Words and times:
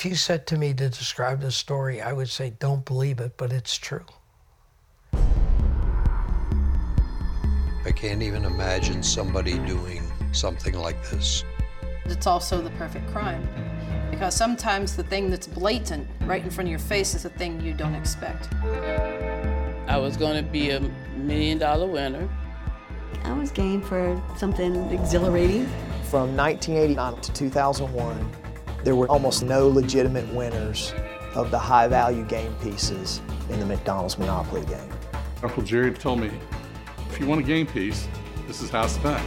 if 0.00 0.06
you 0.06 0.14
said 0.14 0.46
to 0.46 0.56
me 0.56 0.72
to 0.72 0.88
describe 0.88 1.42
the 1.42 1.50
story, 1.50 2.00
I 2.00 2.14
would 2.14 2.30
say, 2.30 2.54
don't 2.58 2.82
believe 2.86 3.20
it, 3.20 3.36
but 3.36 3.52
it's 3.52 3.76
true. 3.76 4.06
I 7.84 7.92
can't 7.94 8.22
even 8.22 8.46
imagine 8.46 9.02
somebody 9.02 9.58
doing 9.58 10.10
something 10.32 10.72
like 10.72 10.96
this. 11.10 11.44
It's 12.06 12.26
also 12.26 12.62
the 12.62 12.70
perfect 12.70 13.08
crime. 13.08 13.46
Because 14.10 14.34
sometimes 14.34 14.96
the 14.96 15.02
thing 15.02 15.28
that's 15.28 15.46
blatant 15.46 16.08
right 16.22 16.42
in 16.42 16.48
front 16.48 16.68
of 16.68 16.70
your 16.70 16.78
face 16.78 17.14
is 17.14 17.24
the 17.24 17.28
thing 17.28 17.60
you 17.60 17.74
don't 17.74 17.94
expect. 17.94 18.48
I 19.86 19.98
was 19.98 20.16
going 20.16 20.42
to 20.42 20.50
be 20.50 20.70
a 20.70 20.80
million 21.14 21.58
dollar 21.58 21.86
winner. 21.86 22.26
I 23.24 23.34
was 23.34 23.50
game 23.50 23.82
for 23.82 24.18
something 24.38 24.76
exhilarating. 24.90 25.66
From 26.04 26.34
1989 26.38 27.20
to 27.20 27.32
2001, 27.34 28.39
there 28.82 28.96
were 28.96 29.08
almost 29.08 29.42
no 29.42 29.68
legitimate 29.68 30.26
winners 30.32 30.94
of 31.34 31.50
the 31.50 31.58
high 31.58 31.86
value 31.86 32.24
game 32.24 32.54
pieces 32.62 33.20
in 33.50 33.60
the 33.60 33.66
McDonald's 33.66 34.18
Monopoly 34.18 34.64
game. 34.66 34.90
Uncle 35.42 35.62
Jerry 35.62 35.92
told 35.92 36.20
me, 36.20 36.30
if 37.10 37.20
you 37.20 37.26
want 37.26 37.40
a 37.40 37.44
game 37.44 37.66
piece, 37.66 38.08
this 38.46 38.62
is 38.62 38.70
how 38.70 38.84
it's 38.84 38.96
done. 38.98 39.20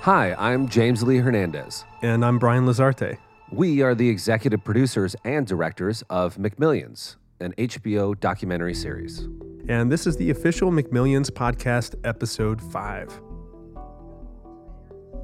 Hi, 0.00 0.34
I'm 0.34 0.68
James 0.68 1.02
Lee 1.02 1.18
Hernandez. 1.18 1.84
And 2.02 2.24
I'm 2.24 2.38
Brian 2.38 2.66
Lazarte. 2.66 3.16
We 3.50 3.80
are 3.80 3.94
the 3.94 4.08
executive 4.08 4.62
producers 4.62 5.16
and 5.24 5.46
directors 5.46 6.02
of 6.10 6.36
McMillions, 6.36 7.16
an 7.40 7.54
HBO 7.56 8.18
documentary 8.18 8.74
series. 8.74 9.28
And 9.66 9.90
this 9.90 10.06
is 10.06 10.18
the 10.18 10.28
official 10.28 10.70
McMillions 10.70 11.30
podcast, 11.30 11.94
episode 12.04 12.60
5. 12.60 13.20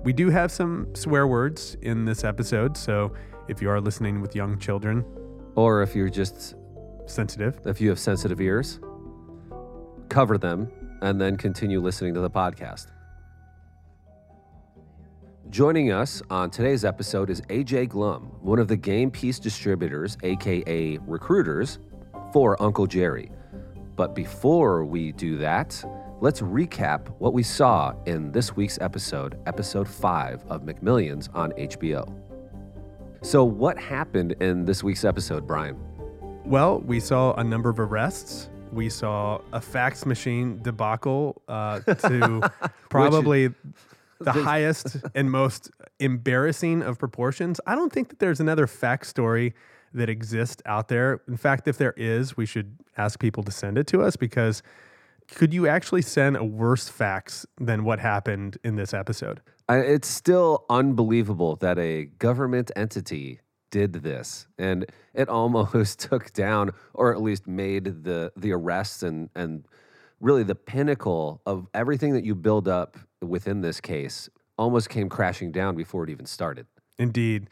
We 0.02 0.14
do 0.14 0.30
have 0.30 0.50
some 0.50 0.88
swear 0.94 1.26
words 1.26 1.76
in 1.82 2.06
this 2.06 2.24
episode, 2.24 2.74
so 2.74 3.12
if 3.48 3.60
you 3.60 3.68
are 3.68 3.82
listening 3.82 4.22
with 4.22 4.34
young 4.34 4.58
children, 4.58 5.04
Or 5.56 5.82
if 5.82 5.94
you're 5.94 6.08
just, 6.08 6.54
sensitive, 7.06 7.60
if 7.66 7.80
you 7.80 7.90
have 7.90 7.98
sensitive 7.98 8.40
ears, 8.40 8.80
cover 10.08 10.38
them 10.38 10.70
and 11.02 11.20
then 11.20 11.36
continue 11.36 11.80
listening 11.80 12.14
to 12.14 12.20
the 12.20 12.30
podcast. 12.30 12.86
Joining 15.50 15.90
us 15.90 16.22
on 16.30 16.50
today's 16.50 16.84
episode 16.84 17.28
is 17.28 17.42
AJ 17.42 17.88
Glomb, 17.88 18.40
one 18.40 18.60
of 18.60 18.68
the 18.68 18.76
game 18.76 19.10
piece 19.10 19.38
distributors, 19.40 20.16
aka 20.22 20.98
recruiters, 21.06 21.78
for 22.32 22.60
Uncle 22.62 22.86
Jerry. 22.86 23.30
But 23.96 24.14
before 24.14 24.84
we 24.84 25.12
do 25.12 25.36
that, 25.38 25.82
let's 26.20 26.40
recap 26.40 27.08
what 27.18 27.32
we 27.32 27.42
saw 27.42 27.94
in 28.06 28.32
this 28.32 28.56
week's 28.56 28.78
episode, 28.80 29.38
episode 29.46 29.88
5 29.88 30.44
of 30.48 30.62
McMillions 30.62 31.28
on 31.34 31.52
HBO. 31.52 32.12
So, 33.22 33.44
what 33.44 33.78
happened 33.78 34.32
in 34.40 34.64
this 34.64 34.82
week's 34.82 35.04
episode, 35.04 35.46
Brian? 35.46 35.78
well, 36.50 36.80
we 36.80 36.98
saw 36.98 37.32
a 37.34 37.44
number 37.44 37.68
of 37.70 37.78
arrests. 37.78 38.48
We 38.72 38.88
saw 38.88 39.40
a 39.52 39.60
fax 39.60 40.04
machine 40.04 40.60
debacle 40.62 41.40
uh, 41.48 41.80
to 42.08 42.50
probably 42.88 43.50
the 44.20 44.32
highest 44.32 44.96
and 45.14 45.30
most 45.30 45.70
embarrassing 46.00 46.82
of 46.82 46.98
proportions. 46.98 47.60
I 47.66 47.74
don't 47.76 47.92
think 47.92 48.08
that 48.08 48.18
there's 48.18 48.40
another 48.40 48.66
fax 48.66 49.08
story 49.08 49.54
that 49.92 50.08
exists 50.08 50.62
out 50.66 50.88
there. 50.88 51.22
In 51.28 51.36
fact, 51.36 51.66
if 51.68 51.78
there 51.78 51.94
is, 51.96 52.36
we 52.36 52.46
should 52.46 52.76
ask 52.96 53.18
people 53.18 53.42
to 53.44 53.50
send 53.50 53.78
it 53.78 53.86
to 53.88 54.02
us 54.02 54.16
because 54.16 54.62
could 55.28 55.54
you 55.54 55.66
actually 55.68 56.02
send 56.02 56.36
a 56.36 56.44
worse 56.44 56.88
fax 56.88 57.46
than 57.60 57.84
what 57.84 57.98
happened 58.00 58.58
in 58.64 58.76
this 58.76 58.92
episode? 58.92 59.40
I- 59.68 59.78
It's 59.78 60.08
still 60.08 60.64
unbelievable 60.68 61.56
that 61.56 61.78
a 61.78 62.06
government 62.18 62.70
entity 62.74 63.40
did 63.70 63.92
this, 63.94 64.48
and 64.58 64.84
it 65.14 65.28
almost 65.28 66.00
took 66.10 66.32
down, 66.32 66.72
or 66.94 67.12
at 67.14 67.22
least 67.22 67.46
made 67.46 68.02
the 68.04 68.32
the 68.36 68.52
arrests 68.52 69.02
and 69.04 69.30
and 69.36 69.64
really 70.20 70.42
the 70.42 70.56
pinnacle 70.56 71.40
of 71.46 71.66
everything 71.72 72.12
that 72.14 72.24
you 72.24 72.34
build 72.34 72.66
up 72.66 72.96
within 73.22 73.60
this 73.60 73.80
case 73.80 74.28
almost 74.58 74.88
came 74.90 75.08
crashing 75.08 75.52
down 75.52 75.76
before 75.76 76.02
it 76.04 76.10
even 76.10 76.26
started. 76.26 76.66
Indeed. 76.98 77.48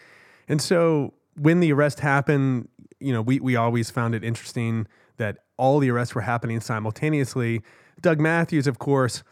And 0.48 0.60
so 0.60 1.14
when 1.38 1.60
the 1.60 1.72
arrest 1.72 2.00
happened, 2.00 2.69
you 3.00 3.12
know, 3.12 3.22
we, 3.22 3.41
we 3.41 3.56
always 3.56 3.91
found 3.91 4.15
it 4.15 4.25
interesting 4.25 4.87
that 5.16 5.38
all 5.56 5.78
the 5.78 5.91
arrests 5.91 6.15
were 6.15 6.22
happening 6.22 6.60
simultaneously. 6.60 7.62
Doug 8.00 8.21
Matthews, 8.21 8.66
of 8.66 8.78
course, 8.78 9.22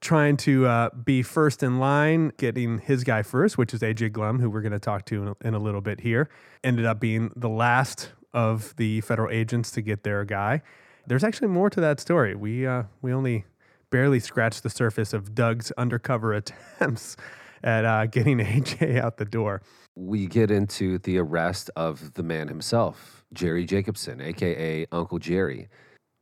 trying 0.00 0.36
to 0.38 0.66
uh, 0.66 0.90
be 0.90 1.22
first 1.22 1.62
in 1.62 1.78
line, 1.78 2.32
getting 2.38 2.78
his 2.78 3.04
guy 3.04 3.22
first, 3.22 3.58
which 3.58 3.74
is 3.74 3.80
AJ 3.80 4.10
Glomb, 4.12 4.40
who 4.40 4.48
we're 4.48 4.62
going 4.62 4.72
to 4.72 4.78
talk 4.78 5.04
to 5.06 5.22
in 5.22 5.28
a, 5.28 5.48
in 5.48 5.54
a 5.54 5.58
little 5.58 5.80
bit 5.80 6.00
here, 6.00 6.28
ended 6.64 6.86
up 6.86 7.00
being 7.00 7.30
the 7.36 7.48
last 7.48 8.12
of 8.32 8.74
the 8.76 9.00
federal 9.02 9.30
agents 9.30 9.70
to 9.72 9.82
get 9.82 10.02
their 10.02 10.24
guy. 10.24 10.62
There's 11.06 11.24
actually 11.24 11.48
more 11.48 11.68
to 11.70 11.80
that 11.80 12.00
story. 12.00 12.34
We 12.34 12.66
uh, 12.66 12.84
we 13.02 13.12
only 13.12 13.44
barely 13.90 14.20
scratched 14.20 14.62
the 14.62 14.70
surface 14.70 15.12
of 15.12 15.34
Doug's 15.34 15.72
undercover 15.72 16.32
attempts 16.34 17.16
at 17.62 17.84
uh, 17.84 18.06
getting 18.06 18.38
AJ 18.38 18.98
out 18.98 19.16
the 19.16 19.24
door. 19.24 19.62
We 19.96 20.26
get 20.26 20.50
into 20.50 20.98
the 20.98 21.18
arrest 21.18 21.70
of 21.76 22.14
the 22.14 22.22
man 22.22 22.48
himself, 22.48 23.24
Jerry 23.32 23.64
Jacobson, 23.64 24.20
aka 24.20 24.86
Uncle 24.92 25.18
Jerry. 25.18 25.68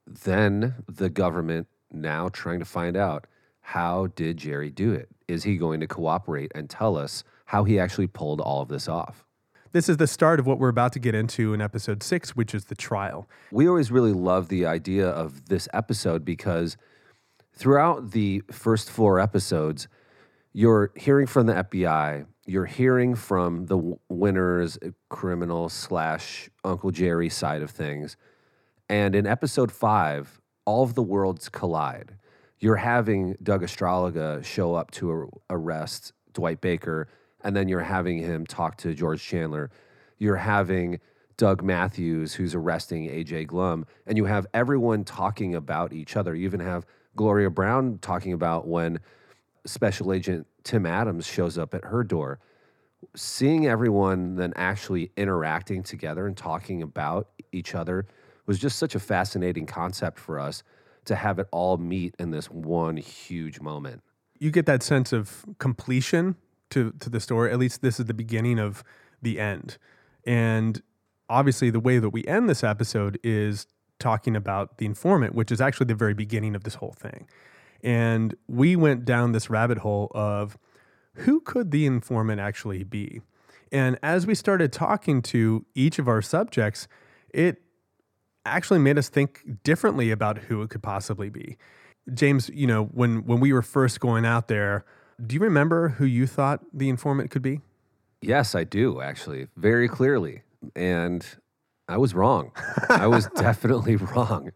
Then 0.07 0.77
the 0.89 1.11
government 1.11 1.69
now 1.91 2.29
trying 2.29 2.59
to 2.59 2.65
find 2.65 2.97
out 2.97 3.27
how 3.61 4.07
did 4.09 4.39
Jerry 4.39 4.71
do 4.71 4.93
it? 4.93 5.09
Is 5.29 5.45
he 5.45 5.57
going 5.57 5.81
to 5.81 5.87
cooperate 5.87 6.51
and 6.55 6.71
tell 6.71 6.97
us 6.97 7.23
how 7.45 7.65
he 7.65 7.79
actually 7.79 8.07
pulled 8.07 8.41
all 8.41 8.63
of 8.63 8.69
this 8.69 8.89
off? 8.89 9.27
This 9.73 9.91
is 9.91 9.99
the 9.99 10.07
start 10.07 10.41
of 10.41 10.47
what 10.47 10.59
we're 10.59 10.71
about 10.71 10.95
to 10.95 10.99
get 10.99 11.15
into 11.15 11.53
in 11.53 11.61
episode 11.61 12.03
six, 12.03 12.35
which 12.35 12.55
is 12.55 12.65
the 12.65 12.75
trial. 12.75 13.29
We 13.53 13.69
always 13.69 13.91
really 13.91 14.15
love 14.15 14.49
the 14.49 14.65
idea 14.65 15.07
of 15.07 15.47
this 15.47 15.69
episode 15.75 16.25
because 16.25 16.79
throughout 17.53 18.13
the 18.13 18.43
first 18.51 18.91
four 18.91 19.21
episodes, 19.21 19.87
you're 20.55 20.91
hearing 20.97 21.27
from 21.27 21.47
the 21.47 21.53
FBI, 21.53 22.27
you're 22.49 22.65
hearing 22.65 23.15
from 23.15 23.67
the 23.67 23.99
winners, 24.09 24.79
uh, 24.83 24.89
criminal 25.11 25.69
slash 25.69 26.49
Uncle 26.65 26.91
Jerry 26.91 27.29
side 27.29 27.61
of 27.61 27.71
things. 27.71 28.17
And 28.89 29.15
in 29.15 29.27
episode 29.27 29.71
five, 29.71 30.41
all 30.65 30.83
of 30.83 30.95
the 30.95 31.03
worlds 31.03 31.51
collide. 31.51 32.17
You're 32.59 32.77
having 32.77 33.37
Doug 33.43 33.63
Astralaga 33.63 34.43
show 34.43 34.75
up 34.75 34.91
to 34.93 35.31
arrest 35.51 36.15
Dwight 36.33 36.63
Baker, 36.63 37.09
and 37.45 37.55
then 37.55 37.69
you're 37.69 37.81
having 37.81 38.19
him 38.19 38.47
talk 38.47 38.79
to 38.79 38.95
George 38.95 39.23
Chandler. 39.23 39.71
You're 40.17 40.37
having 40.37 41.01
Doug 41.37 41.63
Matthews, 41.63 42.35
who's 42.35 42.55
arresting 42.55 43.09
AJ 43.09 43.49
Glomb, 43.49 43.85
and 44.07 44.17
you 44.17 44.25
have 44.25 44.47
everyone 44.55 45.05
talking 45.05 45.55
about 45.55 45.93
each 45.93 46.17
other. 46.17 46.35
You 46.35 46.47
even 46.47 46.61
have 46.61 46.87
Gloria 47.15 47.51
Brown 47.51 47.99
talking 48.01 48.33
about 48.33 48.67
when 48.67 49.01
Special 49.69 50.13
Agent 50.13 50.47
Tim 50.65 50.87
Adams 50.87 51.27
shows 51.27 51.59
up 51.59 51.75
at 51.75 51.85
her 51.85 52.03
door. 52.03 52.41
Seeing 53.15 53.67
everyone 53.67 54.37
then 54.37 54.53
actually 54.57 55.13
interacting 55.17 55.83
together 55.83 56.27
and 56.27 56.37
talking 56.37 56.83
about 56.83 57.29
each 57.53 57.75
other 57.75 58.07
was 58.47 58.59
just 58.59 58.79
such 58.79 58.95
a 58.95 58.99
fascinating 58.99 59.67
concept 59.67 60.19
for 60.19 60.41
us 60.41 60.63
to 61.05 61.15
have 61.15 61.39
it 61.39 61.47
all 61.53 61.77
meet 61.77 62.15
in 62.19 62.31
this 62.31 62.51
one 62.51 62.97
huge 62.97 63.61
moment. 63.61 64.03
You 64.39 64.51
get 64.51 64.67
that 64.67 64.83
sense 64.83 65.13
of 65.13 65.45
completion 65.59 66.37
to, 66.71 66.93
to 67.01 67.11
the 67.11 67.21
story. 67.21 67.51
At 67.53 67.59
least 67.59 67.83
this 67.83 67.99
is 67.99 68.07
the 68.07 68.15
beginning 68.15 68.59
of 68.59 68.83
the 69.23 69.39
end. 69.39 69.79
And 70.25 70.83
obviously, 71.29 71.71
the 71.71 71.81
way 71.81 71.99
that 71.99 72.11
we 72.11 72.25
end 72.27 72.49
this 72.49 72.63
episode 72.63 73.19
is 73.23 73.67
talking 73.99 74.37
about 74.37 74.79
the 74.79 74.87
informant, 74.87 75.35
which 75.35 75.51
is 75.51 75.61
actually 75.61 75.87
the 75.87 75.95
very 75.95 76.15
beginning 76.15 76.55
of 76.55 76.65
this 76.65 76.77
whole 76.77 76.95
thing. 76.99 77.27
And 77.83 78.35
we 78.49 78.77
went 78.77 79.05
down 79.05 79.33
this 79.33 79.49
rabbit 79.49 79.79
hole 79.79 80.11
of 80.15 80.59
who 81.15 81.41
could 81.41 81.71
the 81.71 81.87
informant 81.87 82.41
actually 82.41 82.85
be? 82.85 83.21
And 83.71 83.99
as 84.03 84.27
we 84.27 84.35
started 84.35 84.73
talking 84.73 85.23
to 85.23 85.65
each 85.75 85.99
of 85.99 86.09
our 86.09 86.23
subjects, 86.23 86.89
it 87.31 87.63
actually 88.45 88.79
made 88.79 88.99
us 88.99 89.09
think 89.09 89.63
differently 89.63 90.11
about 90.11 90.39
who 90.39 90.63
it 90.63 90.71
could 90.71 90.83
possibly 90.83 91.29
be. 91.29 91.57
James, 92.15 92.51
you 92.55 92.67
know, 92.67 92.85
when 92.87 93.27
when 93.27 93.41
we 93.41 93.53
were 93.53 93.63
first 93.63 94.01
going 94.01 94.25
out 94.25 94.49
there, 94.49 94.85
do 95.25 95.35
you 95.35 95.41
remember 95.41 95.91
who 95.91 96.07
you 96.07 96.27
thought 96.27 96.61
the 96.73 96.89
informant 96.89 97.31
could 97.31 97.43
be? 97.43 97.61
Yes, 98.23 98.55
I 98.55 98.65
do 98.65 99.01
actually, 99.01 99.49
very 99.57 99.89
clearly. 99.89 100.43
And 100.75 101.25
I 101.89 101.99
was 101.99 102.15
wrong. 102.15 102.53
I 102.89 103.07
was 103.07 103.27
definitely 103.37 103.97
wrong. 103.97 104.53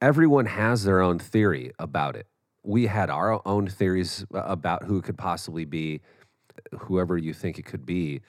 Everyone 0.00 0.46
has 0.46 0.84
their 0.84 1.00
own 1.00 1.18
theory 1.18 1.72
about 1.78 2.16
it. 2.16 2.26
We 2.66 2.86
had 2.88 3.10
our 3.10 3.40
own 3.46 3.68
theories 3.68 4.26
about 4.32 4.82
who 4.82 5.00
could 5.00 5.16
possibly 5.16 5.64
be. 5.64 6.00
Whoever 6.80 7.16
you 7.16 7.32
think 7.32 7.60
it 7.60 7.64
could 7.64 7.86
be, 7.86 8.22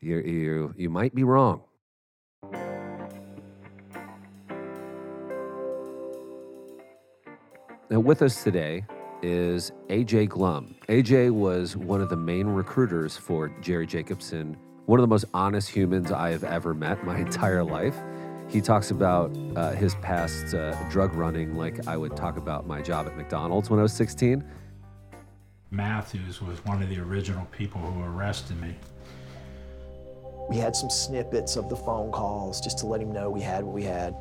you 0.00 0.18
you 0.20 0.74
you 0.74 0.88
might 0.88 1.14
be 1.14 1.22
wrong. 1.22 1.62
Now, 7.90 8.00
with 8.00 8.22
us 8.22 8.42
today 8.42 8.86
is 9.22 9.70
AJ 9.88 10.28
Glomb. 10.30 10.74
AJ 10.88 11.30
was 11.30 11.76
one 11.76 12.00
of 12.00 12.08
the 12.08 12.16
main 12.16 12.46
recruiters 12.46 13.18
for 13.18 13.48
Jerry 13.60 13.86
Jacobson, 13.86 14.56
one 14.86 14.98
of 14.98 15.02
the 15.02 15.08
most 15.08 15.26
honest 15.34 15.68
humans 15.68 16.10
I 16.10 16.30
have 16.30 16.42
ever 16.42 16.72
met 16.72 17.04
my 17.04 17.18
entire 17.26 17.62
life. 17.62 17.96
He 18.48 18.60
talks 18.60 18.90
about 18.90 19.36
uh, 19.56 19.72
his 19.72 19.96
past 19.96 20.54
uh, 20.54 20.74
drug 20.88 21.14
running 21.14 21.56
like 21.56 21.86
I 21.88 21.96
would 21.96 22.16
talk 22.16 22.36
about 22.36 22.66
my 22.66 22.80
job 22.80 23.06
at 23.06 23.16
McDonald's 23.16 23.70
when 23.70 23.80
I 23.80 23.82
was 23.82 23.92
16. 23.92 24.44
Matthews 25.72 26.40
was 26.40 26.64
one 26.64 26.82
of 26.82 26.88
the 26.88 26.98
original 27.00 27.44
people 27.46 27.80
who 27.80 28.02
arrested 28.04 28.60
me. 28.60 28.74
We 30.48 30.56
had 30.56 30.76
some 30.76 30.90
snippets 30.90 31.56
of 31.56 31.68
the 31.68 31.76
phone 31.76 32.12
calls 32.12 32.60
just 32.60 32.78
to 32.78 32.86
let 32.86 33.00
him 33.00 33.12
know 33.12 33.28
we 33.30 33.40
had 33.40 33.64
what 33.64 33.74
we 33.74 33.82
had. 33.82 34.14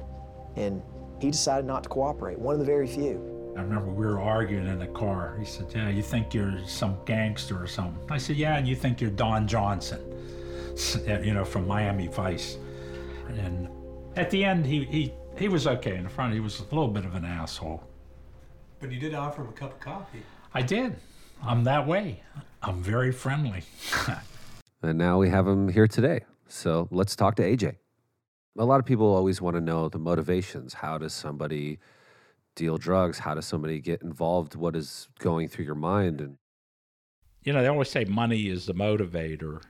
And 0.56 0.82
he 1.20 1.30
decided 1.30 1.66
not 1.66 1.84
to 1.84 1.90
cooperate, 1.90 2.40
one 2.40 2.54
of 2.54 2.60
the 2.60 2.66
very 2.66 2.88
few. 2.88 3.54
I 3.56 3.62
remember 3.62 3.90
we 3.90 4.06
were 4.06 4.20
arguing 4.20 4.68
in 4.68 4.80
the 4.80 4.88
car. 4.88 5.38
He 5.40 5.46
said, 5.46 5.68
Yeah, 5.74 5.90
you 5.90 6.02
think 6.02 6.34
you're 6.34 6.60
some 6.66 6.98
gangster 7.06 7.62
or 7.62 7.68
something? 7.68 8.02
I 8.10 8.18
said, 8.18 8.38
Yeah, 8.38 8.58
and 8.58 8.68
you 8.68 8.76
think 8.76 9.00
you're 9.00 9.12
Don 9.12 9.48
Johnson, 9.48 10.02
you 11.24 11.34
know, 11.34 11.46
from 11.46 11.68
Miami 11.68 12.08
Vice. 12.08 12.58
And 13.30 13.70
at 14.16 14.30
the 14.30 14.44
end, 14.44 14.66
he, 14.66 14.86
he, 14.86 15.14
he 15.38 15.48
was 15.48 15.68
okay. 15.68 15.96
In 15.96 16.04
the 16.04 16.10
front, 16.10 16.34
he 16.34 16.40
was 16.40 16.60
a 16.60 16.64
little 16.64 16.88
bit 16.88 17.06
of 17.06 17.16
an 17.16 17.26
asshole. 17.26 17.84
But 18.80 18.92
you 18.92 19.00
did 19.00 19.14
offer 19.14 19.42
him 19.42 19.50
a 19.50 19.54
cup 19.54 19.74
of 19.74 19.80
coffee. 19.80 20.24
I 20.54 20.62
did. 20.62 20.96
I'm 21.44 21.64
that 21.66 21.86
way. 21.86 22.22
I'm 22.62 22.82
very 22.82 23.12
friendly. 23.12 23.64
And 24.82 25.00
now 25.00 25.18
we 25.18 25.30
have 25.30 25.48
him 25.48 25.68
here 25.68 25.88
today. 25.88 26.26
So 26.48 26.88
let's 26.92 27.16
talk 27.16 27.36
to 27.38 27.44
AJ. 27.44 27.78
A 28.58 28.66
lot 28.66 28.80
of 28.80 28.86
people 28.86 29.08
always 29.08 29.42
want 29.42 29.56
to 29.56 29.62
know 29.62 29.90
the 29.90 29.98
motivations. 29.98 30.76
How 30.76 30.98
does 30.98 31.14
somebody 31.14 31.80
deal 32.56 32.78
drugs? 32.78 33.20
How 33.20 33.34
does 33.34 33.46
somebody 33.46 33.80
get 33.80 34.04
involved? 34.04 34.56
What 34.56 34.76
is 34.76 35.10
going 35.20 35.48
through 35.48 35.66
your 35.66 35.76
mind? 35.76 36.22
And 36.22 36.38
you 37.44 37.54
know, 37.54 37.62
they 37.62 37.68
always 37.68 37.90
say 37.90 38.06
money 38.06 38.48
is 38.48 38.68
the 38.68 38.74
motivator. 38.74 39.62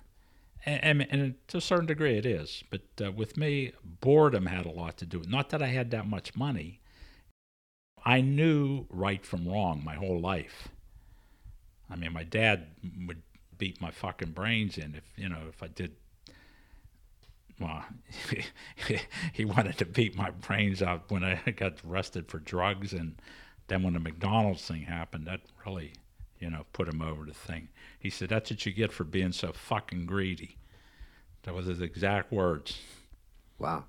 And, 0.66 1.06
and, 1.12 1.36
to 1.50 1.58
a 1.58 1.62
certain 1.62 1.86
degree, 1.86 2.18
it 2.18 2.26
is. 2.26 2.64
But 2.72 2.82
uh, 3.04 3.12
with 3.12 3.38
me, 3.38 3.74
boredom 3.84 4.48
had 4.48 4.66
a 4.66 4.72
lot 4.72 4.98
to 4.98 5.06
do 5.06 5.20
with 5.20 5.28
it. 5.28 5.32
Not 5.32 5.50
that 5.50 5.62
I 5.62 5.68
had 5.68 5.92
that 5.92 6.08
much 6.08 6.36
money. 6.36 6.80
I 8.04 8.22
knew 8.22 8.86
right 8.90 9.24
from 9.24 9.48
wrong 9.48 9.84
my 9.84 9.96
whole 9.96 10.20
life. 10.20 10.70
I 11.90 11.96
mean, 11.96 12.14
my 12.14 12.24
dad 12.24 12.68
would 13.08 13.22
beat 13.58 13.82
my 13.82 13.92
fucking 13.92 14.32
brains 14.32 14.78
in 14.78 14.96
if 14.96 15.04
you 15.16 15.30
know 15.30 15.42
if 15.50 15.62
I 15.62 15.68
did. 15.68 15.96
Well, 17.60 17.86
he 19.34 19.46
wanted 19.46 19.78
to 19.78 19.86
beat 19.86 20.16
my 20.18 20.30
brains 20.30 20.82
out 20.82 21.10
when 21.10 21.24
I 21.24 21.36
got 21.56 21.78
arrested 21.88 22.28
for 22.28 22.40
drugs, 22.40 22.92
and 22.92 23.22
then 23.68 23.82
when 23.84 23.94
the 23.94 24.00
McDonald's 24.00 24.68
thing 24.68 24.82
happened, 24.82 25.28
that 25.28 25.42
really, 25.66 25.94
you 26.40 26.50
know, 26.50 26.66
put 26.74 26.88
him 26.88 27.02
over 27.02 27.26
the 27.26 27.34
thing. 27.34 27.70
He 28.00 28.10
said, 28.10 28.30
"That's 28.30 28.52
what 28.52 28.66
you 28.66 28.74
get 28.74 28.92
for 28.92 29.04
being 29.04 29.32
so 29.32 29.52
fucking 29.54 30.06
greedy." 30.06 30.58
That 31.44 31.54
was 31.54 31.68
his 31.68 31.82
exact 31.82 32.32
words. 32.32 32.80
Wow. 33.60 33.86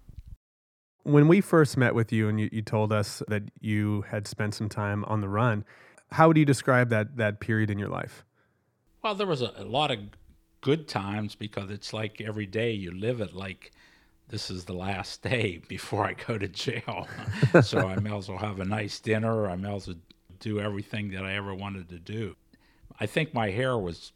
When 1.03 1.29
we 1.29 1.41
first 1.41 1.77
met 1.77 1.95
with 1.95 2.13
you 2.13 2.29
and 2.29 2.39
you, 2.39 2.49
you 2.53 2.63
told 2.63 2.93
us 2.93 3.23
that 3.29 3.45
you 3.61 4.03
had 4.03 4.27
spent 4.27 4.55
some 4.55 4.69
time 4.69 5.05
on 5.05 5.21
the 5.21 5.29
run, 5.29 5.65
how 6.13 6.29
would 6.29 6.37
you 6.37 6.45
describe 6.45 6.91
that 6.91 7.17
that 7.17 7.41
period 7.41 7.71
in 7.71 7.79
your 7.79 7.89
life? 7.89 8.25
Well, 9.03 9.15
there 9.15 9.27
was 9.27 9.43
a, 9.43 9.53
a, 9.57 9.65
lot 9.65 9.91
of 9.91 9.99
good 10.61 10.89
times 10.89 11.35
because 11.35 11.71
it's 11.71 11.93
like 11.93 12.21
every 12.21 12.47
day 12.47 12.73
you 12.73 12.91
live 12.91 13.21
it 13.21 13.35
like 13.35 13.73
this 14.29 14.51
is 14.51 14.65
the 14.65 14.73
last 14.73 15.23
day 15.31 15.63
before 15.69 16.05
I 16.05 16.15
go 16.15 16.37
to 16.37 16.49
jail. 16.49 17.09
so 17.63 17.87
I 17.87 17.97
may 17.97 18.17
as 18.17 18.29
well 18.29 18.39
have 18.39 18.61
a 18.61 18.65
nice 18.65 19.01
dinner. 19.01 19.49
I 19.49 19.57
may 19.57 19.75
as 19.75 19.87
well 19.87 19.97
do 20.41 20.61
everything 20.61 21.11
that 21.11 21.25
I 21.25 21.35
ever 21.35 21.55
wanted 21.55 21.89
to 21.91 21.99
do. 21.99 22.37
I 22.99 23.07
think 23.07 23.35
my 23.35 23.51
hair 23.51 23.77
was 23.77 24.13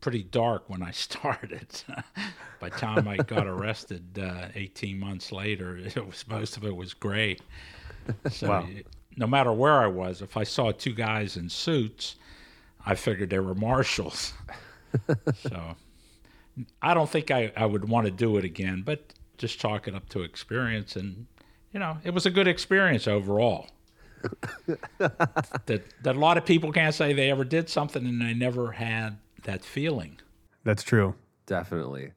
pretty 0.00 0.22
dark 0.22 0.68
when 0.68 0.82
I 0.82 0.90
started. 0.92 1.82
By 2.60 2.68
the 2.68 2.76
time 2.76 3.08
I 3.08 3.16
got 3.16 3.46
arrested 3.46 4.18
uh, 4.18 4.48
18 4.54 4.98
months 4.98 5.32
later, 5.32 5.76
it 5.84 6.06
was 6.06 6.26
most 6.28 6.56
of 6.56 6.64
it 6.64 6.76
was 6.76 6.94
gray. 6.94 7.38
So 8.30 8.48
wow. 8.48 8.68
no 9.16 9.26
matter 9.26 9.52
where 9.52 9.80
I 9.80 9.86
was, 9.86 10.20
if 10.20 10.36
I 10.36 10.44
saw 10.44 10.72
two 10.72 10.92
guys 10.92 11.36
in 11.36 11.48
suits, 11.48 12.16
I 12.84 12.94
figured 12.94 13.30
they 13.30 13.38
were 13.38 13.54
marshals. 13.54 14.34
so 15.34 15.74
I 16.82 16.94
don't 16.94 17.08
think 17.08 17.30
I, 17.30 17.52
I 17.56 17.66
would 17.66 17.88
want 17.88 18.06
to 18.06 18.10
do 18.10 18.36
it 18.36 18.44
again, 18.44 18.82
but 18.84 19.14
just 19.38 19.58
chalk 19.58 19.88
it 19.88 19.94
up 19.94 20.08
to 20.10 20.22
experience. 20.22 20.96
And, 20.96 21.26
you 21.72 21.80
know, 21.80 21.98
it 22.04 22.10
was 22.10 22.26
a 22.26 22.30
good 22.30 22.46
experience 22.46 23.08
overall. 23.08 23.68
that, 24.98 25.82
that 26.02 26.16
a 26.16 26.18
lot 26.18 26.38
of 26.38 26.44
people 26.44 26.72
can't 26.72 26.94
say 26.94 27.12
they 27.12 27.30
ever 27.30 27.44
did 27.44 27.68
something 27.68 28.06
and 28.06 28.20
they 28.20 28.34
never 28.34 28.72
had 28.72 29.18
that 29.44 29.64
feeling. 29.64 30.18
That's 30.64 30.82
true. 30.82 31.14
Definitely. 31.46 32.12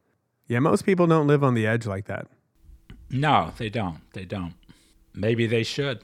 Yeah, 0.48 0.59
most 0.59 0.86
people 0.86 1.07
don't 1.07 1.27
live 1.27 1.44
on 1.44 1.54
the 1.54 1.68
edge 1.68 1.86
like 1.86 2.06
that. 2.06 2.27
No, 3.09 3.51
they 3.57 3.69
don't. 3.69 4.00
They 4.13 4.25
don't. 4.25 4.54
Maybe 5.13 5.48
they 5.48 5.63
should. 5.63 6.01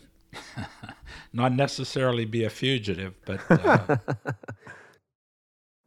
Not 1.34 1.54
necessarily 1.54 2.26
be 2.26 2.44
a 2.44 2.50
fugitive, 2.50 3.14
but. 3.26 3.40
Uh, 3.50 3.98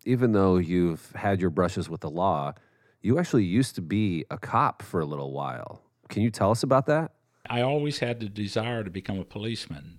Even 0.07 0.33
though 0.33 0.57
you've 0.57 1.12
had 1.12 1.41
your 1.41 1.51
brushes 1.51 1.89
with 1.89 2.01
the 2.01 2.11
law, 2.11 2.55
you 3.03 3.19
actually 3.19 3.45
used 3.45 3.75
to 3.75 3.83
be 3.83 4.25
a 4.31 4.39
cop 4.39 4.83
for 4.83 5.01
a 5.01 5.05
little 5.05 5.33
while. 5.33 5.83
Can 6.09 6.23
you 6.23 6.31
tell 6.31 6.51
us 6.51 6.62
about 6.62 6.87
that? 6.87 7.12
I 7.49 7.62
always 7.62 7.99
had 7.99 8.21
the 8.21 8.29
desire 8.29 8.85
to 8.85 8.91
become 8.91 9.19
a 9.19 9.25
policeman. 9.25 9.99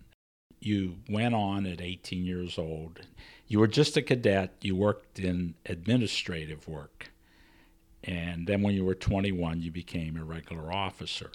You 0.60 0.98
went 1.10 1.36
on 1.36 1.66
at 1.66 1.82
18 1.82 2.26
years 2.26 2.58
old. 2.58 3.02
You 3.48 3.60
were 3.60 3.68
just 3.68 3.96
a 3.98 4.02
cadet. 4.02 4.56
You 4.62 4.76
worked 4.76 5.20
in 5.20 5.56
administrative 5.66 6.68
work. 6.68 7.12
And 8.04 8.48
then 8.48 8.62
when 8.62 8.74
you 8.74 8.86
were 8.86 8.96
21, 8.96 9.62
you 9.62 9.72
became 9.72 10.18
a 10.18 10.24
regular 10.24 10.72
officer. 10.72 11.32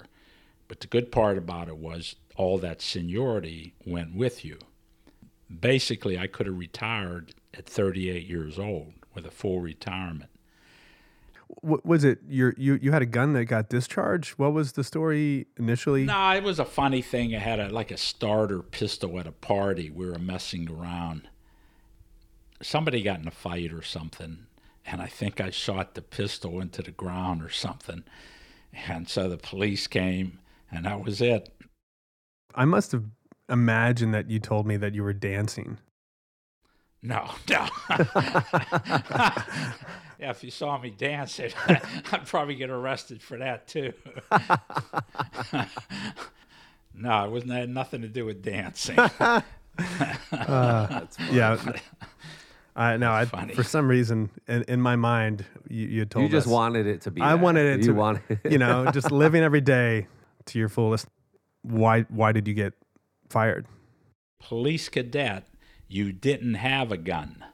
But 0.67 0.79
the 0.79 0.87
good 0.87 1.11
part 1.11 1.37
about 1.37 1.67
it 1.67 1.77
was 1.77 2.15
all 2.35 2.57
that 2.59 2.81
seniority 2.81 3.73
went 3.85 4.15
with 4.15 4.43
you. 4.43 4.57
Basically, 5.59 6.17
I 6.17 6.27
could 6.27 6.47
have 6.47 6.57
retired 6.57 7.33
at 7.53 7.67
38 7.67 8.25
years 8.25 8.57
old 8.57 8.93
with 9.13 9.25
a 9.25 9.31
full 9.31 9.59
retirement. 9.59 10.31
What 11.63 11.85
was 11.85 12.03
it? 12.03 12.19
You 12.27 12.53
you 12.57 12.77
you 12.81 12.91
had 12.91 13.01
a 13.01 13.05
gun 13.05 13.31
that 13.33 13.45
got 13.45 13.69
discharged. 13.69 14.31
What 14.31 14.51
was 14.51 14.73
the 14.73 14.83
story 14.83 15.47
initially? 15.57 16.03
No, 16.03 16.31
it 16.31 16.43
was 16.43 16.59
a 16.59 16.65
funny 16.65 17.01
thing. 17.01 17.33
I 17.33 17.39
had 17.39 17.59
a 17.59 17.69
like 17.69 17.89
a 17.89 17.97
starter 17.97 18.59
pistol 18.61 19.17
at 19.17 19.27
a 19.27 19.31
party. 19.31 19.89
We 19.89 20.05
were 20.05 20.19
messing 20.19 20.69
around. 20.69 21.29
Somebody 22.61 23.01
got 23.01 23.21
in 23.21 23.27
a 23.29 23.31
fight 23.31 23.71
or 23.71 23.81
something, 23.81 24.45
and 24.85 25.01
I 25.01 25.07
think 25.07 25.39
I 25.39 25.51
shot 25.51 25.95
the 25.95 26.01
pistol 26.01 26.59
into 26.59 26.81
the 26.81 26.91
ground 26.91 27.41
or 27.41 27.49
something. 27.49 28.03
And 28.87 29.07
so 29.07 29.29
the 29.29 29.37
police 29.37 29.87
came, 29.87 30.39
and 30.69 30.85
that 30.85 31.01
was 31.01 31.21
it. 31.21 31.49
I 32.53 32.65
must 32.65 32.91
have 32.91 33.05
imagined 33.49 34.13
that 34.13 34.29
you 34.29 34.39
told 34.39 34.67
me 34.67 34.75
that 34.77 34.93
you 34.93 35.03
were 35.03 35.13
dancing. 35.13 35.77
No, 37.05 37.29
no. 37.49 37.67
yeah, 40.17 40.29
if 40.31 40.41
you 40.41 40.49
saw 40.51 40.77
me 40.77 40.89
dancing, 40.89 41.51
I'd 41.67 42.25
probably 42.25 42.55
get 42.55 42.69
arrested 42.69 43.21
for 43.21 43.37
that 43.37 43.67
too. 43.67 43.91
no, 46.95 47.25
it 47.25 47.31
wasn't 47.31 47.51
had 47.51 47.69
nothing 47.69 48.03
to 48.03 48.07
do 48.07 48.25
with 48.25 48.41
dancing. 48.41 48.97
uh, 48.97 49.41
yeah. 51.29 51.57
I 52.75 52.95
know. 52.95 53.11
I, 53.11 53.25
for 53.25 53.63
some 53.63 53.89
reason 53.89 54.29
in, 54.47 54.63
in 54.63 54.81
my 54.81 54.95
mind, 54.95 55.45
you, 55.67 55.87
you 55.87 56.05
told 56.05 56.23
us 56.25 56.31
you 56.31 56.37
just 56.37 56.47
us, 56.47 56.53
wanted 56.53 56.87
it 56.87 57.01
to 57.01 57.11
be. 57.11 57.21
I 57.21 57.35
that. 57.35 57.43
wanted 57.43 57.65
it 57.65 57.81
you 57.81 57.91
to, 57.91 57.93
wanted 57.93 58.39
you 58.49 58.57
know, 58.57 58.89
just 58.91 59.11
living 59.11 59.43
every 59.43 59.61
day 59.61 60.07
to 60.45 60.57
your 60.57 60.69
fullest. 60.69 61.07
Why 61.63 62.03
why 62.03 62.31
did 62.31 62.47
you 62.47 62.53
get 62.53 62.73
fired? 63.29 63.67
Police 64.39 64.89
cadet, 64.89 65.47
you 65.93 66.11
didn't 66.11 66.55
have 66.55 66.91
a 66.91 66.97
gun. 66.97 67.45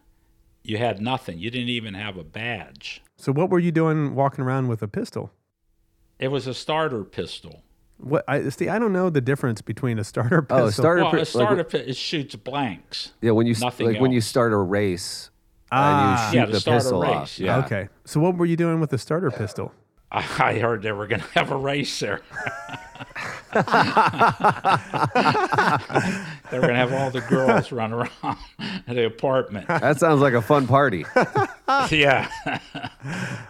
You 0.64 0.78
had 0.78 1.02
nothing. 1.02 1.40
You 1.40 1.52
didn't 1.52 1.70
even 1.70 1.94
have 1.94 2.16
a 2.18 2.24
badge. 2.24 3.02
So 3.18 3.32
what 3.34 3.50
were 3.50 3.60
you 3.60 3.72
doing 3.72 4.16
walking 4.16 4.44
around 4.44 4.68
with 4.70 4.82
a 4.82 4.88
pistol? 4.88 5.32
It 6.20 6.30
was 6.30 6.48
a 6.48 6.54
starter 6.54 7.04
pistol. 7.04 7.64
What 7.98 8.24
I 8.30 8.48
see, 8.50 8.70
I 8.70 8.80
don't 8.80 8.94
know 8.94 9.10
the 9.10 9.20
difference 9.20 9.62
between 9.62 10.00
a 10.00 10.04
starter 10.06 10.42
pistol. 10.42 10.68
Oh, 10.68 10.70
starter 10.70 11.04
well, 11.04 11.16
a 11.16 11.26
starter 11.26 11.56
like, 11.58 11.70
pistol 11.70 11.90
it 11.90 11.98
shoots 11.98 12.36
blanks. 12.36 13.12
Yeah, 13.22 13.32
when 13.32 13.46
you 13.46 13.56
Nothing 13.60 13.88
like 13.88 14.00
when 14.00 14.12
you 14.14 14.22
start 14.22 14.54
a 14.54 14.58
race 14.58 15.32
Ah. 15.72 16.30
and 16.30 16.34
you 16.34 16.40
Yeah, 16.40 16.46
shoot 16.46 16.48
to 16.48 16.52
the 16.54 16.60
start 16.62 16.76
a 16.76 16.80
pistol 16.80 17.02
race, 17.02 17.12
off. 17.12 17.40
yeah. 17.40 17.58
Okay. 17.66 17.90
So 18.06 18.22
what 18.22 18.38
were 18.38 18.46
you 18.46 18.56
doing 18.56 18.80
with 18.80 18.90
the 18.92 18.98
starter 18.98 19.32
pistol? 19.32 19.74
I 20.12 20.58
heard 20.60 20.82
they 20.82 20.92
were 20.92 21.08
going 21.08 21.22
to 21.34 21.40
have 21.40 21.52
a 21.52 21.58
race 21.58 22.00
there. 22.00 22.22
they 23.54 23.62
were 26.58 26.68
going 26.68 26.74
to 26.74 26.76
have 26.76 26.94
all 26.94 27.12
the 27.12 27.22
girls 27.30 27.72
run 27.72 27.94
around 27.94 28.38
the 28.88 29.06
apartment. 29.06 29.68
That 29.68 30.00
sounds 30.00 30.22
like 30.22 30.34
a 30.34 30.42
fun 30.42 30.68
party. 30.68 31.06
yeah. 31.92 32.30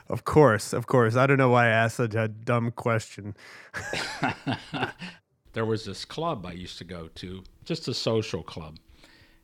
Of 0.09 0.25
course, 0.25 0.73
of 0.73 0.87
course. 0.87 1.15
I 1.15 1.27
don't 1.27 1.37
know 1.37 1.49
why 1.49 1.67
I 1.67 1.69
asked 1.69 1.97
such 1.97 2.15
a 2.15 2.27
dumb 2.27 2.71
question. 2.71 3.35
there 5.53 5.65
was 5.65 5.85
this 5.85 6.05
club 6.05 6.45
I 6.45 6.51
used 6.53 6.77
to 6.79 6.83
go 6.83 7.09
to, 7.15 7.43
just 7.65 7.87
a 7.87 7.93
social 7.93 8.43
club. 8.43 8.77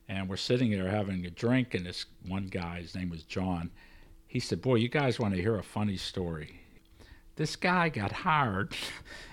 and 0.08 0.28
we're 0.28 0.36
sitting 0.36 0.70
there 0.70 0.88
having 0.88 1.24
a 1.26 1.30
drink, 1.30 1.74
and 1.74 1.84
this 1.86 2.06
one 2.26 2.46
guy, 2.46 2.80
his 2.80 2.94
name 2.94 3.10
was 3.10 3.22
John, 3.24 3.70
he 4.26 4.38
said, 4.40 4.60
"Boy, 4.60 4.76
you 4.76 4.88
guys 4.88 5.18
want 5.18 5.34
to 5.34 5.40
hear 5.40 5.56
a 5.56 5.62
funny 5.62 5.96
story." 5.96 6.60
This 7.36 7.54
guy 7.54 7.90
got 7.90 8.12
hired 8.12 8.74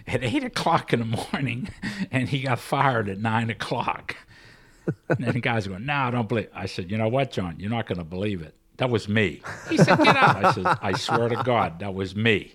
at 0.08 0.24
eight 0.24 0.44
o'clock 0.44 0.92
in 0.94 1.00
the 1.00 1.06
morning, 1.32 1.70
and 2.12 2.30
he 2.30 2.42
got 2.42 2.60
fired 2.60 3.10
at 3.10 3.18
nine 3.18 3.50
o'clock. 3.50 4.16
and 5.10 5.26
the 5.26 5.40
guy's 5.40 5.68
going, 5.68 5.86
"No, 5.86 5.94
I 5.94 6.12
don't 6.12 6.28
believe." 6.28 6.50
I 6.54 6.66
said, 6.66 6.92
"You 6.92 6.98
know 6.98 7.08
what, 7.08 7.32
John? 7.32 7.56
You're 7.60 7.70
not 7.70 7.88
going 7.88 8.00
to 8.00 8.04
believe 8.04 8.42
it. 8.42 8.56
That 8.78 8.90
was 8.90 9.08
me." 9.08 9.42
He 9.70 9.78
said, 9.78 9.98
"Get 10.00 10.18
out." 10.18 10.44
I 10.46 10.52
said, 10.52 10.66
"I 10.82 10.94
swear 10.94 11.30
to 11.30 11.42
God, 11.44 11.80
that 11.80 11.94
was 11.94 12.16
me." 12.16 12.54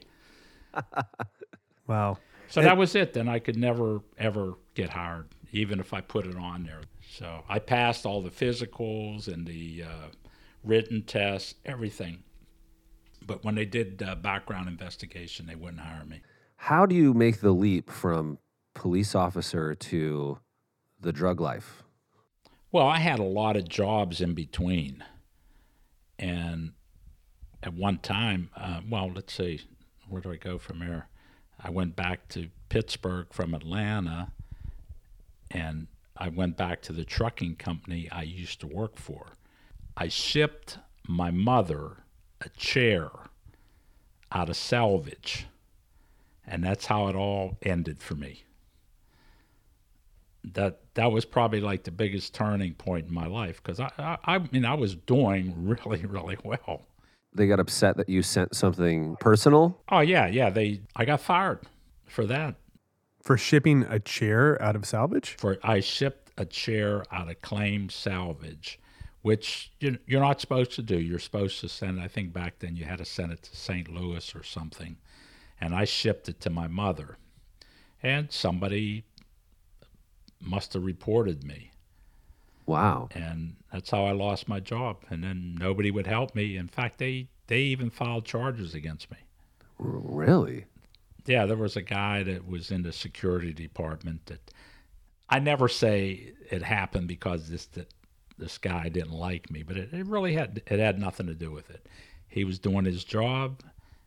Wow. 1.87 2.19
So 2.49 2.61
that 2.63 2.77
was 2.77 2.95
it. 2.95 3.15
Then 3.15 3.29
I 3.29 3.39
could 3.39 3.57
never 3.57 4.01
ever 4.19 4.55
get 4.75 4.91
hired, 4.91 5.29
even 5.53 5.81
if 5.81 5.95
I 5.95 6.03
put 6.03 6.27
it 6.27 6.37
on 6.37 6.65
there. 6.65 6.83
So 7.11 7.43
I 7.49 7.59
passed 7.59 8.05
all 8.05 8.21
the 8.21 8.31
physicals 8.31 9.33
and 9.33 9.47
the 9.47 9.85
uh, 9.85 10.09
written 10.63 11.03
tests, 11.03 11.55
everything. 11.65 12.23
But 13.29 13.45
when 13.45 13.55
they 13.55 13.67
did 13.67 14.03
uh, 14.03 14.15
background 14.15 14.69
investigation, 14.69 15.47
they 15.47 15.55
wouldn't 15.55 15.83
hire 15.83 16.05
me. 16.07 16.23
How 16.57 16.87
do 16.87 16.95
you 16.97 17.13
make 17.13 17.41
the 17.41 17.53
leap 17.53 17.91
from 17.91 18.39
police 18.75 19.15
officer 19.15 19.75
to 19.75 20.39
the 20.99 21.13
drug 21.13 21.39
life? 21.39 21.85
Well, 22.73 22.87
I 22.87 22.99
had 22.99 23.19
a 23.19 23.25
lot 23.25 23.55
of 23.55 23.69
jobs 23.69 24.23
in 24.23 24.33
between. 24.33 25.05
And 26.19 26.73
at 27.63 27.75
one 27.75 27.99
time, 27.99 28.49
uh, 28.57 28.81
well, 28.89 29.13
let's 29.15 29.35
see, 29.35 29.61
where 30.09 30.23
do 30.23 30.33
I 30.33 30.37
go 30.37 30.57
from 30.57 30.81
here? 30.81 31.09
I 31.61 31.69
went 31.71 31.97
back 31.97 32.29
to 32.31 32.49
Pittsburgh 32.71 33.27
from 33.31 33.53
Atlanta, 33.53 34.33
and 35.51 35.87
I 36.17 36.29
went 36.29 36.57
back 36.57 36.81
to 36.83 36.95
the 36.95 37.05
trucking 37.05 37.57
company 37.57 38.09
I 38.11 38.23
used 38.23 38.61
to 38.61 38.67
work 38.67 38.97
for. 38.97 39.35
I 39.99 40.09
shipped 40.09 40.79
my 41.07 41.31
mother 41.31 42.05
a 42.41 42.49
chair 42.51 43.11
out 44.31 44.49
of 44.49 44.57
salvage, 44.57 45.47
and 46.47 46.63
that's 46.63 46.87
how 46.87 47.09
it 47.09 47.17
all 47.17 47.57
ended 47.63 48.01
for 48.03 48.15
me. 48.15 48.45
That 50.55 50.81
that 50.95 51.11
was 51.13 51.25
probably 51.25 51.61
like 51.61 51.85
the 51.85 51.91
biggest 51.91 52.33
turning 52.35 52.75
point 52.75 53.09
in 53.09 53.15
my 53.15 53.27
life 53.27 53.61
because 53.63 53.81
I, 53.81 53.91
I 53.99 54.17
I 54.25 54.39
mean 54.53 54.65
I 54.65 54.75
was 54.75 54.95
doing 54.95 55.53
really 55.67 56.05
really 56.07 56.39
well. 56.45 56.83
They 57.35 57.47
got 57.47 57.61
upset 57.61 57.97
that 57.99 58.09
you 58.09 58.23
sent 58.23 58.55
something 58.57 59.17
personal. 59.17 59.81
Oh 59.91 60.01
yeah 60.01 60.27
yeah 60.27 60.49
they 60.51 60.81
I 60.97 61.05
got 61.05 61.21
fired 61.21 61.61
for 62.07 62.25
that 62.27 62.55
For 63.23 63.37
shipping 63.37 63.83
a 63.83 63.99
chair 63.99 64.61
out 64.63 64.77
of 64.77 64.87
salvage? 64.87 65.37
for 65.39 65.59
I 65.63 65.81
shipped 65.81 66.31
a 66.39 66.45
chair 66.47 67.05
out 67.13 67.29
of 67.29 67.43
claim 67.43 67.91
salvage, 67.91 68.79
which 69.23 69.73
you- 69.81 69.99
you're 70.07 70.21
not 70.21 70.41
supposed 70.41 70.73
to 70.73 70.83
do. 70.83 70.99
You're 70.99 71.19
supposed 71.19 71.61
to 71.61 71.69
send. 71.69 72.01
I 72.01 72.09
think 72.09 72.33
back 72.33 72.59
then 72.61 72.77
you 72.77 72.85
had 72.85 72.99
to 72.99 73.05
send 73.05 73.33
it 73.33 73.43
to 73.43 73.57
St. 73.57 73.89
Louis 73.89 74.35
or 74.35 74.43
something, 74.43 74.97
and 75.61 75.75
I 75.75 75.85
shipped 75.85 76.29
it 76.29 76.41
to 76.43 76.51
my 76.51 76.69
mother, 76.69 77.19
and 78.03 78.31
somebody 78.33 79.05
must 80.41 80.73
have 80.75 80.85
reported 80.85 81.43
me, 81.43 81.73
Wow. 82.65 83.09
and 83.13 83.57
that's 83.73 83.91
how 83.91 84.05
I 84.05 84.13
lost 84.13 84.47
my 84.49 84.61
job. 84.61 85.05
And 85.11 85.23
then 85.25 85.57
nobody 85.57 85.91
would 85.91 86.07
help 86.07 86.35
me. 86.35 86.57
In 86.57 86.69
fact, 86.69 86.99
they 86.99 87.29
they 87.49 87.63
even 87.63 87.89
filed 87.91 88.27
charges 88.27 88.75
against 88.75 89.11
me. 89.11 89.17
Really? 89.79 90.67
Yeah, 91.25 91.47
there 91.47 91.57
was 91.57 91.77
a 91.77 91.83
guy 91.83 92.23
that 92.23 92.47
was 92.47 92.71
in 92.71 92.83
the 92.83 92.93
security 92.93 93.53
department 93.55 94.27
that 94.27 94.53
I 95.31 95.39
never 95.39 95.67
say 95.67 96.35
it 96.51 96.63
happened 96.63 97.09
because 97.09 97.49
this 97.49 97.67
that 97.67 97.93
this 98.39 98.59
guy 98.59 98.89
didn't 98.89 99.13
like 99.13 99.51
me, 99.51 99.63
but 99.63 99.77
it, 99.77 99.93
it 99.93 100.07
really 100.07 100.35
had 100.35 100.63
it 100.67 100.79
had 100.79 100.99
nothing 100.99 101.27
to 101.27 101.35
do 101.35 101.51
with 101.51 101.71
it. 101.71 101.87
He 102.29 102.45
was 102.45 102.59
doing 102.59 102.85
his 102.85 103.05
job, 103.05 103.63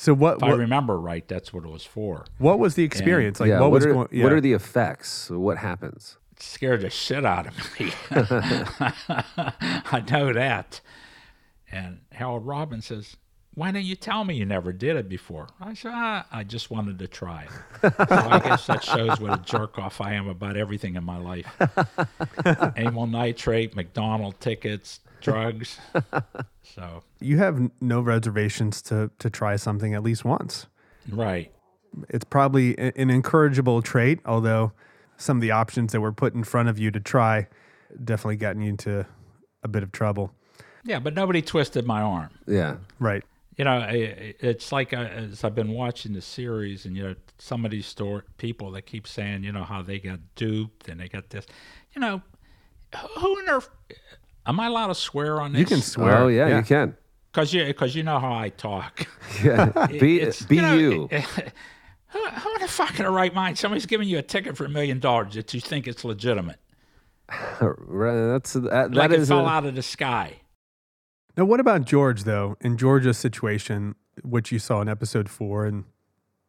So 0.00 0.14
what 0.14 0.38
If 0.38 0.44
I 0.44 0.52
remember 0.52 0.98
right, 0.98 1.28
that's 1.28 1.52
what 1.52 1.62
it 1.62 1.68
was 1.68 1.84
for. 1.84 2.24
what 2.38 2.58
was 2.58 2.74
the 2.74 2.84
experience? 2.84 3.38
like 3.38 3.50
yeah. 3.50 3.60
what, 3.60 3.70
was 3.70 3.84
are, 3.84 3.92
going 3.92 4.08
yeah. 4.10 4.24
what 4.24 4.32
are 4.32 4.40
the 4.40 4.54
effects? 4.54 5.28
What 5.28 5.58
happens? 5.58 6.16
It 6.32 6.42
scared 6.42 6.80
the 6.80 6.88
shit 6.88 7.26
out 7.26 7.46
of 7.46 7.78
me. 7.78 7.92
I 9.92 10.02
know 10.10 10.32
that. 10.32 10.80
And 11.70 11.98
Harold 12.12 12.46
Robbins 12.46 12.86
says, 12.86 13.18
Why 13.52 13.72
didn't 13.72 13.84
you 13.84 13.94
tell 13.94 14.24
me 14.24 14.36
you 14.36 14.46
never 14.46 14.72
did 14.72 14.96
it 14.96 15.06
before? 15.06 15.48
I 15.60 15.74
said, 15.74 15.92
ah, 15.94 16.26
I 16.32 16.44
just 16.44 16.70
wanted 16.70 16.98
to 17.00 17.06
try 17.06 17.42
it. 17.82 17.92
so 17.92 18.04
I 18.08 18.38
guess 18.38 18.66
that 18.68 18.82
shows 18.82 19.20
what 19.20 19.38
a 19.38 19.42
jerk 19.42 19.78
off 19.78 20.00
I 20.00 20.14
am 20.14 20.28
about 20.28 20.56
everything 20.56 20.96
in 20.96 21.04
my 21.04 21.18
life 21.18 21.46
amyl 22.74 23.06
nitrate, 23.06 23.76
McDonald 23.76 24.40
tickets, 24.40 25.00
drugs. 25.20 25.78
So, 26.62 27.02
you 27.20 27.38
have 27.38 27.58
no 27.80 28.00
reservations 28.00 28.80
to 28.82 29.10
to 29.18 29.28
try 29.28 29.56
something 29.56 29.92
at 29.94 30.04
least 30.04 30.24
once. 30.24 30.66
right. 31.10 31.52
It's 32.08 32.24
probably 32.24 32.78
an 32.78 33.10
incorrigible 33.10 33.82
trait, 33.82 34.20
although 34.24 34.70
some 35.16 35.38
of 35.38 35.40
the 35.40 35.50
options 35.50 35.90
that 35.90 36.00
were 36.00 36.12
put 36.12 36.34
in 36.34 36.44
front 36.44 36.68
of 36.68 36.78
you 36.78 36.92
to 36.92 37.00
try 37.00 37.48
definitely 38.04 38.36
gotten 38.36 38.62
you 38.62 38.68
into 38.68 39.04
a 39.64 39.68
bit 39.68 39.82
of 39.82 39.90
trouble. 39.90 40.32
Yeah, 40.84 41.00
but 41.00 41.14
nobody 41.14 41.42
twisted 41.42 41.84
my 41.86 42.00
arm. 42.02 42.30
Yeah. 42.46 42.76
Right. 43.00 43.24
you 43.56 43.64
know, 43.64 43.84
it's 43.90 44.70
like 44.70 44.92
uh, 44.94 44.98
as 44.98 45.42
I've 45.42 45.56
been 45.56 45.72
watching 45.72 46.12
the 46.12 46.22
series, 46.22 46.86
and 46.86 46.96
you 46.96 47.02
know, 47.02 47.14
some 47.38 47.64
of 47.64 47.72
these 47.72 47.86
store 47.86 48.24
people 48.36 48.70
that 48.72 48.82
keep 48.82 49.08
saying, 49.08 49.42
you 49.42 49.50
know, 49.50 49.64
how 49.64 49.82
they 49.82 49.98
got 49.98 50.20
duped 50.36 50.88
and 50.88 51.00
they 51.00 51.08
got 51.08 51.30
this. 51.30 51.46
You 51.94 52.00
know, 52.00 52.22
who 53.18 53.38
in 53.40 53.46
their 53.46 53.60
am 54.46 54.58
I 54.60 54.66
allowed 54.66 54.88
to 54.88 54.94
swear 54.94 55.40
on 55.40 55.52
this? 55.52 55.60
You 55.60 55.66
can 55.66 55.80
swear. 55.82 56.16
Oh 56.18 56.28
yeah, 56.28 56.56
you 56.58 56.62
can. 56.62 56.96
because 57.32 57.52
you 57.52 57.64
because 57.66 57.94
you 57.94 58.02
know 58.02 58.18
how 58.18 58.32
I 58.32 58.48
talk. 58.50 59.06
Yeah. 59.44 59.86
be 59.90 60.20
It's- 60.20 60.42
be 60.42 60.56
you. 60.56 60.62
know, 60.62 60.74
you. 60.74 61.08
who, 62.08 62.18
who 62.28 62.54
in 62.56 62.60
the 62.62 62.68
fuck 62.68 62.98
in 62.98 63.04
the 63.04 63.10
right 63.10 63.32
mind? 63.34 63.56
Somebody's 63.58 63.86
giving 63.86 64.08
you 64.08 64.18
a 64.18 64.22
ticket 64.22 64.56
for 64.56 64.64
a 64.64 64.68
million 64.68 64.98
dollars 64.98 65.34
that 65.34 65.54
you 65.54 65.60
think 65.60 65.86
it's 65.86 66.04
legitimate, 66.04 66.58
Right, 67.60 68.26
That's 68.32 68.54
that, 68.54 68.92
like 68.92 69.10
that 69.10 69.12
it 69.12 69.20
is 69.20 69.28
fell 69.28 69.46
a- 69.46 69.48
out 69.48 69.64
of 69.66 69.74
the 69.76 69.82
sky. 69.82 70.40
Now, 71.36 71.44
what 71.44 71.60
about 71.60 71.84
George 71.84 72.24
though? 72.24 72.56
In 72.60 72.76
George's 72.76 73.16
situation, 73.18 73.94
which 74.24 74.50
you 74.50 74.58
saw 74.58 74.80
in 74.80 74.88
episode 74.88 75.28
four, 75.28 75.64
and 75.64 75.84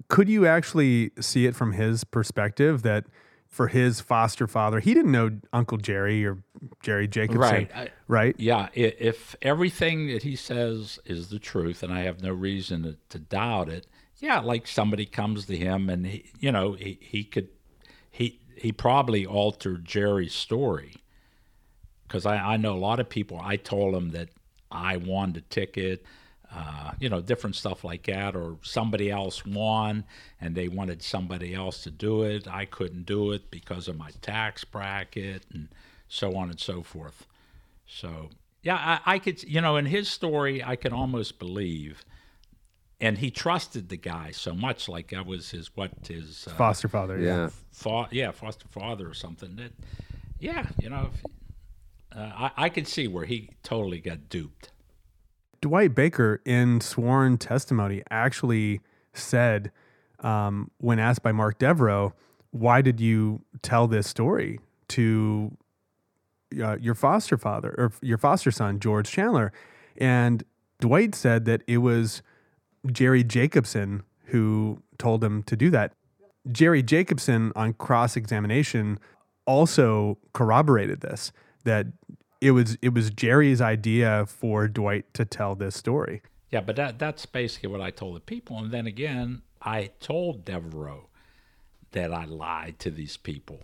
could 0.10 0.27
you 0.27 0.48
actually 0.48 1.12
see 1.19 1.45
it 1.45 1.55
from 1.55 1.74
his 1.74 2.03
perspective 2.03 2.81
that 2.81 3.05
for 3.51 3.67
his 3.67 4.00
foster 4.01 4.48
father, 4.48 4.79
he 4.79 4.93
didn't 4.93 5.12
know 5.12 5.29
Uncle 5.51 5.77
Jerry 5.77 6.25
or 6.25 6.38
Jerry 6.81 7.08
Jacobson, 7.08 7.39
Right. 7.41 7.72
I- 7.75 7.89
right? 8.08 8.36
Yeah, 8.39 8.70
if 8.74 9.36
everything 9.41 10.08
that 10.08 10.24
he 10.24 10.36
says 10.38 11.00
is 11.05 11.27
the 11.29 11.38
truth, 11.39 11.84
and 11.84 11.93
I 11.93 12.01
have 12.01 12.24
no 12.24 12.31
reason 12.34 12.84
to, 12.84 12.98
to 13.10 13.20
doubt 13.20 13.67
it, 13.67 13.88
yeah, 14.20 14.39
like 14.39 14.67
somebody 14.67 15.05
comes 15.05 15.46
to 15.48 15.58
him 15.58 15.89
and 15.89 16.05
he, 16.08 16.31
you 16.39 16.51
know, 16.51 16.74
he, 16.74 16.98
he 17.01 17.24
could, 17.25 17.50
he 18.10 18.39
he 18.55 18.72
probably 18.72 19.25
altered 19.25 19.84
Jerry's 19.86 20.34
story 20.36 20.93
because 22.03 22.25
I, 22.25 22.38
I 22.38 22.58
know 22.58 22.74
a 22.74 22.77
lot 22.77 23.00
of 23.00 23.10
people. 23.10 23.39
I 23.43 23.55
told 23.58 23.96
him 23.96 24.12
that 24.12 24.29
I 24.72 24.98
won 24.98 25.34
the 25.34 25.41
ticket, 25.41 26.05
uh, 26.53 26.91
you 27.00 27.10
know, 27.10 27.22
different 27.22 27.55
stuff 27.55 27.84
like 27.84 28.03
that, 28.03 28.36
or 28.36 28.58
somebody 28.62 29.10
else 29.10 29.46
won 29.46 30.03
and 30.39 30.55
they 30.55 30.67
wanted 30.67 31.01
somebody 31.01 31.53
else 31.53 31.84
to 31.84 31.91
do 31.91 32.24
it. 32.24 32.48
I 32.48 32.65
couldn't 32.65 33.05
do 33.05 33.31
it 33.31 33.50
because 33.51 33.88
of 33.88 33.98
my 33.98 34.12
tax 34.22 34.63
bracket 34.63 35.43
and 35.53 35.70
so 36.08 36.36
on 36.36 36.50
and 36.50 36.60
so 36.60 36.84
forth. 36.84 37.25
So 37.86 38.29
yeah, 38.63 39.00
I, 39.05 39.15
I 39.15 39.20
could, 39.20 39.41
you 39.43 39.62
know, 39.62 39.77
in 39.77 39.86
his 39.86 40.10
story, 40.10 40.63
I 40.63 40.75
can 40.75 40.93
almost 40.93 41.39
believe 41.39 42.03
and 43.01 43.17
he 43.17 43.31
trusted 43.31 43.89
the 43.89 43.98
guy 43.98 44.29
so 44.31 44.53
much, 44.53 44.88
like 44.88 45.12
I 45.12 45.22
was 45.22 45.50
his 45.50 45.75
what 45.75 45.91
his 46.08 46.48
uh, 46.48 46.53
Foster 46.53 46.88
father. 46.88 47.20
Yeah. 47.20 47.50
fa- 47.72 48.08
yeah, 48.12 48.31
foster 48.31 48.67
father 48.70 49.10
or 49.10 49.15
something. 49.15 49.55
That, 49.55 49.72
yeah, 50.39 50.67
you 50.79 50.89
know, 50.89 51.10
if, 51.12 51.25
uh, 52.15 52.31
I 52.36 52.51
I 52.65 52.70
could 52.70 52.88
see 52.88 53.08
where 53.08 53.25
he 53.25 53.50
totally 53.63 54.00
got 54.00 54.29
duped. 54.29 54.70
Dwight 55.62 55.94
Baker, 55.94 56.41
in 56.44 56.82
sworn 56.82 57.38
testimony, 57.38 58.03
actually 58.10 58.82
said, 59.13 59.72
um, 60.20 60.72
when 60.77 61.00
asked 61.00 61.24
by 61.24 61.32
Mark 61.32 61.60
Devereaux, 61.60 62.13
why 62.51 62.82
did 62.82 63.00
you 63.00 63.41
tell 63.62 63.88
this 63.88 64.08
story 64.08 64.60
to 64.89 65.56
uh, 66.62 66.77
your 66.77 66.96
foster 66.96 67.38
father 67.38 67.74
or 67.77 67.91
your 68.01 68.18
foster 68.18 68.51
son, 68.51 68.80
George 68.80 69.10
Chandler? 69.10 69.53
And 69.98 70.44
Dwight 70.80 71.15
said 71.15 71.46
that 71.46 71.62
it 71.68 71.77
was 71.77 72.22
Jerry 72.91 73.24
Jacobson 73.24 74.03
who 74.25 74.82
told 74.98 75.24
him 75.24 75.44
to 75.44 75.56
do 75.56 75.70
that. 75.70 75.94
Jerry 76.51 76.82
Jacobson, 76.82 77.51
on 77.56 77.74
cross 77.74 78.18
examination, 78.18 79.00
also 79.46 80.18
corroborated 80.34 81.01
this 81.01 81.32
that 81.63 81.86
it 82.41 82.51
was 82.51 82.77
it 82.81 82.93
was 82.93 83.12
Jerry's 83.12 83.62
idea 83.62 84.25
for 84.27 84.67
Dwight 84.67 85.13
to 85.13 85.25
tell 85.25 85.55
this 85.55 85.75
story. 85.75 86.21
Yeah, 86.50 86.62
but 86.62 86.75
that 86.75 87.00
that's 87.00 87.25
basically 87.25 87.69
what 87.69 87.81
I 87.81 87.91
told 87.91 88.15
the 88.15 88.19
people. 88.19 88.57
And 88.57 88.71
then 88.71 88.88
again, 88.88 89.43
I 89.62 89.91
told 90.00 90.43
Devereaux 90.43 91.07
that 91.91 92.12
I 92.13 92.25
lied 92.25 92.79
to 92.79 92.91
these 92.91 93.17
people. 93.17 93.60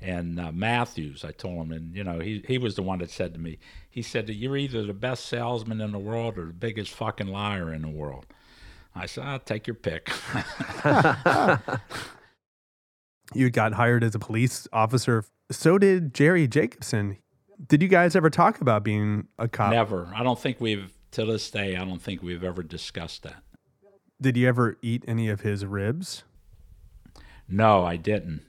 And 0.00 0.40
uh, 0.40 0.50
Matthews, 0.50 1.24
I 1.24 1.30
told 1.30 1.66
him, 1.66 1.72
and 1.72 1.94
you 1.94 2.04
know, 2.04 2.18
he 2.18 2.44
he 2.46 2.58
was 2.58 2.74
the 2.74 2.82
one 2.82 2.98
that 2.98 3.10
said 3.10 3.34
to 3.34 3.40
me, 3.40 3.58
he 3.88 4.02
said 4.02 4.26
that 4.26 4.34
you're 4.34 4.56
either 4.56 4.84
the 4.84 4.92
best 4.92 5.26
salesman 5.26 5.80
in 5.80 5.92
the 5.92 5.98
world 5.98 6.38
or 6.38 6.46
the 6.46 6.52
biggest 6.52 6.92
fucking 6.92 7.28
liar 7.28 7.72
in 7.72 7.82
the 7.82 7.88
world. 7.88 8.26
I 8.94 9.06
said, 9.06 9.24
I'll 9.24 9.38
take 9.38 9.66
your 9.66 9.74
pick. 9.74 10.10
You 13.34 13.50
got 13.50 13.72
hired 13.72 14.04
as 14.04 14.14
a 14.14 14.18
police 14.18 14.68
officer. 14.72 15.24
So 15.50 15.78
did 15.78 16.14
Jerry 16.14 16.46
Jacobson. 16.46 17.18
Did 17.68 17.82
you 17.82 17.88
guys 17.88 18.16
ever 18.16 18.30
talk 18.30 18.60
about 18.60 18.82
being 18.82 19.28
a 19.38 19.48
cop? 19.48 19.70
Never. 19.70 20.12
I 20.14 20.22
don't 20.22 20.38
think 20.38 20.60
we've 20.60 20.92
to 21.12 21.24
this 21.24 21.50
day. 21.50 21.76
I 21.76 21.84
don't 21.84 22.00
think 22.00 22.22
we've 22.22 22.42
ever 22.42 22.62
discussed 22.62 23.22
that. 23.22 23.42
Did 24.20 24.36
you 24.36 24.48
ever 24.48 24.76
eat 24.82 25.04
any 25.06 25.28
of 25.28 25.42
his 25.42 25.64
ribs? 25.64 26.24
No, 27.48 27.84
I 27.84 27.96
didn't. 27.96 28.42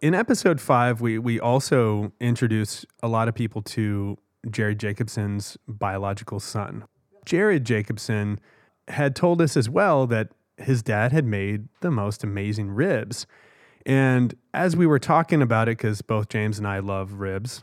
In 0.00 0.14
episode 0.14 0.60
five, 0.60 1.00
we 1.00 1.18
we 1.18 1.38
also 1.38 2.12
introduce 2.20 2.84
a 3.02 3.08
lot 3.08 3.28
of 3.28 3.34
people 3.34 3.62
to 3.62 4.18
Jerry 4.50 4.74
Jacobson's 4.74 5.56
biological 5.68 6.40
son. 6.40 6.84
Jared 7.24 7.64
Jacobson 7.64 8.40
had 8.88 9.14
told 9.14 9.40
us 9.40 9.56
as 9.56 9.68
well 9.68 10.06
that 10.08 10.30
his 10.56 10.82
dad 10.82 11.12
had 11.12 11.24
made 11.24 11.68
the 11.80 11.90
most 11.90 12.24
amazing 12.24 12.70
ribs. 12.70 13.26
And 13.86 14.34
as 14.52 14.76
we 14.76 14.86
were 14.86 14.98
talking 14.98 15.42
about 15.42 15.68
it, 15.68 15.78
because 15.78 16.02
both 16.02 16.28
James 16.28 16.58
and 16.58 16.66
I 16.66 16.80
love 16.80 17.14
ribs. 17.14 17.62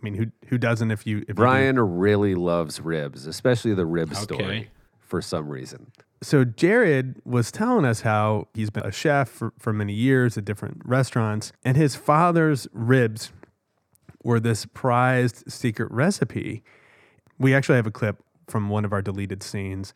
I 0.00 0.04
mean, 0.04 0.14
who 0.14 0.26
who 0.48 0.58
doesn't? 0.58 0.90
If 0.90 1.06
you 1.06 1.18
if 1.22 1.28
you 1.30 1.34
Brian 1.34 1.78
really 1.78 2.34
loves 2.34 2.80
ribs, 2.80 3.26
especially 3.26 3.74
the 3.74 3.86
rib 3.86 4.12
Okay. 4.12 4.22
story 4.22 4.70
for 5.00 5.20
some 5.22 5.48
reason. 5.48 5.90
so 6.22 6.44
Jared 6.44 7.20
was 7.24 7.50
telling 7.50 7.84
us 7.84 8.02
how 8.02 8.46
he's 8.54 8.70
been 8.70 8.84
a 8.84 8.92
chef 8.92 9.28
for, 9.28 9.52
for 9.58 9.72
many 9.72 9.94
years 9.94 10.36
at 10.38 10.44
different 10.44 10.82
restaurants, 10.84 11.50
and 11.64 11.76
his 11.76 11.96
father's 11.96 12.68
ribs 12.72 13.32
were 14.22 14.38
this 14.38 14.66
prized 14.66 15.50
secret 15.50 15.90
recipe. 15.90 16.62
We 17.38 17.54
actually 17.54 17.76
have 17.76 17.86
a 17.86 17.90
clip 17.90 18.22
from 18.48 18.68
one 18.68 18.84
of 18.84 18.92
our 18.92 19.00
deleted 19.02 19.42
scenes. 19.42 19.94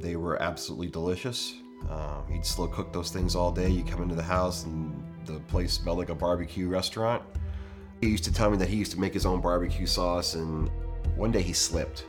They 0.00 0.16
were 0.16 0.40
absolutely 0.40 0.88
delicious. 0.88 1.54
Uh, 1.88 2.22
he'd 2.30 2.44
slow 2.44 2.66
cook 2.66 2.92
those 2.92 3.10
things 3.10 3.34
all 3.34 3.52
day. 3.52 3.68
You 3.68 3.84
come 3.84 4.02
into 4.02 4.14
the 4.14 4.22
house 4.22 4.64
and 4.64 5.02
the 5.24 5.40
place 5.40 5.72
smelled 5.72 5.98
like 5.98 6.08
a 6.08 6.14
barbecue 6.14 6.68
restaurant. 6.68 7.22
He 8.00 8.08
used 8.08 8.24
to 8.24 8.32
tell 8.32 8.50
me 8.50 8.56
that 8.58 8.68
he 8.68 8.76
used 8.76 8.92
to 8.92 9.00
make 9.00 9.12
his 9.12 9.26
own 9.26 9.40
barbecue 9.40 9.86
sauce, 9.86 10.34
and 10.34 10.70
one 11.16 11.32
day 11.32 11.42
he 11.42 11.52
slipped. 11.52 12.04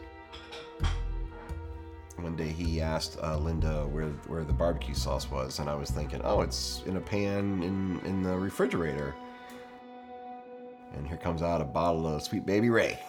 One 2.18 2.36
day 2.36 2.50
he 2.50 2.82
asked 2.82 3.18
uh, 3.24 3.38
Linda 3.38 3.88
where 3.88 4.10
where 4.28 4.44
the 4.44 4.54
barbecue 4.54 4.94
sauce 4.94 5.32
was, 5.32 5.60
and 5.60 5.70
I 5.70 5.76
was 5.76 5.90
thinking, 5.90 6.22
oh, 6.24 6.42
it's 6.42 6.84
in 6.86 6.98
a 6.98 7.02
pan 7.02 7.64
in 7.64 8.00
in 8.06 8.22
the 8.22 8.38
refrigerator. 8.38 9.16
And 10.94 11.08
here 11.08 11.18
comes 11.18 11.42
out 11.42 11.62
a 11.62 11.66
bottle 11.66 12.08
of 12.08 12.22
Sweet 12.22 12.46
Baby 12.46 12.70
Ray. 12.70 13.00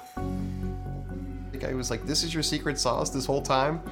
The 1.51 1.59
guy 1.59 1.75
was 1.75 1.91
like, 1.91 2.07
"This 2.07 2.23
is 2.23 2.33
your 2.33 2.43
secret 2.43 2.79
sauce 2.79 3.11
this 3.11 3.27
whole 3.27 3.43
time." 3.43 3.83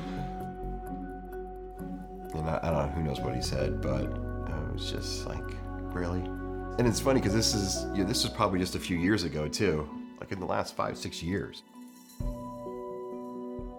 I, 2.49 2.69
I 2.69 2.71
don't 2.71 2.87
know 2.87 2.93
who 2.95 3.03
knows 3.03 3.21
what 3.21 3.35
he 3.35 3.43
said, 3.43 3.81
but 3.81 4.05
um, 4.05 4.69
I 4.71 4.73
was 4.73 4.91
just 4.91 5.27
like, 5.27 5.45
really? 5.93 6.21
And 6.79 6.87
it's 6.87 7.01
funny 7.01 7.21
because 7.21 7.35
this 7.35 7.55
is 7.55 7.87
you 7.93 8.03
know, 8.03 8.09
this 8.09 8.25
was 8.25 8.33
probably 8.33 8.59
just 8.59 8.75
a 8.75 8.79
few 8.79 8.97
years 8.97 9.25
ago 9.25 9.49
too, 9.49 9.89
like 10.21 10.33
in 10.33 10.41
the 10.41 10.47
last 10.47 10.77
five 10.77 10.97
six 10.97 11.23
years. 11.23 11.63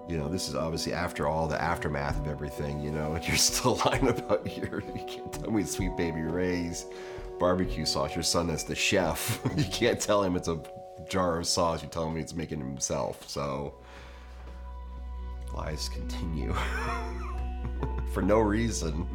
You 0.07 0.17
know, 0.17 0.27
this 0.27 0.49
is 0.49 0.55
obviously 0.55 0.93
after 0.93 1.27
all 1.27 1.47
the 1.47 1.61
aftermath 1.61 2.19
of 2.19 2.27
everything, 2.27 2.81
you 2.81 2.91
know, 2.91 3.13
and 3.15 3.27
you're 3.27 3.37
still 3.37 3.79
lying 3.85 4.07
about 4.07 4.45
your 4.57 4.81
you 4.95 5.05
can't 5.07 5.33
tell 5.33 5.51
me 5.51 5.63
Sweet 5.63 5.95
Baby 5.97 6.21
Ray's 6.21 6.85
barbecue 7.39 7.85
sauce. 7.85 8.13
Your 8.15 8.23
son 8.23 8.47
that's 8.47 8.63
the 8.63 8.75
chef. 8.75 9.39
you 9.57 9.65
can't 9.65 9.99
tell 9.99 10.23
him 10.23 10.35
it's 10.35 10.47
a 10.47 10.61
jar 11.09 11.39
of 11.39 11.47
sauce. 11.47 11.81
You 11.81 11.89
tell 11.89 12.07
him 12.07 12.17
he's 12.17 12.35
making 12.35 12.59
it 12.59 12.65
himself. 12.65 13.27
So 13.29 13.75
lies 15.53 15.89
continue. 15.89 16.53
For 18.13 18.21
no 18.21 18.39
reason. 18.39 19.07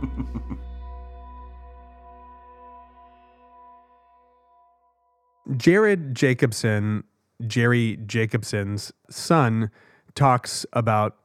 Jared 5.56 6.14
Jacobson, 6.14 7.04
Jerry 7.46 7.98
Jacobson's 8.06 8.92
son, 9.10 9.70
talks 10.14 10.64
about 10.72 11.16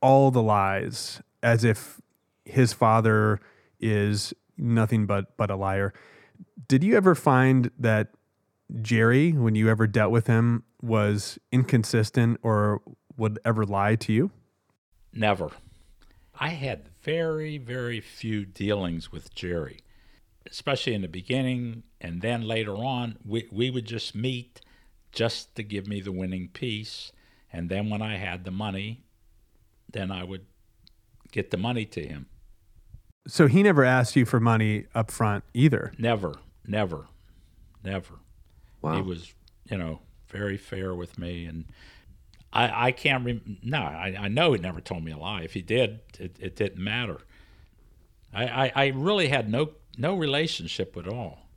all 0.00 0.30
the 0.30 0.42
lies 0.42 1.22
as 1.42 1.64
if 1.64 2.00
his 2.44 2.72
father 2.72 3.40
is 3.80 4.34
nothing 4.58 5.06
but 5.06 5.36
but 5.36 5.50
a 5.50 5.56
liar. 5.56 5.92
Did 6.68 6.84
you 6.84 6.96
ever 6.96 7.14
find 7.14 7.70
that 7.78 8.08
Jerry, 8.80 9.32
when 9.32 9.54
you 9.54 9.68
ever 9.68 9.86
dealt 9.86 10.10
with 10.10 10.26
him, 10.26 10.64
was 10.80 11.38
inconsistent 11.50 12.40
or 12.42 12.80
would 13.16 13.38
ever 13.44 13.64
lie 13.64 13.96
to 13.96 14.12
you? 14.12 14.30
Never. 15.12 15.50
I 16.42 16.48
had 16.48 16.88
very, 17.04 17.56
very 17.56 18.00
few 18.00 18.44
dealings 18.44 19.12
with 19.12 19.32
Jerry, 19.32 19.78
especially 20.50 20.92
in 20.92 21.02
the 21.02 21.06
beginning. 21.06 21.84
And 22.00 22.20
then 22.20 22.42
later 22.42 22.74
on, 22.74 23.16
we, 23.24 23.46
we 23.52 23.70
would 23.70 23.84
just 23.84 24.16
meet 24.16 24.60
just 25.12 25.54
to 25.54 25.62
give 25.62 25.86
me 25.86 26.00
the 26.00 26.10
winning 26.10 26.48
piece. 26.48 27.12
And 27.52 27.68
then 27.68 27.90
when 27.90 28.02
I 28.02 28.16
had 28.16 28.42
the 28.42 28.50
money, 28.50 29.04
then 29.92 30.10
I 30.10 30.24
would 30.24 30.44
get 31.30 31.52
the 31.52 31.58
money 31.58 31.84
to 31.84 32.04
him. 32.04 32.26
So 33.28 33.46
he 33.46 33.62
never 33.62 33.84
asked 33.84 34.16
you 34.16 34.24
for 34.26 34.40
money 34.40 34.86
up 34.96 35.12
front 35.12 35.44
either. 35.54 35.92
Never, 35.96 36.40
never, 36.66 37.06
never. 37.84 38.14
Wow. 38.80 38.96
He 38.96 39.02
was, 39.02 39.32
you 39.70 39.78
know, 39.78 40.00
very 40.26 40.56
fair 40.56 40.92
with 40.92 41.20
me. 41.20 41.46
And 41.46 41.66
I, 42.52 42.88
I 42.88 42.92
can't 42.92 43.24
rem- 43.24 43.58
no, 43.62 43.78
I, 43.78 44.14
I 44.18 44.28
know 44.28 44.52
he 44.52 44.60
never 44.60 44.80
told 44.80 45.04
me 45.04 45.12
a 45.12 45.16
lie. 45.16 45.42
If 45.42 45.54
he 45.54 45.62
did, 45.62 46.00
it, 46.18 46.36
it 46.38 46.56
didn't 46.56 46.82
matter. 46.82 47.18
I, 48.34 48.44
I, 48.46 48.72
I 48.74 48.86
really 48.88 49.28
had 49.28 49.50
no 49.50 49.72
no 49.98 50.14
relationship 50.16 50.96
at 50.96 51.06
all. 51.06 51.48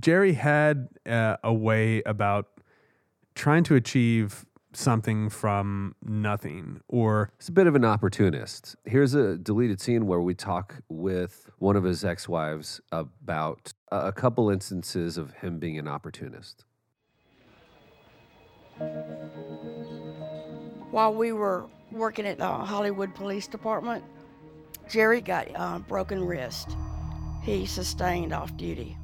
Jerry 0.00 0.32
had 0.32 0.88
uh, 1.06 1.36
a 1.44 1.54
way 1.54 2.02
about 2.04 2.48
trying 3.36 3.62
to 3.64 3.76
achieve 3.76 4.44
something 4.72 5.30
from 5.30 5.94
nothing 6.04 6.80
or 6.88 7.30
it's 7.38 7.48
a 7.48 7.52
bit 7.52 7.66
of 7.66 7.74
an 7.74 7.84
opportunist. 7.84 8.76
Here's 8.84 9.14
a 9.14 9.38
deleted 9.38 9.80
scene 9.80 10.06
where 10.06 10.20
we 10.20 10.34
talk 10.34 10.82
with 10.88 11.48
one 11.58 11.76
of 11.76 11.84
his 11.84 12.04
ex 12.04 12.28
wives 12.28 12.80
about 12.92 13.72
a 13.90 14.08
a 14.08 14.12
couple 14.12 14.50
instances 14.50 15.16
of 15.16 15.32
him 15.34 15.58
being 15.58 15.78
an 15.78 15.88
opportunist. 15.88 16.64
While 20.90 21.14
we 21.14 21.32
were 21.32 21.66
working 21.90 22.26
at 22.26 22.38
the 22.38 22.46
Hollywood 22.46 23.14
Police 23.14 23.46
Department, 23.46 24.04
Jerry 24.88 25.20
got 25.20 25.48
a 25.54 25.78
broken 25.80 26.24
wrist. 26.24 26.76
He 27.42 27.66
sustained 27.66 28.32
off 28.32 28.56
duty. 28.56 28.96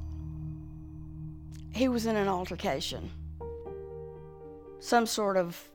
He 1.73 1.87
was 1.87 2.05
in 2.05 2.15
an 2.15 2.27
altercation. 2.27 3.09
Some 4.79 5.05
sort 5.05 5.37
of 5.37 5.69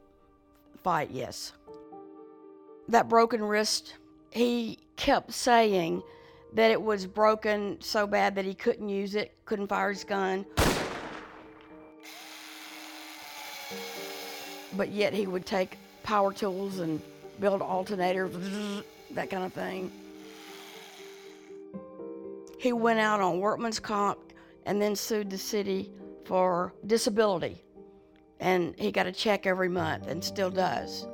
fight, 0.83 1.11
yes. 1.11 1.53
That 2.89 3.09
broken 3.09 3.43
wrist, 3.43 3.95
he 4.31 4.79
kept 4.97 5.33
saying 5.33 6.03
that 6.55 6.71
it 6.71 6.81
was 6.81 7.07
broken 7.07 7.79
so 7.81 8.07
bad 8.07 8.35
that 8.37 8.45
he 8.45 8.55
couldn't 8.55 8.89
use 8.89 9.15
it, 9.15 9.35
couldn't 9.45 9.69
fire 9.69 9.91
his 9.91 10.05
gun. 10.05 10.47
but 14.79 14.93
yet 14.93 15.13
he 15.13 15.27
would 15.27 15.45
take 15.45 15.77
power 16.09 16.33
tools 16.33 16.79
and 16.79 17.03
build 17.39 17.61
alternators, 17.61 18.83
that 19.11 19.29
kind 19.29 19.45
of 19.45 19.53
thing. 19.53 19.93
He 22.59 22.73
went 22.73 22.99
out 22.99 23.21
on 23.21 23.41
workman's 23.41 23.79
comp 23.79 24.19
and 24.65 24.81
then 24.81 24.97
sued 24.97 25.29
the 25.29 25.37
city 25.37 25.93
for 26.25 26.73
disability. 26.87 27.63
And 28.41 28.75
he 28.79 28.91
got 28.91 29.07
a 29.07 29.13
check 29.13 29.47
every 29.47 29.69
month 29.69 30.07
and 30.07 30.25
still 30.25 30.49
does. 30.49 31.07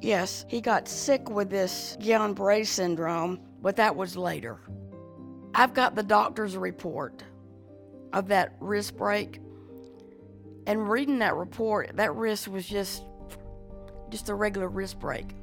Yes, 0.00 0.46
he 0.48 0.62
got 0.62 0.88
sick 0.88 1.28
with 1.28 1.50
this 1.50 1.98
Guillain-Barré 2.00 2.66
syndrome, 2.66 3.40
but 3.60 3.76
that 3.76 3.94
was 3.94 4.16
later. 4.16 4.56
I've 5.54 5.74
got 5.74 5.96
the 5.96 6.02
doctor's 6.02 6.56
report 6.56 7.22
of 8.14 8.28
that 8.28 8.56
wrist 8.58 8.96
break. 8.96 9.40
And 10.66 10.90
reading 10.90 11.20
that 11.20 11.34
report, 11.34 11.96
that 11.96 12.14
wrist 12.14 12.48
was 12.48 12.66
just 12.66 13.04
just 14.10 14.28
a 14.28 14.34
regular 14.34 14.68
wrist 14.68 14.98
break. 14.98 15.34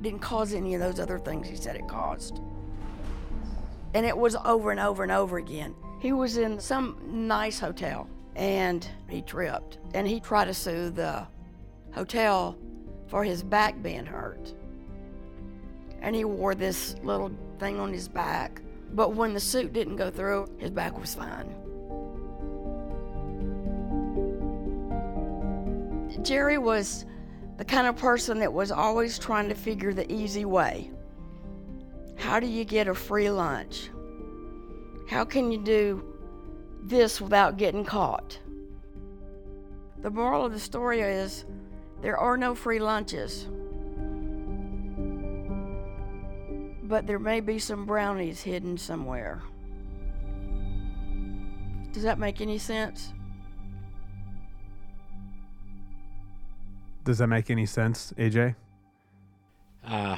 Didn't 0.00 0.20
cause 0.20 0.52
any 0.52 0.74
of 0.74 0.80
those 0.80 1.00
other 1.00 1.18
things 1.18 1.48
he 1.48 1.56
said 1.56 1.76
it 1.76 1.88
caused. 1.88 2.40
And 3.94 4.04
it 4.04 4.16
was 4.16 4.36
over 4.44 4.70
and 4.70 4.80
over 4.80 5.02
and 5.02 5.12
over 5.12 5.38
again. 5.38 5.74
He 6.00 6.12
was 6.12 6.36
in 6.36 6.60
some 6.60 7.00
nice 7.06 7.58
hotel 7.58 8.08
and 8.34 8.86
he 9.08 9.22
tripped 9.22 9.78
and 9.94 10.06
he 10.06 10.20
tried 10.20 10.46
to 10.46 10.54
sue 10.54 10.90
the 10.90 11.26
hotel 11.92 12.58
for 13.06 13.24
his 13.24 13.42
back 13.42 13.82
being 13.82 14.04
hurt. 14.04 14.52
And 16.02 16.14
he 16.14 16.24
wore 16.24 16.54
this 16.54 16.96
little 17.02 17.30
thing 17.58 17.80
on 17.80 17.92
his 17.92 18.08
back. 18.08 18.60
But 18.92 19.14
when 19.14 19.32
the 19.32 19.40
suit 19.40 19.72
didn't 19.72 19.96
go 19.96 20.10
through, 20.10 20.46
his 20.58 20.70
back 20.70 20.98
was 20.98 21.14
fine. 21.14 21.54
Jerry 26.22 26.58
was 26.58 27.04
the 27.58 27.64
kind 27.64 27.86
of 27.86 27.96
person 27.96 28.38
that 28.40 28.52
was 28.52 28.70
always 28.70 29.18
trying 29.18 29.48
to 29.48 29.54
figure 29.54 29.92
the 29.92 30.10
easy 30.12 30.44
way. 30.44 30.90
How 32.16 32.40
do 32.40 32.46
you 32.46 32.64
get 32.64 32.88
a 32.88 32.94
free 32.94 33.30
lunch? 33.30 33.90
How 35.08 35.24
can 35.24 35.52
you 35.52 35.58
do 35.58 36.04
this 36.82 37.20
without 37.20 37.56
getting 37.56 37.84
caught? 37.84 38.38
The 39.98 40.10
moral 40.10 40.44
of 40.44 40.52
the 40.52 40.58
story 40.60 41.00
is 41.00 41.44
there 42.02 42.18
are 42.18 42.36
no 42.36 42.54
free 42.54 42.78
lunches, 42.78 43.46
but 46.82 47.06
there 47.06 47.18
may 47.18 47.40
be 47.40 47.58
some 47.58 47.86
brownies 47.86 48.42
hidden 48.42 48.76
somewhere. 48.78 49.42
Does 51.92 52.02
that 52.02 52.18
make 52.18 52.40
any 52.40 52.58
sense? 52.58 53.12
Does 57.06 57.18
that 57.18 57.28
make 57.28 57.50
any 57.50 57.66
sense, 57.66 58.12
AJ? 58.18 58.56
Uh, 59.86 60.16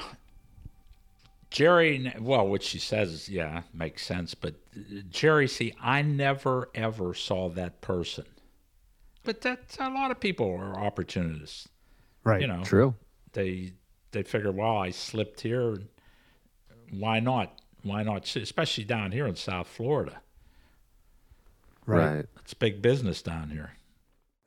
Jerry, 1.50 2.14
well, 2.18 2.48
what 2.48 2.62
she 2.62 2.78
says, 2.78 3.28
yeah, 3.28 3.60
makes 3.74 4.06
sense. 4.06 4.34
But 4.34 4.54
uh, 4.74 5.02
Jerry, 5.10 5.48
see, 5.48 5.74
I 5.82 6.00
never 6.00 6.70
ever 6.74 7.12
saw 7.12 7.50
that 7.50 7.82
person. 7.82 8.24
But 9.22 9.42
that 9.42 9.76
a 9.78 9.90
lot 9.90 10.10
of 10.10 10.18
people 10.18 10.50
are 10.50 10.80
opportunists, 10.80 11.68
Right. 12.24 12.40
You 12.40 12.46
know, 12.46 12.64
True. 12.64 12.94
They 13.34 13.72
they 14.12 14.22
figure, 14.22 14.50
well, 14.50 14.78
I 14.78 14.88
slipped 14.88 15.42
here. 15.42 15.76
Why 16.90 17.20
not? 17.20 17.60
Why 17.82 18.02
not? 18.02 18.34
Especially 18.34 18.84
down 18.84 19.12
here 19.12 19.26
in 19.26 19.36
South 19.36 19.68
Florida. 19.68 20.22
Right. 21.84 22.24
It's 22.40 22.54
big 22.54 22.80
business 22.80 23.20
down 23.20 23.50
here. 23.50 23.72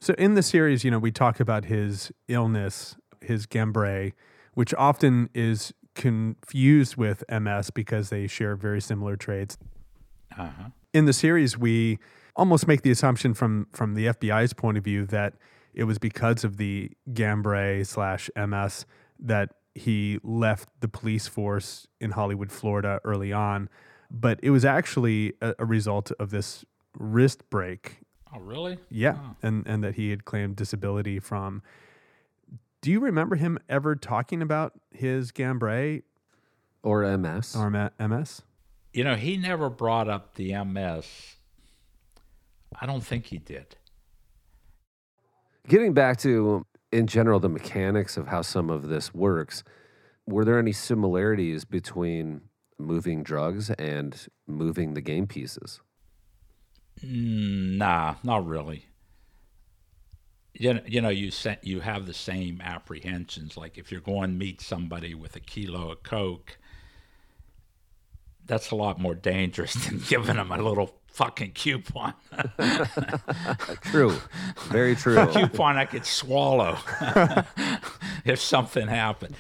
So 0.02 0.16
in 0.18 0.34
the 0.34 0.42
series, 0.42 0.84
you 0.84 0.90
know, 0.90 0.98
we 0.98 1.12
talk 1.12 1.40
about 1.40 1.66
his 1.66 2.12
illness, 2.28 2.98
his 3.22 3.46
Guillain-Barré, 3.46 4.14
which 4.56 4.74
often 4.74 5.30
is 5.36 5.74
confused 5.94 6.96
with 6.96 7.24
MS 7.30 7.70
because 7.70 8.10
they 8.10 8.26
share 8.26 8.56
very 8.56 8.82
similar 8.82 9.16
traits. 9.16 9.60
Uh-huh. 10.36 10.70
In 10.92 11.06
the 11.06 11.14
series, 11.14 11.56
we 11.56 12.00
almost 12.36 12.68
make 12.68 12.82
the 12.82 12.90
assumption 12.90 13.36
from 13.36 13.68
from 13.74 13.94
the 13.94 14.08
FBI's 14.08 14.54
point 14.54 14.78
of 14.78 14.84
view 14.84 15.06
that 15.06 15.36
it 15.76 15.84
was 15.84 16.00
because 16.00 16.44
of 16.44 16.58
the 16.58 16.92
Guillain-Barré 17.12 17.86
slash 17.86 18.30
MS 18.36 18.86
that 19.20 19.54
he 19.76 20.20
left 20.24 20.68
the 20.80 20.88
police 20.88 21.28
force 21.28 21.88
in 22.00 22.12
Hollywood, 22.12 22.52
Florida, 22.52 23.00
early 23.04 23.32
on. 23.32 23.70
But 24.10 24.40
it 24.42 24.50
was 24.50 24.66
actually 24.66 25.34
a, 25.42 25.54
a 25.60 25.66
result 25.66 26.12
of 26.20 26.32
this 26.32 26.66
wrist 26.98 27.48
break 27.52 28.00
Oh, 28.34 28.39
really? 28.39 28.78
yeah, 28.89 29.17
Oh. 29.20 29.36
and 29.44 29.65
and 29.67 29.84
that 29.84 29.96
he 29.96 30.10
had 30.10 30.26
claimed 30.26 30.56
disability 30.56 31.20
from. 31.20 31.62
Do 32.82 32.89
you 32.91 33.00
remember 33.00 33.36
him 33.36 33.60
ever 33.70 33.96
talking 33.96 34.41
about 34.41 34.74
his 34.91 35.32
Guillain-Barré 35.32 36.02
Or 36.84 37.04
MS. 37.04 37.56
or 37.56 37.70
MS? 38.00 38.41
You 38.94 39.04
know, 39.04 39.15
he 39.15 39.38
never 39.38 39.70
brought 39.70 40.10
up 40.10 40.34
the 40.36 40.54
MS. 40.63 41.06
I 42.80 42.86
don't 42.88 43.04
think 43.04 43.28
he 43.28 43.38
did. 43.38 43.76
Getting 45.67 45.94
back 45.94 46.17
to, 46.20 46.65
in 46.91 47.06
general, 47.08 47.39
the 47.39 47.50
mechanics 47.50 48.17
of 48.17 48.28
how 48.28 48.41
some 48.41 48.70
of 48.70 48.88
this 48.88 49.13
works, 49.13 49.63
were 50.26 50.44
there 50.44 50.58
any 50.58 50.72
similarities 50.72 51.65
between 51.65 52.41
moving 52.80 53.22
drugs 53.22 53.70
and 53.72 54.28
moving 54.48 54.96
the 54.96 55.02
game 55.02 55.28
pieces? 55.28 55.82
Mm, 57.04 57.78
nah, 57.78 58.16
not 58.24 58.46
really. 58.46 58.86
You 60.54 60.76
know, 60.76 60.82
you 60.86 61.02
know, 61.02 61.10
you 61.10 61.32
sent, 61.32 61.64
you 61.64 61.80
have 61.80 62.06
the 62.06 62.14
same 62.14 62.62
apprehensions. 62.62 63.58
Like 63.58 63.78
if 63.78 63.92
you're 63.92 64.02
going 64.02 64.32
to 64.32 64.36
meet 64.36 64.62
somebody 64.62 65.16
with 65.16 65.36
a 65.36 65.40
kilo 65.40 65.92
of 65.92 66.04
coke, 66.04 66.58
that's 68.46 68.72
a 68.72 68.76
lot 68.76 69.00
more 69.00 69.16
dangerous 69.16 69.74
than 69.86 70.00
giving 70.08 70.36
them 70.36 70.52
a 70.52 70.58
little 70.62 70.94
fucking 71.08 71.52
coupon. 71.52 72.14
True. 73.84 74.16
Very 74.70 74.96
true. 74.96 75.20
A 75.20 75.28
coupon 75.28 75.78
I 75.78 75.86
could 75.86 76.06
swallow 76.06 76.78
if 78.26 78.40
something 78.40 78.88
happened. 78.88 79.36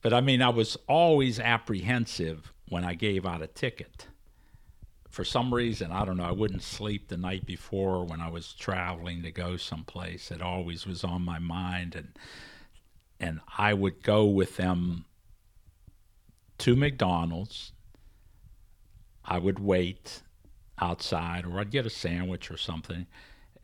But 0.00 0.12
I 0.12 0.20
mean, 0.20 0.42
I 0.42 0.48
was 0.48 0.76
always 0.88 1.38
apprehensive 1.38 2.52
when 2.68 2.84
I 2.84 2.94
gave 2.94 3.24
out 3.24 3.40
a 3.40 3.46
ticket. 3.46 4.08
For 5.12 5.24
some 5.24 5.52
reason, 5.52 5.92
I 5.92 6.06
don't 6.06 6.16
know, 6.16 6.24
I 6.24 6.32
wouldn't 6.32 6.62
sleep 6.62 7.08
the 7.08 7.18
night 7.18 7.44
before 7.44 8.02
when 8.06 8.22
I 8.22 8.30
was 8.30 8.54
traveling 8.54 9.22
to 9.22 9.30
go 9.30 9.58
someplace. 9.58 10.30
It 10.30 10.40
always 10.40 10.86
was 10.86 11.04
on 11.04 11.22
my 11.22 11.38
mind 11.38 11.94
and 11.94 12.08
and 13.20 13.40
I 13.56 13.74
would 13.74 14.02
go 14.02 14.24
with 14.24 14.56
them 14.56 15.04
to 16.58 16.74
McDonald's. 16.74 17.72
I 19.22 19.38
would 19.38 19.58
wait 19.58 20.22
outside 20.78 21.44
or 21.44 21.60
I'd 21.60 21.70
get 21.70 21.84
a 21.84 21.90
sandwich 21.90 22.50
or 22.50 22.56
something 22.56 23.06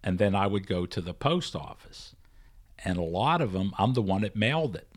and 0.04 0.18
then 0.18 0.34
I 0.34 0.46
would 0.46 0.66
go 0.66 0.84
to 0.84 1.00
the 1.00 1.14
post 1.14 1.56
office. 1.56 2.14
And 2.84 2.98
a 2.98 3.02
lot 3.02 3.40
of 3.40 3.52
them, 3.52 3.72
I'm 3.78 3.94
the 3.94 4.02
one 4.02 4.20
that 4.20 4.36
mailed 4.36 4.76
it. 4.76 4.88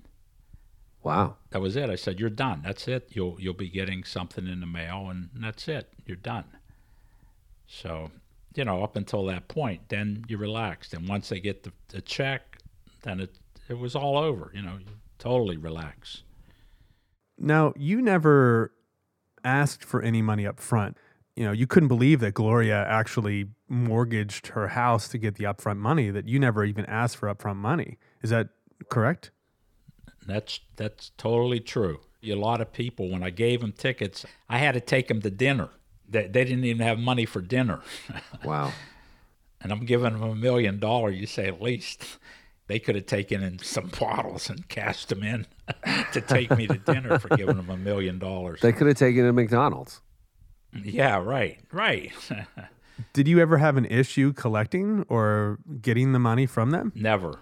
Wow. 1.04 1.38
That 1.50 1.62
was 1.62 1.76
it. 1.76 1.90
I 1.90 1.96
said, 1.96 2.20
"You're 2.20 2.30
done. 2.30 2.62
That's 2.64 2.88
it. 2.88 3.10
You'll 3.12 3.38
you'll 3.40 3.54
be 3.54 3.70
getting 3.70 4.04
something 4.04 4.48
in 4.48 4.60
the 4.60 4.68
mail, 4.68 5.10
and 5.10 5.30
that's 5.36 5.68
it. 5.68 5.92
You're 6.06 6.18
done." 6.18 6.46
So, 7.68 8.12
you 8.54 8.66
know, 8.66 8.84
up 8.84 8.96
until 8.96 9.26
that 9.26 9.48
point, 9.48 9.90
then 9.90 10.26
you 10.28 10.38
relaxed, 10.38 10.94
and 10.94 11.08
once 11.08 11.30
they 11.30 11.40
get 11.40 11.64
the, 11.64 11.72
the 11.88 12.02
check, 12.02 12.58
then 13.04 13.20
it 13.20 13.40
it 13.70 13.80
was 13.80 13.96
all 13.96 14.18
over. 14.18 14.52
You 14.54 14.62
know, 14.62 14.78
you 14.80 14.94
totally 15.18 15.58
relax. 15.58 16.24
Now, 17.38 17.74
you 17.76 18.02
never 18.02 18.72
asked 19.44 19.84
for 19.84 20.02
any 20.02 20.22
money 20.22 20.46
up 20.46 20.60
front. 20.60 20.98
You 21.36 21.46
know, 21.46 21.52
you 21.52 21.66
couldn't 21.66 21.88
believe 21.88 22.20
that 22.20 22.34
Gloria 22.34 22.86
actually 22.88 23.48
mortgaged 23.68 24.48
her 24.48 24.68
house 24.68 25.08
to 25.08 25.18
get 25.18 25.36
the 25.36 25.46
upfront 25.46 25.78
money, 25.78 26.12
that 26.12 26.28
you 26.28 26.38
never 26.40 26.64
even 26.64 26.86
asked 26.86 27.18
for 27.18 27.34
upfront 27.34 27.56
money. 27.56 27.98
Is 28.22 28.30
that 28.30 28.50
correct? 28.90 29.32
That's 30.26 30.60
that's 30.76 31.12
totally 31.18 31.60
true. 31.60 32.00
A 32.24 32.36
lot 32.36 32.62
of 32.62 32.72
people, 32.72 33.10
when 33.10 33.24
I 33.24 33.32
gave 33.32 33.62
them 33.62 33.72
tickets, 33.72 34.26
I 34.48 34.60
had 34.60 34.74
to 34.74 34.80
take 34.80 35.08
them 35.08 35.22
to 35.22 35.32
dinner. 35.32 35.70
They, 36.08 36.28
they 36.28 36.44
didn't 36.44 36.66
even 36.66 36.86
have 36.86 37.00
money 37.00 37.26
for 37.26 37.42
dinner. 37.42 37.82
Wow. 38.44 38.74
and 39.62 39.72
I'm 39.72 39.86
giving 39.86 40.14
them 40.14 40.22
a 40.24 40.36
million 40.36 40.80
dollars. 40.80 41.16
You 41.18 41.26
say 41.28 41.48
at 41.48 41.62
least 41.62 42.06
they 42.68 42.80
could 42.80 42.96
have 42.96 43.06
taken 43.08 43.42
in 43.44 43.60
some 43.60 43.92
bottles 44.00 44.50
and 44.50 44.68
cashed 44.70 45.10
them 45.10 45.24
in 45.24 45.46
to 46.14 46.22
take 46.22 46.56
me 46.56 46.68
to 46.68 46.78
dinner 46.78 47.18
for 47.20 47.30
giving 47.36 47.58
them 47.58 47.70
a 47.70 47.78
million 47.78 48.20
dollars. 48.20 48.62
They 48.62 48.72
could 48.72 48.88
have 48.88 48.98
taken 48.98 49.24
it 49.24 49.28
to 49.28 49.34
McDonald's. 49.34 50.02
Yeah, 50.84 51.18
right, 51.18 51.60
right. 51.72 52.12
Did 53.14 53.28
you 53.28 53.40
ever 53.40 53.58
have 53.58 53.78
an 53.78 53.86
issue 53.86 54.32
collecting 54.32 55.06
or 55.10 55.60
getting 55.82 56.14
the 56.14 56.20
money 56.20 56.46
from 56.46 56.72
them? 56.72 56.92
Never, 56.96 57.40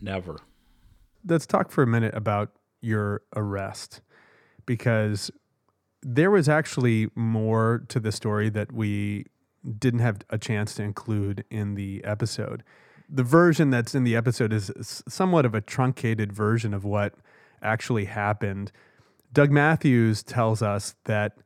never. 0.00 0.38
Let's 1.26 1.46
talk 1.46 1.70
for 1.70 1.82
a 1.82 1.86
minute 1.86 2.14
about 2.14 2.52
your 2.80 3.22
arrest 3.34 4.00
because 4.64 5.30
there 6.02 6.30
was 6.30 6.48
actually 6.48 7.08
more 7.14 7.84
to 7.88 7.98
the 7.98 8.12
story 8.12 8.48
that 8.50 8.72
we 8.72 9.26
didn't 9.78 10.00
have 10.00 10.18
a 10.30 10.38
chance 10.38 10.74
to 10.76 10.82
include 10.82 11.44
in 11.50 11.74
the 11.74 12.04
episode. 12.04 12.62
the 13.08 13.22
version 13.22 13.70
that's 13.70 13.94
in 13.94 14.04
the 14.04 14.16
episode 14.16 14.52
is 14.52 15.02
somewhat 15.08 15.44
of 15.44 15.54
a 15.54 15.60
truncated 15.60 16.32
version 16.32 16.74
of 16.74 16.84
what 16.84 17.14
actually 17.62 18.06
happened. 18.06 18.72
Doug 19.32 19.50
Matthews 19.50 20.22
tells 20.22 20.62
us 20.62 20.94
that 21.04 21.38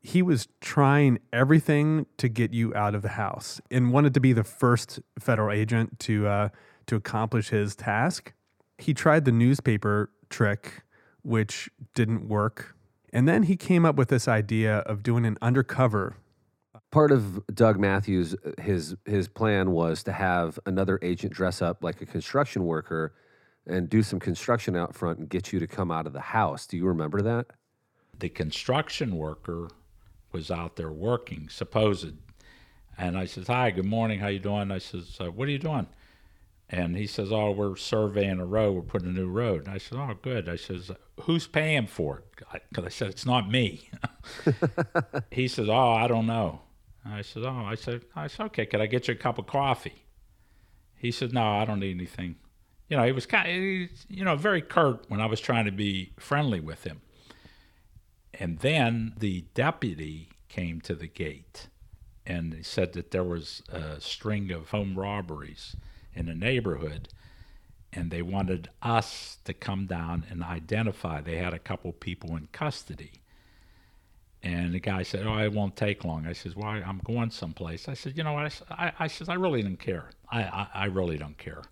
he 0.00 0.22
was 0.22 0.48
trying 0.60 1.18
everything 1.32 2.06
to 2.16 2.28
get 2.28 2.52
you 2.52 2.74
out 2.74 2.94
of 2.94 3.02
the 3.02 3.10
house 3.10 3.60
and 3.70 3.92
wanted 3.92 4.14
to 4.14 4.20
be 4.20 4.32
the 4.32 4.44
first 4.44 5.00
federal 5.18 5.52
agent 5.52 5.98
to 6.00 6.26
uh, 6.26 6.48
to 6.86 6.96
accomplish 6.96 7.48
his 7.48 7.74
task. 7.74 8.32
He 8.78 8.94
tried 8.94 9.24
the 9.24 9.32
newspaper 9.32 10.10
trick, 10.30 10.82
which 11.22 11.70
didn't 11.94 12.28
work, 12.28 12.76
and 13.12 13.26
then 13.28 13.44
he 13.44 13.56
came 13.56 13.84
up 13.84 13.96
with 13.96 14.08
this 14.08 14.28
idea 14.28 14.78
of 14.78 15.02
doing 15.02 15.24
an 15.24 15.38
undercover 15.40 16.16
Part 16.90 17.10
of 17.10 17.44
Doug 17.48 17.78
Matthews 17.78 18.34
his 18.58 18.96
his 19.04 19.28
plan 19.28 19.72
was 19.72 20.02
to 20.04 20.12
have 20.12 20.58
another 20.66 20.98
agent 21.02 21.32
dress 21.32 21.60
up 21.60 21.82
like 21.82 22.00
a 22.00 22.06
construction 22.06 22.64
worker 22.64 23.12
and 23.66 23.88
do 23.88 24.02
some 24.02 24.20
construction 24.20 24.76
out 24.76 24.94
front 24.94 25.18
and 25.18 25.28
get 25.28 25.52
you 25.52 25.58
to 25.58 25.66
come 25.66 25.90
out 25.90 26.06
of 26.06 26.12
the 26.12 26.20
house. 26.20 26.66
Do 26.66 26.76
you 26.76 26.86
remember 26.86 27.20
that? 27.22 27.46
The 28.18 28.28
construction 28.28 29.16
worker 29.16 29.68
was 30.32 30.50
out 30.50 30.76
there 30.76 30.92
working, 30.92 31.48
supposed, 31.48 32.14
and 32.96 33.18
I 33.18 33.26
says, 33.26 33.48
"Hi, 33.48 33.72
good 33.72 33.84
morning. 33.84 34.20
How 34.20 34.28
you 34.28 34.38
doing?" 34.38 34.70
I 34.70 34.78
says, 34.78 35.18
uh, 35.20 35.30
"What 35.30 35.48
are 35.48 35.50
you 35.50 35.58
doing?" 35.58 35.88
And 36.68 36.96
he 36.96 37.06
says, 37.06 37.30
"Oh, 37.30 37.52
we're 37.52 37.76
surveying 37.76 38.40
a 38.40 38.44
road. 38.44 38.72
We're 38.72 38.82
putting 38.82 39.08
a 39.08 39.12
new 39.12 39.28
road." 39.28 39.66
And 39.66 39.74
I 39.74 39.78
said, 39.78 39.98
"Oh, 39.98 40.18
good." 40.20 40.48
I 40.48 40.56
says, 40.56 40.90
"Who's 41.22 41.46
paying 41.46 41.86
for 41.86 42.18
it?" 42.18 42.62
Because 42.68 42.84
I 42.84 42.88
said, 42.88 43.08
"It's 43.08 43.26
not 43.26 43.48
me." 43.48 43.88
he 45.30 45.46
says, 45.46 45.68
"Oh, 45.68 45.92
I 45.92 46.08
don't 46.08 46.26
know." 46.26 46.62
I 47.04 47.22
said, 47.22 47.44
"Oh," 47.44 47.64
I 47.64 47.76
said, 47.76 48.02
"I 48.16 48.26
said, 48.26 48.46
okay. 48.46 48.66
Could 48.66 48.80
I 48.80 48.86
get 48.86 49.06
you 49.06 49.14
a 49.14 49.16
cup 49.16 49.38
of 49.38 49.46
coffee?" 49.46 50.04
He 50.96 51.12
said, 51.12 51.32
"No, 51.32 51.44
I 51.44 51.64
don't 51.64 51.80
need 51.80 51.94
anything." 51.94 52.36
You 52.88 52.96
know, 52.96 53.04
he 53.04 53.12
was 53.12 53.26
kind 53.26 53.48
of, 53.48 53.90
you 54.08 54.24
know, 54.24 54.36
very 54.36 54.62
curt 54.62 55.04
when 55.08 55.20
I 55.20 55.26
was 55.26 55.40
trying 55.40 55.64
to 55.66 55.72
be 55.72 56.12
friendly 56.18 56.60
with 56.60 56.84
him. 56.84 57.00
And 58.34 58.58
then 58.60 59.14
the 59.18 59.44
deputy 59.54 60.30
came 60.48 60.80
to 60.82 60.94
the 60.94 61.08
gate 61.08 61.68
and 62.26 62.54
he 62.54 62.62
said 62.62 62.92
that 62.94 63.10
there 63.10 63.24
was 63.24 63.62
a 63.68 64.00
string 64.00 64.50
of 64.50 64.70
home 64.70 64.98
robberies 64.98 65.76
in 66.16 66.26
the 66.26 66.34
neighborhood 66.34 67.08
and 67.96 68.10
they 68.10 68.22
wanted 68.22 68.68
us 68.82 69.38
to 69.44 69.54
come 69.54 69.86
down 69.86 70.26
and 70.30 70.42
identify. 70.42 71.20
They 71.20 71.38
had 71.38 71.54
a 71.54 71.58
couple 71.58 71.92
people 71.92 72.36
in 72.36 72.48
custody. 72.52 73.22
And 74.42 74.74
the 74.74 74.80
guy 74.80 75.02
said, 75.02 75.26
"Oh, 75.26 75.38
it 75.38 75.52
won't 75.52 75.76
take 75.76 76.04
long." 76.04 76.26
I 76.26 76.34
says, 76.34 76.54
"Why? 76.54 76.76
I'm 76.82 77.00
going 77.04 77.30
someplace." 77.30 77.88
I 77.88 77.94
said, 77.94 78.16
"You 78.16 78.22
know 78.22 78.34
what?" 78.34 78.62
I 78.70 79.06
says, 79.08 79.28
"I 79.28 79.34
really 79.34 79.62
don't 79.62 79.78
care. 79.78 80.10
I, 80.30 80.42
I, 80.42 80.68
I 80.74 80.84
really 80.84 81.16
don't 81.16 81.38
care." 81.38 81.62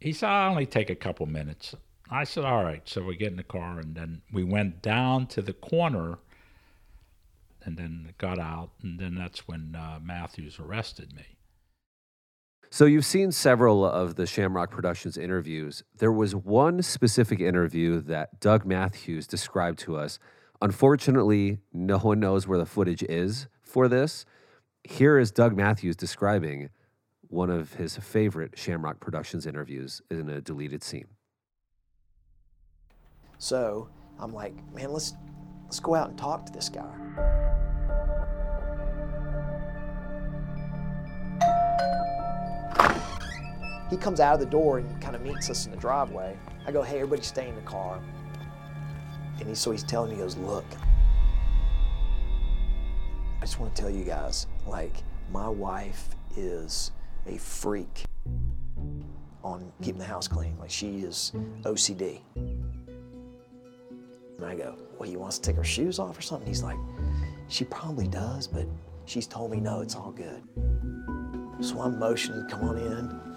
He 0.00 0.12
said, 0.12 0.28
"I'll 0.28 0.50
only 0.50 0.66
take 0.66 0.88
a 0.88 0.94
couple 0.94 1.26
minutes." 1.26 1.74
I 2.08 2.24
said, 2.24 2.44
"All 2.44 2.62
right." 2.62 2.88
So 2.88 3.02
we 3.02 3.16
get 3.16 3.32
in 3.32 3.36
the 3.36 3.42
car, 3.42 3.80
and 3.80 3.94
then 3.96 4.22
we 4.32 4.44
went 4.44 4.82
down 4.82 5.26
to 5.28 5.42
the 5.42 5.52
corner, 5.52 6.18
and 7.64 7.76
then 7.76 8.14
got 8.18 8.38
out, 8.38 8.70
and 8.82 8.98
then 8.98 9.16
that's 9.16 9.46
when 9.48 9.74
uh, 9.74 9.98
Matthews 10.02 10.58
arrested 10.60 11.12
me. 11.14 11.33
So 12.74 12.86
you've 12.86 13.06
seen 13.06 13.30
several 13.30 13.86
of 13.86 14.16
the 14.16 14.26
Shamrock 14.26 14.72
Productions 14.72 15.16
interviews. 15.16 15.84
There 15.98 16.10
was 16.10 16.34
one 16.34 16.82
specific 16.82 17.38
interview 17.38 18.00
that 18.00 18.40
Doug 18.40 18.66
Matthews 18.66 19.28
described 19.28 19.78
to 19.78 19.96
us. 19.96 20.18
Unfortunately, 20.60 21.60
no 21.72 21.98
one 21.98 22.18
knows 22.18 22.48
where 22.48 22.58
the 22.58 22.66
footage 22.66 23.04
is 23.04 23.46
for 23.62 23.86
this. 23.86 24.26
Here 24.82 25.20
is 25.20 25.30
Doug 25.30 25.56
Matthews 25.56 25.94
describing 25.94 26.70
one 27.28 27.48
of 27.48 27.74
his 27.74 27.96
favorite 27.96 28.58
Shamrock 28.58 28.98
Productions 28.98 29.46
interviews 29.46 30.02
in 30.10 30.28
a 30.28 30.40
deleted 30.40 30.82
scene. 30.82 31.06
So 33.38 33.88
I'm 34.18 34.32
like, 34.32 34.52
man, 34.74 34.92
let's 34.92 35.14
let's 35.62 35.78
go 35.78 35.94
out 35.94 36.08
and 36.08 36.18
talk 36.18 36.44
to 36.46 36.52
this 36.52 36.68
guy. 36.70 36.90
He 43.90 43.96
comes 43.96 44.20
out 44.20 44.34
of 44.34 44.40
the 44.40 44.46
door 44.46 44.78
and 44.78 45.00
kind 45.00 45.14
of 45.14 45.22
meets 45.22 45.50
us 45.50 45.66
in 45.66 45.70
the 45.70 45.76
driveway. 45.76 46.36
I 46.66 46.72
go, 46.72 46.82
hey, 46.82 46.96
everybody 46.96 47.22
stay 47.22 47.48
in 47.48 47.54
the 47.54 47.60
car. 47.62 48.00
And 49.38 49.48
he, 49.48 49.54
so 49.54 49.70
he's 49.70 49.82
telling 49.82 50.10
me, 50.10 50.16
he 50.16 50.22
goes, 50.22 50.36
look, 50.36 50.64
I 53.38 53.40
just 53.40 53.60
want 53.60 53.74
to 53.74 53.82
tell 53.82 53.90
you 53.90 54.04
guys, 54.04 54.46
like, 54.66 55.02
my 55.30 55.48
wife 55.48 56.08
is 56.36 56.92
a 57.26 57.36
freak 57.36 58.04
on 59.42 59.70
keeping 59.82 59.98
the 59.98 60.06
house 60.06 60.26
clean. 60.26 60.56
Like, 60.58 60.70
she 60.70 61.00
is 61.00 61.32
OCD. 61.62 62.20
And 62.36 64.44
I 64.44 64.54
go, 64.54 64.76
well, 64.98 65.08
he 65.08 65.16
wants 65.16 65.38
to 65.38 65.42
take 65.42 65.56
her 65.56 65.64
shoes 65.64 65.98
off 65.98 66.18
or 66.18 66.22
something? 66.22 66.48
He's 66.48 66.62
like, 66.62 66.78
she 67.48 67.64
probably 67.64 68.08
does, 68.08 68.46
but 68.46 68.66
she's 69.04 69.26
told 69.26 69.50
me 69.50 69.60
no, 69.60 69.80
it's 69.80 69.94
all 69.94 70.12
good. 70.12 70.42
So 71.60 71.80
I'm 71.80 71.98
motioning, 71.98 72.46
come 72.48 72.68
on 72.68 72.78
in. 72.78 73.33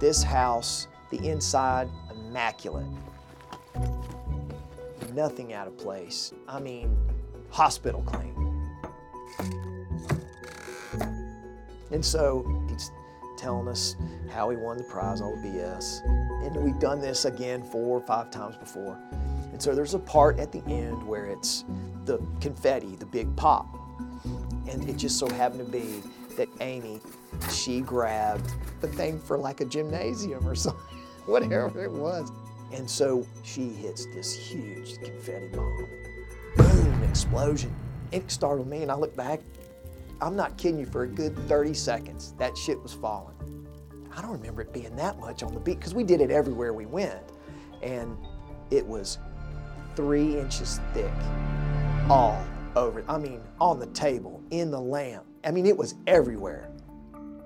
This 0.00 0.22
house, 0.22 0.88
the 1.10 1.28
inside, 1.28 1.88
immaculate. 2.10 2.86
Nothing 5.12 5.52
out 5.52 5.66
of 5.66 5.76
place. 5.76 6.32
I 6.48 6.58
mean, 6.58 6.96
hospital 7.50 8.02
clean. 8.02 8.42
And 11.90 12.04
so 12.04 12.44
he's 12.68 12.90
telling 13.36 13.68
us 13.68 13.96
how 14.30 14.48
he 14.50 14.56
won 14.56 14.78
the 14.78 14.84
prize, 14.84 15.20
all 15.20 15.36
the 15.36 15.48
BS. 15.48 16.00
And 16.46 16.56
we've 16.64 16.78
done 16.78 17.00
this 17.00 17.26
again 17.26 17.62
four 17.62 17.98
or 17.98 18.00
five 18.00 18.30
times 18.30 18.56
before. 18.56 18.98
And 19.52 19.62
so 19.62 19.74
there's 19.74 19.94
a 19.94 19.98
part 19.98 20.38
at 20.38 20.50
the 20.50 20.64
end 20.64 21.06
where 21.06 21.26
it's 21.26 21.64
the 22.06 22.18
confetti, 22.40 22.96
the 22.96 23.06
big 23.06 23.34
pop. 23.36 23.66
And 24.68 24.88
it 24.88 24.96
just 24.96 25.18
so 25.18 25.28
happened 25.28 25.66
to 25.66 25.70
be 25.70 26.02
that 26.32 26.48
Amy, 26.60 27.00
she 27.50 27.80
grabbed 27.80 28.50
the 28.80 28.88
thing 28.88 29.18
for 29.18 29.38
like 29.38 29.60
a 29.60 29.64
gymnasium 29.64 30.46
or 30.46 30.54
something, 30.56 30.98
whatever 31.26 31.84
it 31.84 31.92
was. 31.92 32.30
And 32.72 32.88
so 32.88 33.26
she 33.42 33.68
hits 33.68 34.06
this 34.06 34.32
huge 34.32 34.98
confetti 35.00 35.48
bomb. 35.48 35.88
Boom, 36.56 37.02
explosion. 37.04 37.74
It 38.12 38.30
startled 38.30 38.68
me, 38.68 38.82
and 38.82 38.90
I 38.90 38.94
look 38.94 39.14
back. 39.14 39.40
I'm 40.20 40.36
not 40.36 40.56
kidding 40.56 40.78
you, 40.78 40.86
for 40.86 41.02
a 41.02 41.08
good 41.08 41.36
30 41.48 41.74
seconds, 41.74 42.34
that 42.38 42.56
shit 42.56 42.80
was 42.82 42.92
falling. 42.92 43.36
I 44.14 44.20
don't 44.20 44.30
remember 44.30 44.62
it 44.62 44.72
being 44.72 44.94
that 44.96 45.18
much 45.18 45.42
on 45.42 45.54
the 45.54 45.60
beat 45.60 45.78
because 45.78 45.94
we 45.94 46.04
did 46.04 46.20
it 46.20 46.30
everywhere 46.30 46.72
we 46.72 46.86
went. 46.86 47.22
And 47.82 48.16
it 48.70 48.86
was 48.86 49.18
three 49.96 50.38
inches 50.38 50.80
thick, 50.94 51.12
all 52.08 52.44
over. 52.76 53.04
I 53.08 53.18
mean, 53.18 53.40
on 53.60 53.78
the 53.78 53.86
table, 53.86 54.42
in 54.50 54.70
the 54.70 54.80
lamp. 54.80 55.24
I 55.44 55.50
mean, 55.50 55.66
it 55.66 55.76
was 55.76 55.94
everywhere. 56.06 56.68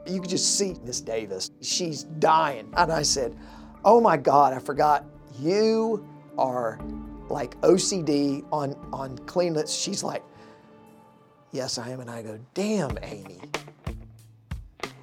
You 0.07 0.21
could 0.21 0.31
just 0.31 0.57
see 0.59 0.77
Miss 0.85 1.01
Davis. 1.01 1.51
She's 1.61 2.05
dying. 2.05 2.73
And 2.77 2.93
I 2.93 3.03
said, 3.03 3.37
Oh 3.85 4.01
my 4.01 4.17
God, 4.17 4.53
I 4.53 4.59
forgot. 4.59 5.05
You 5.41 6.07
are 6.39 6.79
like 7.29 7.61
OCD 7.63 8.45
on, 8.53 8.75
on 8.93 9.19
cleanliness. 9.21 9.75
She's 9.75 10.03
like, 10.03 10.23
Yes, 11.53 11.79
I 11.79 11.91
am. 11.91 12.01
And 12.01 12.11
I 12.11 12.23
go, 12.23 12.39
Damn, 12.55 12.99
Amy. 13.03 13.41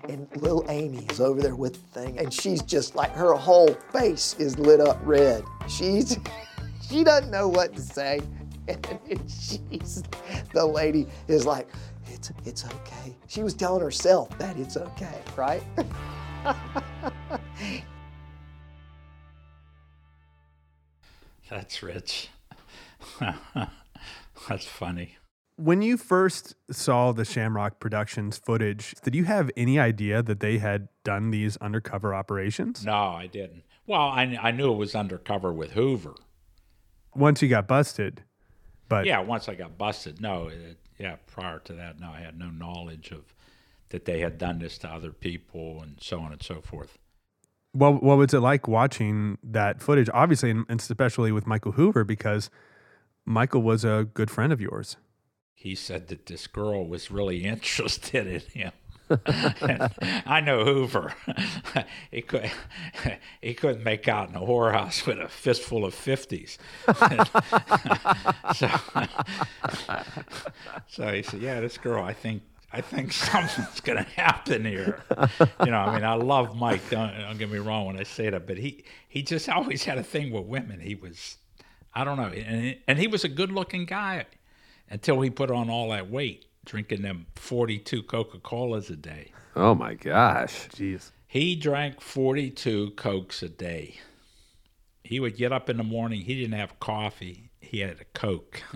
And 0.10 0.28
little 0.36 0.66
Amy 0.70 1.06
is 1.10 1.22
over 1.22 1.42
there 1.42 1.56
with 1.56 1.74
the 1.74 2.00
thing, 2.02 2.20
and 2.20 2.34
she's 2.34 2.62
just 2.62 2.94
like 2.94 3.12
her 3.12 3.34
whole 3.36 3.74
face 3.94 4.36
is 4.38 4.60
lit 4.60 4.82
up 4.82 5.00
red. 5.04 5.46
She's 5.70 6.18
she 6.90 7.06
doesn't 7.06 7.32
know 7.32 7.48
what 7.48 7.76
to 7.76 7.82
say. 7.82 8.20
And 8.66 9.20
she's 9.30 10.04
the 10.54 10.66
lady 10.66 11.08
is 11.28 11.46
like, 11.46 11.68
it's 12.08 12.32
it's 12.46 12.66
okay. 12.66 13.16
She 13.28 13.44
was 13.44 13.54
telling 13.54 13.84
herself 13.84 14.36
that 14.38 14.58
it's 14.58 14.78
okay, 14.78 15.22
right? 15.36 15.64
That's 21.50 21.84
rich. 21.84 22.30
That's 24.50 24.66
funny. 24.66 25.18
When 25.56 25.84
you 25.84 25.98
first 25.98 26.56
saw 26.72 27.12
the 27.12 27.24
Shamrock 27.24 27.80
Productions 27.80 28.40
footage, 28.40 28.96
did 29.04 29.14
you 29.14 29.26
have 29.26 29.52
any 29.56 29.78
idea 29.78 30.24
that 30.24 30.40
they 30.40 30.58
had 30.58 30.88
done 31.04 31.30
these 31.30 31.58
undercover 31.58 32.16
operations? 32.16 32.84
No, 32.84 32.94
I 32.94 33.28
didn't. 33.28 33.64
Well, 33.86 34.02
I, 34.02 34.38
I 34.42 34.52
knew 34.52 34.74
it 34.74 34.78
was 34.78 34.96
undercover 34.96 35.54
with 35.54 35.72
Hoover. 35.72 36.16
Once 37.14 37.44
you 37.44 37.50
got 37.50 37.68
busted, 37.68 38.24
but 38.90 39.06
yeah, 39.06 39.20
once 39.20 39.48
I 39.48 39.54
got 39.54 39.78
busted, 39.78 40.20
no, 40.20 40.48
it, 40.48 40.80
yeah. 41.04 41.18
Prior 41.28 41.60
to 41.60 41.74
that, 41.74 42.00
no, 42.00 42.12
I 42.12 42.22
had 42.22 42.40
no 42.40 42.50
knowledge 42.50 43.12
of 43.12 43.36
that 43.90 44.06
they 44.06 44.22
had 44.22 44.38
done 44.38 44.60
this 44.60 44.78
to 44.80 44.88
other 44.88 45.12
people 45.12 45.82
and 45.84 45.98
so 46.02 46.20
on 46.22 46.32
and 46.32 46.42
so 46.42 46.62
forth. 46.62 46.98
what 47.74 48.02
what 48.02 48.18
was 48.18 48.34
it 48.34 48.40
like 48.40 48.68
watching 48.68 49.38
that 49.44 49.82
footage? 49.82 50.10
Obviously, 50.14 50.50
and 50.50 50.66
and 50.70 50.80
especially 50.80 51.32
with 51.34 51.46
Michael 51.46 51.74
Hoover, 51.74 52.06
because 52.06 52.50
Michael 53.26 53.62
was 53.62 53.84
a 53.84 54.08
good 54.14 54.32
friend 54.32 54.54
of 54.54 54.62
yours. 54.62 54.96
He 55.54 55.76
said 55.76 56.08
that 56.08 56.26
this 56.26 56.48
girl 56.48 56.88
was 56.88 57.12
really 57.12 57.44
interested 57.56 58.26
in 58.28 58.42
him. 58.42 58.72
I 60.26 60.42
know 60.42 60.64
Hoover. 60.64 61.14
he 62.12 62.22
could 62.22 62.52
he 63.42 63.54
couldn't 63.54 63.84
make 63.84 64.08
out 64.08 64.30
in 64.30 64.36
a 64.36 64.40
whorehouse 64.40 65.06
with 65.06 65.20
a 65.20 65.28
fistful 65.28 65.86
of 65.86 65.94
fifties. 65.94 66.58
so, 68.56 68.70
so 70.88 71.14
he 71.14 71.24
said, 71.24 71.42
"Yeah, 71.42 71.60
this 71.62 71.78
girl, 71.78 72.04
I 72.04 72.14
think." 72.14 72.44
I 72.76 72.82
think 72.82 73.12
something's 73.12 73.82
going 73.82 74.04
to 74.04 74.10
happen 74.20 74.66
here. 74.66 75.04
You 75.64 75.70
know, 75.70 75.78
I 75.78 75.94
mean, 75.94 76.04
I 76.04 76.16
love 76.16 76.56
Mike. 76.56 76.82
Don't, 76.90 77.16
don't 77.16 77.38
get 77.38 77.52
me 77.52 77.60
wrong 77.60 77.86
when 77.86 78.00
I 78.00 78.04
say 78.04 78.32
that, 78.32 78.48
but 78.48 78.58
he 78.58 78.84
he 79.08 79.22
just 79.22 79.48
always 79.48 79.84
had 79.84 80.00
a 80.00 80.04
thing 80.04 80.32
with 80.32 80.46
women. 80.46 80.80
He 80.80 80.96
was, 80.96 81.38
I 81.94 82.04
don't 82.04 82.18
know, 82.18 82.30
and 82.30 82.78
and 82.88 82.98
he 82.98 83.06
was 83.06 83.24
a 83.24 83.30
good-looking 83.30 83.86
guy 83.86 84.26
until 84.90 85.22
he 85.22 85.30
put 85.30 85.52
on 85.52 85.70
all 85.70 85.90
that 85.92 86.10
weight, 86.10 86.46
drinking 86.66 87.02
them 87.02 87.26
42 87.36 88.04
Coca-Colas 88.04 88.90
a 88.90 88.96
day. 88.96 89.32
Oh 89.56 89.76
my 89.76 89.94
gosh. 89.94 90.68
Jeez. 90.70 91.12
He 91.28 91.56
drank 91.56 92.02
42 92.02 92.92
Cokes 92.92 93.44
a 93.44 93.50
day. 93.50 94.00
He 95.04 95.20
would 95.20 95.36
get 95.36 95.52
up 95.52 95.70
in 95.70 95.78
the 95.78 95.84
morning. 95.84 96.22
He 96.22 96.36
didn't 96.36 96.58
have 96.58 96.80
coffee. 96.80 97.50
He 97.60 97.80
had 97.80 98.00
a 98.00 98.06
Coke. 98.14 98.62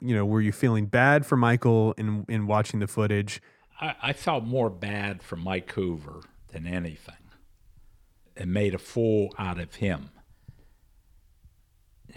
You 0.00 0.14
know, 0.14 0.24
were 0.24 0.40
you 0.40 0.52
feeling 0.52 0.86
bad 0.86 1.26
for 1.26 1.36
Michael 1.36 1.92
in 1.98 2.24
in 2.28 2.46
watching 2.46 2.78
the 2.78 2.86
footage? 2.86 3.42
I, 3.80 3.96
I 4.00 4.12
felt 4.12 4.44
more 4.44 4.70
bad 4.70 5.24
for 5.24 5.34
Mike 5.34 5.72
Hoover 5.72 6.20
than 6.52 6.68
anything. 6.68 7.16
It 8.36 8.46
made 8.46 8.74
a 8.74 8.78
fool 8.78 9.34
out 9.38 9.58
of 9.58 9.74
him. 9.74 10.10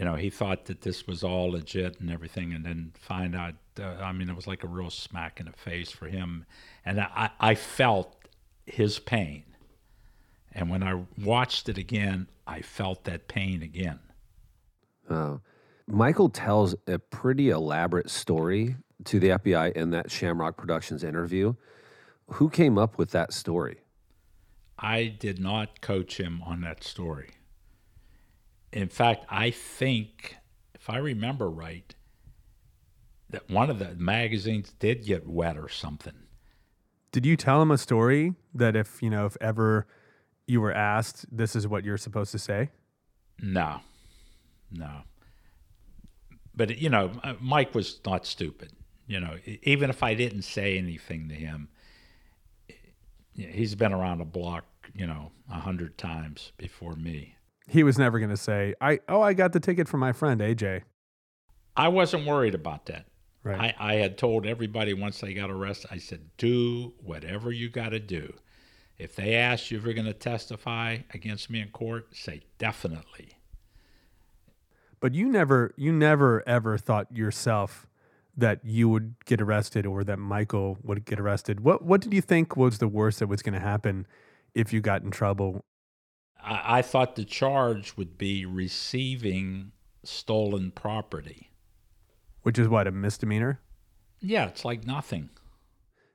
You 0.01 0.05
know, 0.05 0.15
he 0.15 0.31
thought 0.31 0.65
that 0.65 0.81
this 0.81 1.05
was 1.05 1.23
all 1.23 1.51
legit 1.51 1.99
and 1.99 2.09
everything, 2.09 2.53
and 2.53 2.65
then 2.65 2.91
find 2.99 3.35
out. 3.35 3.53
Uh, 3.79 3.97
I 4.01 4.11
mean, 4.13 4.29
it 4.29 4.35
was 4.35 4.47
like 4.47 4.63
a 4.63 4.67
real 4.67 4.89
smack 4.89 5.39
in 5.39 5.45
the 5.45 5.51
face 5.51 5.91
for 5.91 6.07
him, 6.07 6.47
and 6.83 6.99
I, 6.99 7.29
I 7.39 7.53
felt 7.53 8.15
his 8.65 8.97
pain. 8.97 9.43
And 10.53 10.71
when 10.71 10.81
I 10.81 11.03
watched 11.23 11.69
it 11.69 11.77
again, 11.77 12.27
I 12.47 12.63
felt 12.63 13.03
that 13.03 13.27
pain 13.27 13.61
again. 13.61 13.99
Oh. 15.07 15.39
Michael 15.85 16.29
tells 16.29 16.73
a 16.87 16.97
pretty 16.97 17.51
elaborate 17.51 18.09
story 18.09 18.77
to 19.05 19.19
the 19.19 19.29
FBI 19.29 19.73
in 19.73 19.91
that 19.91 20.09
Shamrock 20.09 20.57
Productions 20.57 21.03
interview. 21.03 21.53
Who 22.25 22.49
came 22.49 22.79
up 22.79 22.97
with 22.97 23.11
that 23.11 23.33
story? 23.33 23.81
I 24.79 25.15
did 25.19 25.39
not 25.39 25.79
coach 25.81 26.19
him 26.19 26.41
on 26.43 26.61
that 26.61 26.83
story. 26.83 27.33
In 28.71 28.87
fact, 28.87 29.25
I 29.29 29.51
think, 29.51 30.37
if 30.73 30.89
I 30.89 30.97
remember 30.97 31.49
right, 31.49 31.93
that 33.29 33.49
one 33.49 33.69
of 33.69 33.79
the 33.79 33.95
magazines 33.95 34.73
did 34.79 35.05
get 35.05 35.27
wet 35.27 35.57
or 35.57 35.69
something. 35.69 36.13
Did 37.11 37.25
you 37.25 37.35
tell 37.35 37.61
him 37.61 37.71
a 37.71 37.77
story 37.77 38.35
that 38.53 38.75
if, 38.75 39.01
you 39.01 39.09
know, 39.09 39.25
if 39.25 39.35
ever 39.41 39.87
you 40.47 40.61
were 40.61 40.71
asked, 40.71 41.25
this 41.35 41.55
is 41.55 41.67
what 41.67 41.83
you're 41.83 41.97
supposed 41.97 42.31
to 42.31 42.39
say? 42.39 42.69
No, 43.41 43.81
no. 44.71 45.01
But, 46.55 46.77
you 46.77 46.89
know, 46.89 47.11
uh, 47.23 47.33
Mike 47.39 47.73
was 47.73 47.99
not 48.05 48.25
stupid. 48.25 48.71
You 49.07 49.19
know, 49.19 49.37
even 49.63 49.89
if 49.89 50.03
I 50.03 50.13
didn't 50.13 50.43
say 50.43 50.77
anything 50.77 51.27
to 51.29 51.35
him, 51.35 51.67
he's 53.33 53.75
been 53.75 53.91
around 53.91 54.21
a 54.21 54.25
block, 54.25 54.65
you 54.93 55.05
know, 55.05 55.31
a 55.49 55.59
hundred 55.59 55.97
times 55.97 56.53
before 56.57 56.95
me. 56.95 57.35
He 57.67 57.83
was 57.83 57.97
never 57.97 58.19
going 58.19 58.31
to 58.31 58.37
say, 58.37 58.73
"I 58.81 58.99
oh, 59.07 59.21
I 59.21 59.33
got 59.33 59.53
the 59.53 59.59
ticket 59.59 59.87
from 59.87 59.99
my 59.99 60.11
friend 60.11 60.41
AJ." 60.41 60.83
I 61.75 61.87
wasn't 61.87 62.27
worried 62.27 62.55
about 62.55 62.87
that. 62.87 63.05
Right. 63.43 63.75
I, 63.79 63.93
I 63.93 63.95
had 63.95 64.17
told 64.17 64.45
everybody 64.45 64.93
once 64.93 65.19
they 65.19 65.33
got 65.33 65.49
arrested, 65.49 65.89
I 65.91 65.97
said, 65.97 66.21
do 66.37 66.93
whatever 67.03 67.51
you 67.51 67.69
got 67.69 67.89
to 67.89 67.99
do. 67.99 68.33
If 68.99 69.15
they 69.15 69.33
ask 69.33 69.71
you 69.71 69.79
if 69.79 69.83
you're 69.83 69.95
going 69.95 70.05
to 70.05 70.13
testify 70.13 70.99
against 71.11 71.49
me 71.49 71.59
in 71.59 71.69
court, 71.69 72.15
say 72.15 72.41
definitely. 72.59 73.37
But 74.99 75.15
you 75.15 75.27
never 75.27 75.73
you 75.75 75.91
never 75.91 76.47
ever 76.47 76.77
thought 76.77 77.11
yourself 77.11 77.87
that 78.37 78.59
you 78.63 78.87
would 78.89 79.15
get 79.25 79.41
arrested 79.41 79.87
or 79.87 80.03
that 80.03 80.19
Michael 80.19 80.77
would 80.83 81.03
get 81.03 81.19
arrested. 81.19 81.61
What 81.61 81.83
what 81.83 82.01
did 82.01 82.13
you 82.13 82.21
think 82.21 82.55
was 82.55 82.77
the 82.77 82.87
worst 82.87 83.17
that 83.17 83.27
was 83.27 83.41
going 83.41 83.55
to 83.55 83.59
happen 83.59 84.05
if 84.53 84.71
you 84.71 84.81
got 84.81 85.01
in 85.01 85.09
trouble? 85.09 85.65
I, 86.43 86.79
I 86.79 86.81
thought 86.81 87.15
the 87.15 87.25
charge 87.25 87.97
would 87.97 88.17
be 88.17 88.45
receiving 88.45 89.71
stolen 90.03 90.71
property. 90.71 91.51
Which 92.43 92.57
is 92.57 92.67
what 92.67 92.87
a 92.87 92.91
misdemeanor? 92.91 93.59
Yeah, 94.19 94.47
it's 94.47 94.65
like 94.65 94.85
nothing. 94.85 95.29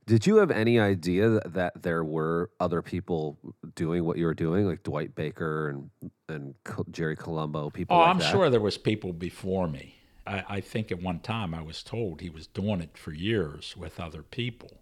Did 0.07 0.25
you 0.25 0.37
have 0.37 0.53
any 0.53 0.79
idea 0.79 1.29
that, 1.31 1.55
that 1.55 1.83
there 1.83 2.05
were 2.05 2.51
other 2.61 2.81
people 2.81 3.39
doing 3.75 4.05
what 4.05 4.17
you 4.17 4.27
were 4.27 4.35
doing, 4.35 4.65
like 4.65 4.85
Dwight 4.85 5.15
Baker 5.15 5.69
and 5.69 5.91
and 6.29 6.55
Jerry 6.91 7.17
Colombo, 7.17 7.71
people? 7.71 7.97
Oh, 7.97 8.01
like 8.01 8.09
I'm 8.11 8.19
that? 8.19 8.31
sure 8.31 8.49
there 8.49 8.61
was 8.61 8.79
people 8.79 9.13
before 9.13 9.67
me. 9.67 9.97
I, 10.27 10.45
I 10.49 10.61
think 10.61 10.93
at 10.93 11.03
one 11.03 11.21
time 11.21 11.55
I 11.55 11.63
was 11.63 11.83
told 11.83 12.21
he 12.21 12.31
was 12.31 12.47
doing 12.47 12.81
it 12.81 12.97
for 12.97 13.13
years 13.13 13.77
with 13.77 13.99
other 13.99 14.23
people, 14.23 14.81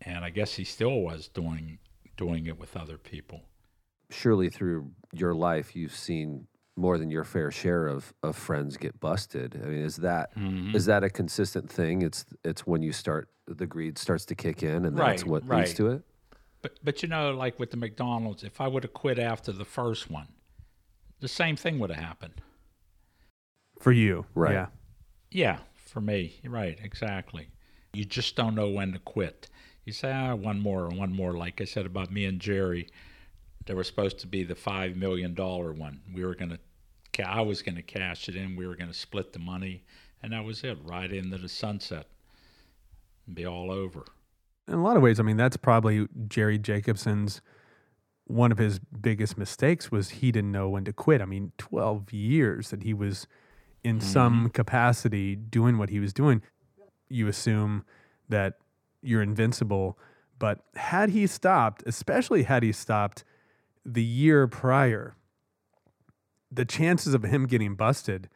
and 0.00 0.24
I 0.24 0.30
guess 0.30 0.54
he 0.54 0.64
still 0.64 1.00
was 1.00 1.26
doing 1.28 1.78
doing 2.16 2.46
it 2.46 2.58
with 2.58 2.76
other 2.76 2.96
people. 2.96 3.42
Surely, 4.14 4.48
through 4.48 4.90
your 5.12 5.34
life, 5.34 5.74
you've 5.74 5.94
seen 5.94 6.46
more 6.76 6.98
than 6.98 7.10
your 7.10 7.24
fair 7.24 7.50
share 7.50 7.86
of, 7.86 8.12
of 8.22 8.36
friends 8.36 8.76
get 8.76 8.98
busted. 9.00 9.60
I 9.62 9.66
mean, 9.68 9.80
is 9.80 9.96
that 9.96 10.30
is 10.36 10.84
Mhm. 10.84 10.86
that 10.86 11.04
a 11.04 11.10
consistent 11.10 11.70
thing? 11.70 12.02
It's 12.02 12.24
it's 12.44 12.66
when 12.66 12.82
you 12.82 12.92
start 12.92 13.28
the 13.46 13.66
greed 13.66 13.98
starts 13.98 14.24
to 14.26 14.34
kick 14.34 14.62
in, 14.62 14.84
and 14.84 14.96
that's 14.96 15.22
Right, 15.22 15.26
what 15.30 15.48
leads 15.48 15.74
to 15.74 15.88
it. 15.90 16.02
But 16.62 16.78
but 16.82 17.02
you 17.02 17.08
know, 17.08 17.32
like 17.34 17.58
with 17.58 17.70
the 17.70 17.76
McDonald's, 17.76 18.42
if 18.44 18.60
I 18.60 18.68
would 18.68 18.84
have 18.84 18.92
quit 18.94 19.18
after 19.18 19.52
the 19.52 19.64
first 19.64 20.10
one, 20.10 20.28
the 21.20 21.28
same 21.28 21.56
thing 21.56 21.78
would 21.80 21.90
have 21.90 22.02
happened. 22.04 22.40
For 23.80 23.92
you. 23.92 24.26
Right. 24.34 24.52
Yeah. 24.52 24.66
Yeah, 25.30 25.58
for 25.74 26.00
me, 26.00 26.40
right, 26.44 26.78
exactly. 26.82 27.48
You 27.92 28.04
just 28.04 28.36
don't 28.36 28.54
know 28.54 28.68
when 28.70 28.92
to 28.92 28.98
quit. 29.00 29.48
You 29.84 29.92
say, 29.92 30.12
ah, 30.12 30.34
one 30.36 30.60
more, 30.60 30.88
one 30.88 31.12
more. 31.12 31.32
Like 31.36 31.60
I 31.60 31.64
said 31.64 31.84
about 31.86 32.10
me 32.12 32.24
and 32.24 32.40
Jerry, 32.40 32.88
there 33.66 33.76
was 33.76 33.86
supposed 33.86 34.18
to 34.20 34.26
be 34.26 34.42
the 34.42 34.54
five 34.54 34.96
million 34.96 35.34
dollar 35.34 35.72
one. 35.72 36.00
We 36.12 36.24
were 36.24 36.34
gonna, 36.34 36.58
ca- 37.12 37.24
I 37.24 37.40
was 37.40 37.62
gonna 37.62 37.82
cash 37.82 38.28
it 38.28 38.36
in. 38.36 38.56
We 38.56 38.66
were 38.66 38.76
gonna 38.76 38.94
split 38.94 39.32
the 39.32 39.38
money, 39.38 39.84
and 40.22 40.32
that 40.32 40.44
was 40.44 40.62
it. 40.64 40.78
Right 40.82 41.12
into 41.12 41.38
the 41.38 41.48
sunset, 41.48 42.06
and 43.26 43.34
be 43.34 43.46
all 43.46 43.70
over. 43.70 44.04
In 44.66 44.74
a 44.74 44.82
lot 44.82 44.96
of 44.96 45.02
ways, 45.02 45.20
I 45.20 45.22
mean, 45.22 45.36
that's 45.36 45.56
probably 45.56 46.06
Jerry 46.28 46.58
Jacobson's 46.58 47.42
one 48.26 48.50
of 48.50 48.58
his 48.58 48.78
biggest 48.78 49.36
mistakes 49.36 49.90
was 49.90 50.08
he 50.10 50.32
didn't 50.32 50.52
know 50.52 50.68
when 50.68 50.84
to 50.84 50.92
quit. 50.92 51.20
I 51.20 51.26
mean, 51.26 51.52
12 51.58 52.12
years 52.12 52.70
that 52.70 52.82
he 52.82 52.94
was 52.94 53.26
in 53.82 53.98
mm-hmm. 53.98 54.08
some 54.08 54.50
capacity 54.50 55.36
doing 55.36 55.76
what 55.76 55.90
he 55.90 56.00
was 56.00 56.12
doing. 56.12 56.42
You 57.08 57.28
assume 57.28 57.84
that 58.28 58.54
you're 59.02 59.22
invincible, 59.22 59.98
but 60.38 60.60
had 60.74 61.10
he 61.10 61.26
stopped, 61.26 61.82
especially 61.86 62.44
had 62.44 62.62
he 62.62 62.72
stopped 62.72 63.24
the 63.84 64.02
year 64.02 64.46
prior, 64.46 65.16
the 66.50 66.64
chances 66.64 67.14
of 67.14 67.22
him 67.24 67.46
getting 67.46 67.74
busted 67.74 68.28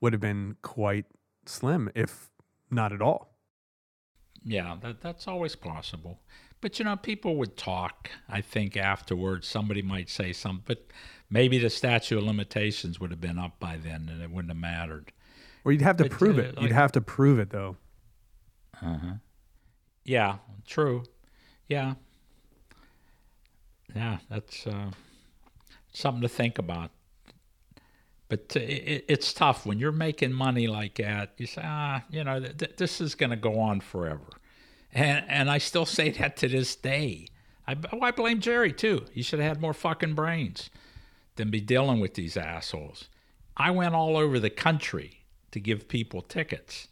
would 0.00 0.12
have 0.12 0.20
been 0.20 0.56
quite 0.62 1.06
slim, 1.46 1.90
if 1.94 2.30
not 2.70 2.92
at 2.92 3.00
all. 3.02 3.36
Yeah, 4.44 4.76
that 4.82 5.00
that's 5.00 5.28
always 5.28 5.54
possible. 5.56 6.20
But 6.62 6.78
you 6.78 6.84
know, 6.84 6.96
people 6.96 7.36
would 7.36 7.56
talk. 7.56 8.10
I 8.28 8.40
think 8.40 8.76
afterwards, 8.76 9.46
somebody 9.46 9.82
might 9.82 10.08
say 10.10 10.32
something, 10.32 10.64
but 10.66 10.86
maybe 11.30 11.58
the 11.58 11.70
statute 11.70 12.18
of 12.18 12.24
limitations 12.24 12.98
would 13.00 13.10
have 13.10 13.20
been 13.20 13.38
up 13.38 13.58
by 13.60 13.76
then, 13.76 14.08
and 14.10 14.22
it 14.22 14.30
wouldn't 14.30 14.50
have 14.50 14.60
mattered. 14.60 15.12
Or 15.64 15.72
you'd 15.72 15.82
have 15.82 15.96
to 15.98 16.04
But, 16.04 16.12
prove 16.12 16.38
uh, 16.38 16.42
it. 16.42 16.54
like- 16.56 16.62
You'd 16.62 16.72
have 16.72 16.92
to 16.92 17.00
prove 17.00 17.38
it, 17.38 17.50
though. 17.50 17.76
Uh 18.80 18.98
huh. 18.98 19.12
Yeah, 20.04 20.38
true. 20.66 21.04
Yeah. 21.68 21.94
Yeah, 23.94 24.18
that's 24.28 24.66
uh, 24.66 24.90
something 25.92 26.22
to 26.22 26.28
think 26.28 26.58
about. 26.58 26.90
But 28.28 28.54
it, 28.56 29.04
it's 29.08 29.32
tough 29.32 29.66
when 29.66 29.78
you're 29.78 29.92
making 29.92 30.32
money 30.32 30.68
like 30.68 30.96
that. 30.96 31.32
You 31.36 31.46
say, 31.46 31.62
ah, 31.64 32.02
you 32.10 32.22
know, 32.22 32.40
th- 32.40 32.76
this 32.76 33.00
is 33.00 33.14
going 33.14 33.30
to 33.30 33.36
go 33.36 33.58
on 33.58 33.80
forever, 33.80 34.28
and 34.92 35.24
and 35.28 35.50
I 35.50 35.58
still 35.58 35.86
say 35.86 36.10
that 36.18 36.36
to 36.38 36.48
this 36.48 36.76
day. 36.76 37.26
I, 37.66 37.76
oh, 37.92 38.00
I 38.00 38.10
blame 38.10 38.40
Jerry 38.40 38.72
too. 38.72 39.04
He 39.12 39.22
should 39.22 39.40
have 39.40 39.48
had 39.48 39.60
more 39.60 39.74
fucking 39.74 40.14
brains 40.14 40.70
than 41.36 41.50
be 41.50 41.60
dealing 41.60 42.00
with 42.00 42.14
these 42.14 42.36
assholes. 42.36 43.08
I 43.56 43.70
went 43.70 43.94
all 43.94 44.16
over 44.16 44.38
the 44.38 44.50
country 44.50 45.24
to 45.50 45.60
give 45.60 45.88
people 45.88 46.22
tickets. 46.22 46.88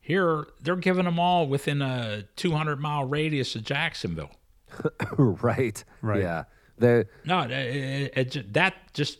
Here, 0.00 0.46
they're 0.60 0.76
giving 0.76 1.04
them 1.04 1.18
all 1.18 1.46
within 1.46 1.80
a 1.80 2.24
200 2.36 2.80
mile 2.80 3.04
radius 3.04 3.54
of 3.54 3.62
Jacksonville. 3.62 4.32
right. 5.16 5.82
Right. 6.00 6.22
Yeah. 6.22 6.44
The 6.78 7.06
No, 7.24 7.42
it, 7.42 7.50
it, 7.50 8.36
it 8.36 8.52
that 8.54 8.74
just, 8.94 9.18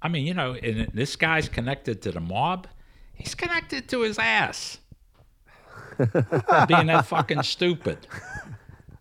I 0.00 0.08
mean, 0.08 0.26
you 0.26 0.34
know, 0.34 0.54
and 0.54 0.88
this 0.94 1.16
guy's 1.16 1.48
connected 1.48 2.02
to 2.02 2.12
the 2.12 2.20
mob. 2.20 2.66
He's 3.14 3.34
connected 3.34 3.88
to 3.88 4.02
his 4.02 4.18
ass. 4.18 4.78
Being 5.98 6.86
that 6.86 7.06
fucking 7.06 7.42
stupid. 7.42 8.06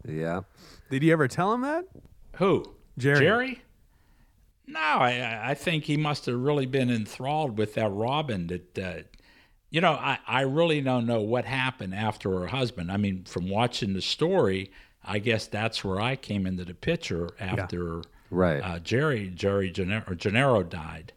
Yeah. 0.10 0.42
Did 0.90 1.04
you 1.04 1.12
ever 1.12 1.28
tell 1.28 1.54
him 1.54 1.62
that? 1.64 1.86
Who? 2.38 2.64
Jerry. 2.98 3.20
Jerry? 3.20 3.62
No, 4.66 4.80
I, 4.80 5.52
I 5.52 5.54
think 5.54 5.84
he 5.84 5.98
must 5.98 6.26
have 6.28 6.36
really 6.40 6.66
been 6.66 6.90
enthralled 6.90 7.58
with 7.58 7.74
that 7.76 7.90
Robin. 7.90 8.48
That, 8.48 8.80
uh, 8.80 9.02
you 9.70 9.82
know, 9.82 9.94
I, 9.94 10.20
I 10.26 10.42
really 10.42 10.82
don't 10.82 11.06
know 11.06 11.22
what 11.22 11.46
happened 11.46 11.94
after 11.94 12.40
her 12.40 12.48
husband. 12.48 12.92
I 12.92 12.98
mean, 12.98 13.24
from 13.26 13.50
watching 13.50 13.94
the 13.94 14.02
story, 14.02 14.72
I 15.08 15.20
guess 15.20 15.48
that's 15.48 15.84
where 15.84 16.00
I 16.02 16.16
came 16.16 16.46
into 16.46 16.66
the 16.66 16.74
picture 16.74 17.30
after 17.40 18.02
Right. 18.30 18.60
uh, 18.60 18.80
Jerry 18.80 19.30
Jerry 19.30 19.72
Gennaro, 19.72 20.14
Gennaro 20.16 20.64
died. 20.64 21.14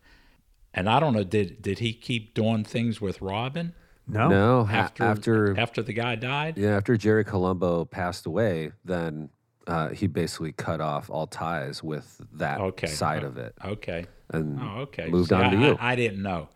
And 0.72 0.88
I 0.88 1.01
don't 1.01 1.12
know, 1.14 1.24
did 1.24 1.61
did 1.62 1.80
he 1.80 1.93
keep 1.93 2.34
doing 2.34 2.62
things 2.64 3.01
with 3.01 3.20
Robin? 3.20 3.74
No. 4.07 4.64
ha- 4.64 4.76
After 4.76 5.05
after 5.05 5.59
after 5.61 5.82
the 5.82 5.93
guy 5.93 6.14
died? 6.16 6.57
Yeah, 6.59 6.76
after 6.76 6.97
Jerry 6.97 7.24
Colombo 7.24 7.84
passed 7.84 8.26
away, 8.26 8.72
then 8.84 9.30
uh, 9.66 9.88
he 9.91 10.07
basically 10.07 10.53
cut 10.53 10.80
off 10.80 11.11
all 11.11 11.26
ties 11.26 11.82
with 11.82 12.20
that 12.34 12.61
Okay. 12.61 12.86
side 12.88 13.24
Oh, 13.24 13.28
of 13.28 13.38
it. 13.38 13.55
Okay. 13.64 14.07
And 14.32 14.59
oh, 14.61 14.80
okay. 14.82 15.09
moved 15.09 15.28
See, 15.30 15.34
on 15.34 15.45
I, 15.45 15.51
to 15.51 15.57
you. 15.59 15.76
I, 15.80 15.93
I 15.93 15.97
didn't 15.97 16.22
know. 16.22 16.49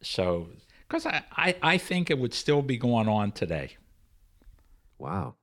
So, 0.00 0.48
because 0.88 1.06
I, 1.06 1.22
I, 1.36 1.56
I 1.62 1.78
think 1.78 2.10
it 2.10 2.18
would 2.18 2.32
still 2.34 2.62
be 2.62 2.76
going 2.76 3.08
on 3.08 3.32
today. 3.32 3.76
Wow. 4.98 5.34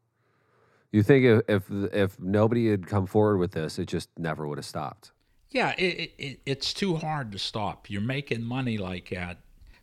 You 0.95 1.03
think 1.03 1.25
if, 1.25 1.41
if 1.49 1.93
if 1.93 2.19
nobody 2.21 2.69
had 2.69 2.87
come 2.87 3.05
forward 3.05 3.35
with 3.35 3.51
this, 3.51 3.77
it 3.79 3.87
just 3.89 4.07
never 4.17 4.47
would 4.47 4.57
have 4.57 4.65
stopped. 4.65 5.11
Yeah, 5.49 5.75
it, 5.77 5.83
it, 5.83 6.13
it, 6.17 6.39
it's 6.45 6.73
too 6.73 6.95
hard 6.95 7.33
to 7.33 7.37
stop. 7.37 7.89
You're 7.89 7.99
making 7.99 8.41
money 8.41 8.77
like 8.77 9.09
that. 9.09 9.39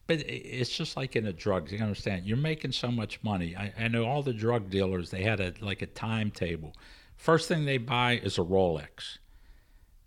But 0.06 0.20
it's 0.26 0.74
just 0.74 0.96
like 0.96 1.14
in 1.14 1.24
the 1.24 1.32
drugs. 1.34 1.70
You 1.70 1.80
understand? 1.80 2.24
You're 2.24 2.38
making 2.38 2.72
so 2.72 2.90
much 2.90 3.22
money. 3.22 3.54
I, 3.54 3.74
I 3.78 3.88
know 3.88 4.06
all 4.06 4.22
the 4.22 4.32
drug 4.32 4.70
dealers. 4.70 5.10
They 5.10 5.22
had 5.22 5.38
a 5.38 5.52
like 5.60 5.82
a 5.82 5.86
timetable. 5.86 6.72
First 7.18 7.46
thing 7.46 7.66
they 7.66 7.76
buy 7.76 8.12
is 8.14 8.38
a 8.38 8.42
Rolex. 8.42 9.18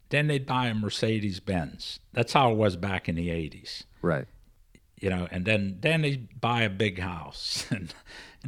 Then 0.10 0.26
they 0.26 0.40
buy 0.40 0.70
a 0.70 0.74
Mercedes 0.74 1.40
Benz. 1.40 2.00
That's 2.14 2.34
how 2.34 2.50
it 2.52 2.58
was 2.58 2.78
back 2.78 3.08
in 3.08 3.14
the 3.14 3.30
'80s. 3.30 3.84
Right. 4.02 4.26
you 5.00 5.12
know, 5.12 5.28
and 5.30 5.46
then 5.46 5.78
then 5.82 6.02
they 6.02 6.16
buy 6.42 6.64
a 6.64 6.70
big 6.72 6.98
house, 6.98 7.68
and 7.70 7.94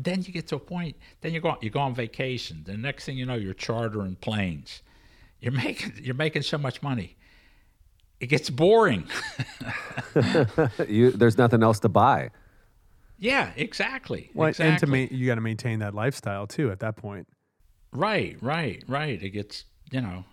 then 0.04 0.24
you 0.24 0.32
get 0.32 0.48
to 0.48 0.56
a 0.56 0.60
point. 0.60 0.96
Then 1.22 1.34
you 1.34 1.40
go 1.40 1.58
you 1.62 1.70
go 1.70 1.80
on 1.80 1.96
vacation. 1.96 2.64
The 2.66 2.78
next 2.78 3.06
thing 3.06 3.18
you 3.18 3.26
know, 3.26 3.36
you're 3.36 3.54
chartering 3.54 4.16
planes. 4.16 4.82
You're 5.40 5.54
making 5.54 5.94
you're 6.02 6.16
making 6.16 6.44
so 6.44 6.58
much 6.58 6.82
money. 6.82 7.18
It 8.20 8.28
gets 8.28 8.50
boring. 8.50 9.08
you, 10.88 11.12
there's 11.12 11.38
nothing 11.38 11.62
else 11.62 11.80
to 11.82 11.90
buy. 11.90 12.32
yeah, 13.20 13.52
exactly. 13.56 14.32
Well, 14.34 14.50
exactly. 14.50 14.72
and 14.72 14.80
to 14.80 14.88
ma- 14.88 15.16
you 15.16 15.28
got 15.28 15.36
to 15.36 15.42
maintain 15.42 15.80
that 15.80 15.94
lifestyle 15.94 16.48
too 16.48 16.72
at 16.72 16.80
that 16.80 16.96
point. 16.96 17.28
Right, 17.92 18.38
right, 18.42 18.84
right. 18.88 19.22
It 19.22 19.30
gets 19.30 19.66
you 19.92 20.02
know, 20.02 20.26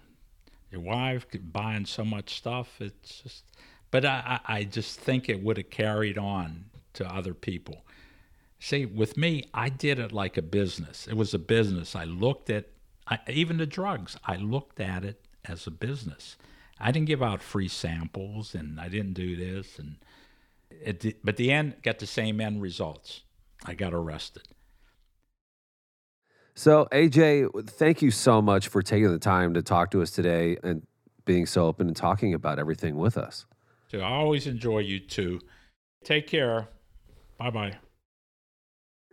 your 0.71 0.81
wife 0.81 1.27
buying 1.53 1.87
so 1.87 2.05
much 2.05 2.37
stuff. 2.37 2.81
It's 2.81 3.21
just, 3.23 3.45
but 3.91 4.05
I, 4.05 4.41
I 4.47 4.57
I 4.57 4.65
just 4.65 4.99
think 5.01 5.29
it 5.29 5.43
would 5.43 5.57
have 5.57 5.71
carried 5.71 6.19
on 6.19 6.65
to 6.95 7.07
other 7.07 7.35
people. 7.35 7.85
See, 8.65 8.87
with 8.87 9.19
me, 9.19 9.45
I 9.53 9.69
did 9.69 9.99
it 9.99 10.11
like 10.11 10.39
a 10.39 10.43
business. 10.43 11.07
It 11.07 11.19
was 11.19 11.35
a 11.35 11.39
business. 11.39 11.95
I 11.95 12.05
looked 12.05 12.49
at 12.49 12.71
I, 13.07 13.19
even 13.29 13.59
the 13.59 13.67
drugs. 13.67 14.17
I 14.25 14.37
looked 14.37 14.81
at 14.81 15.05
it 15.05 15.21
as 15.45 15.67
a 15.67 15.71
business. 15.71 16.39
I 16.81 16.91
didn't 16.91 17.09
give 17.09 17.23
out 17.23 17.43
free 17.43 17.69
samples, 17.69 18.55
and 18.55 18.81
I 18.81 18.89
didn't 18.89 19.13
do 19.13 19.37
this, 19.37 19.79
and 19.79 19.97
it. 20.71 21.23
But 21.23 21.37
the 21.37 21.53
end 21.53 21.75
got 21.83 21.99
the 21.99 22.07
same 22.07 22.41
end 22.41 22.63
results. 22.63 23.21
I 23.67 23.75
got 23.75 23.93
arrested. 23.93 24.45
So, 26.55 26.89
AJ, 26.91 27.69
thank 27.69 28.01
you 28.01 28.11
so 28.11 28.41
much 28.41 28.69
for 28.69 28.81
taking 28.81 29.13
the 29.13 29.19
time 29.19 29.53
to 29.53 29.61
talk 29.61 29.91
to 29.91 30.01
us 30.01 30.11
today 30.11 30.57
and 30.65 30.87
being 31.27 31.45
so 31.45 31.67
open 31.67 31.87
and 31.87 31.95
talking 31.97 32.33
about 32.33 32.59
everything 32.59 32.97
with 32.97 33.19
us. 33.19 33.45
So 33.91 34.01
I 34.01 34.09
always 34.09 34.47
enjoy 34.47 34.79
you 34.79 35.01
too. 35.01 35.43
Take 36.03 36.27
care. 36.27 36.69
Bye 37.37 37.51
bye. 37.51 37.77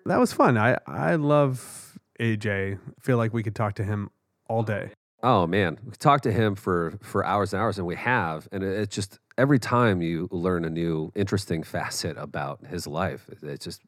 That 0.06 0.20
was 0.20 0.34
fun. 0.34 0.58
I 0.58 0.78
I 0.88 1.16
love 1.16 1.97
AJ. 2.20 2.80
Feel 2.99 3.18
like 3.18 3.34
we 3.34 3.43
could 3.43 3.56
talk 3.56 3.76
to 3.76 3.84
him 3.84 4.10
all 4.47 4.64
day. 4.64 4.91
Oh 5.24 5.45
man, 5.45 5.78
we 5.84 5.91
could 5.91 5.99
talk 5.99 6.22
to 6.22 6.32
him 6.32 6.56
for 6.56 6.93
for 7.02 7.26
hours 7.26 7.54
and 7.54 7.62
hours, 7.62 7.78
and 7.78 7.86
we 7.86 7.95
have. 7.95 8.47
And 8.52 8.64
it, 8.64 8.80
it's 8.80 8.95
just 8.95 9.20
every 9.38 9.60
time 9.60 10.02
you 10.02 10.28
learn 10.32 10.66
a 10.66 10.70
new 10.70 11.12
interesting 11.16 11.64
facet 11.76 12.18
about 12.18 12.66
his 12.66 12.88
life, 12.88 13.28
it- 13.30 13.43
it's 13.43 13.64
just 13.66 13.82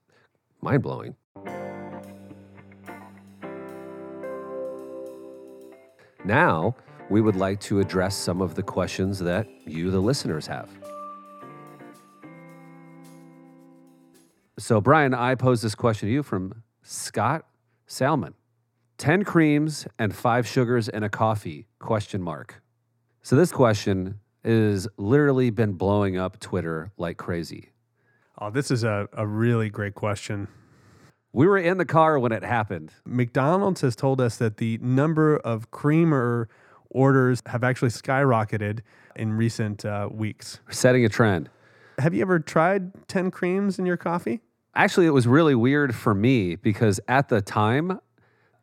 mind 0.62 0.84
blowing. 0.84 1.16
Now, 6.26 6.76
we 7.10 7.20
would 7.20 7.36
like 7.36 7.60
to 7.62 7.80
address 7.82 8.16
some 8.16 8.42
of 8.42 8.56
the 8.56 8.64
questions 8.64 9.20
that 9.20 9.46
you, 9.68 9.92
the 9.92 10.00
listeners, 10.00 10.48
have. 10.48 10.70
So, 14.60 14.80
Brian, 14.80 15.14
I 15.14 15.34
pose 15.36 15.62
this 15.62 15.74
question 15.74 16.10
to 16.10 16.14
you 16.14 16.22
from 16.22 16.64
Scott 16.84 17.46
Salmon. 17.88 18.36
10 19.00 19.24
creams 19.24 19.88
and 19.98 20.16
5 20.16 20.48
sugars 20.48 20.88
and 20.88 21.04
a 21.04 21.10
coffee 21.10 21.68
question 21.80 22.22
mark. 22.22 22.62
So 23.24 23.36
this 23.36 23.52
question 23.52 24.20
has 24.46 24.88
literally 24.98 25.50
been 25.50 25.74
blowing 25.74 26.18
up 26.18 26.40
Twitter 26.40 26.92
like 26.98 27.18
crazy. 27.18 27.70
Oh, 28.40 28.50
this 28.50 28.70
is 28.70 28.84
a, 28.84 29.08
a 29.14 29.26
really 29.26 29.70
great 29.70 29.96
question. 29.96 30.48
We 31.32 31.48
were 31.48 31.58
in 31.58 31.78
the 31.78 31.86
car 31.86 32.20
when 32.20 32.32
it 32.32 32.44
happened. 32.44 32.94
McDonald's 33.06 33.82
has 33.82 33.96
told 33.96 34.22
us 34.22 34.38
that 34.38 34.58
the 34.58 34.78
number 34.80 35.38
of 35.38 35.72
creamer 35.72 36.48
orders 36.90 37.42
have 37.48 37.64
actually 37.64 37.90
skyrocketed 37.90 38.82
in 39.16 39.34
recent 39.34 39.84
uh, 39.84 40.10
weeks. 40.12 40.60
Setting 40.70 41.04
a 41.06 41.10
trend. 41.10 41.50
Have 42.00 42.14
you 42.14 42.22
ever 42.22 42.40
tried 42.40 43.08
10 43.08 43.32
creams 43.32 43.80
in 43.80 43.86
your 43.86 43.98
coffee? 43.98 44.42
Actually, 44.76 45.06
it 45.06 45.12
was 45.12 45.28
really 45.28 45.56
weird 45.56 45.94
for 45.96 46.14
me 46.16 46.56
because 46.56 47.00
at 47.08 47.30
the 47.30 47.42
time, 47.42 48.00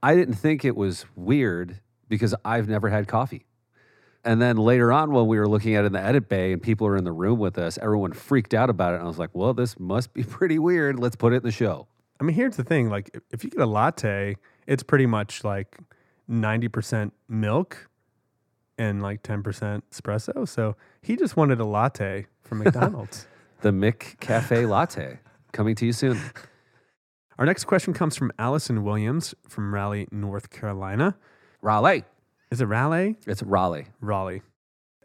I 0.02 0.14
didn't 0.14 0.34
think 0.34 0.64
it 0.64 0.76
was 0.76 1.04
weird 1.14 1.80
because 2.08 2.34
I've 2.44 2.68
never 2.68 2.88
had 2.88 3.06
coffee. 3.06 3.46
And 4.24 4.42
then 4.42 4.56
later 4.56 4.92
on, 4.92 5.12
when 5.12 5.26
we 5.28 5.38
were 5.38 5.48
looking 5.48 5.76
at 5.76 5.84
it 5.84 5.88
in 5.88 5.92
the 5.92 6.00
edit 6.02 6.28
bay 6.28 6.52
and 6.52 6.60
people 6.62 6.86
were 6.86 6.96
in 6.96 7.04
the 7.04 7.12
room 7.12 7.38
with 7.38 7.56
us, 7.58 7.78
everyone 7.80 8.12
freaked 8.12 8.52
out 8.52 8.68
about 8.68 8.92
it. 8.92 8.96
And 8.96 9.04
I 9.04 9.06
was 9.06 9.18
like, 9.18 9.30
well, 9.32 9.54
this 9.54 9.78
must 9.78 10.12
be 10.12 10.22
pretty 10.24 10.58
weird. 10.58 10.98
Let's 10.98 11.16
put 11.16 11.32
it 11.32 11.36
in 11.36 11.42
the 11.42 11.52
show. 11.52 11.86
I 12.20 12.24
mean, 12.24 12.34
here's 12.34 12.56
the 12.56 12.64
thing 12.64 12.90
like, 12.90 13.10
if- 13.14 13.22
if 13.30 13.44
you 13.44 13.50
get 13.50 13.60
a 13.60 13.66
latte, 13.66 14.36
it's 14.66 14.82
pretty 14.82 15.06
much 15.06 15.42
like 15.44 15.78
90% 16.28 17.12
milk 17.28 17.88
and 18.80 19.02
like 19.02 19.22
10% 19.22 19.82
espresso. 19.92 20.48
So 20.48 20.74
he 21.02 21.14
just 21.14 21.36
wanted 21.36 21.60
a 21.60 21.66
latte 21.66 22.26
from 22.40 22.58
McDonald's. 22.64 23.26
The 23.60 23.72
McCafe 23.72 24.66
Latte 24.66 25.18
coming 25.52 25.74
to 25.76 25.86
you 25.86 25.92
soon. 25.92 26.18
Our 27.38 27.44
next 27.44 27.64
question 27.64 27.92
comes 27.92 28.16
from 28.16 28.32
Allison 28.38 28.82
Williams 28.82 29.34
from 29.46 29.74
Raleigh, 29.74 30.08
North 30.10 30.48
Carolina. 30.48 31.14
Raleigh. 31.60 32.04
Is 32.50 32.62
it 32.62 32.64
Raleigh? 32.64 33.16
It's 33.26 33.42
Raleigh. 33.42 33.88
Raleigh. 34.00 34.40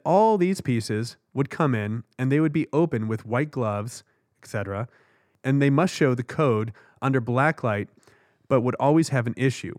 All 0.05 0.37
these 0.37 0.61
pieces 0.61 1.17
would 1.33 1.49
come 1.49 1.75
in 1.75 2.05
and 2.17 2.31
they 2.31 2.39
would 2.39 2.53
be 2.53 2.67
open 2.71 3.09
with 3.09 3.25
white 3.25 3.51
gloves, 3.51 4.05
etc. 4.41 4.87
And 5.43 5.61
they 5.61 5.69
must 5.69 5.93
show 5.93 6.15
the 6.15 6.23
code 6.23 6.71
under 7.01 7.19
black 7.19 7.61
light, 7.61 7.89
but 8.47 8.61
would 8.61 8.75
always 8.79 9.09
have 9.09 9.27
an 9.27 9.33
issue. 9.35 9.75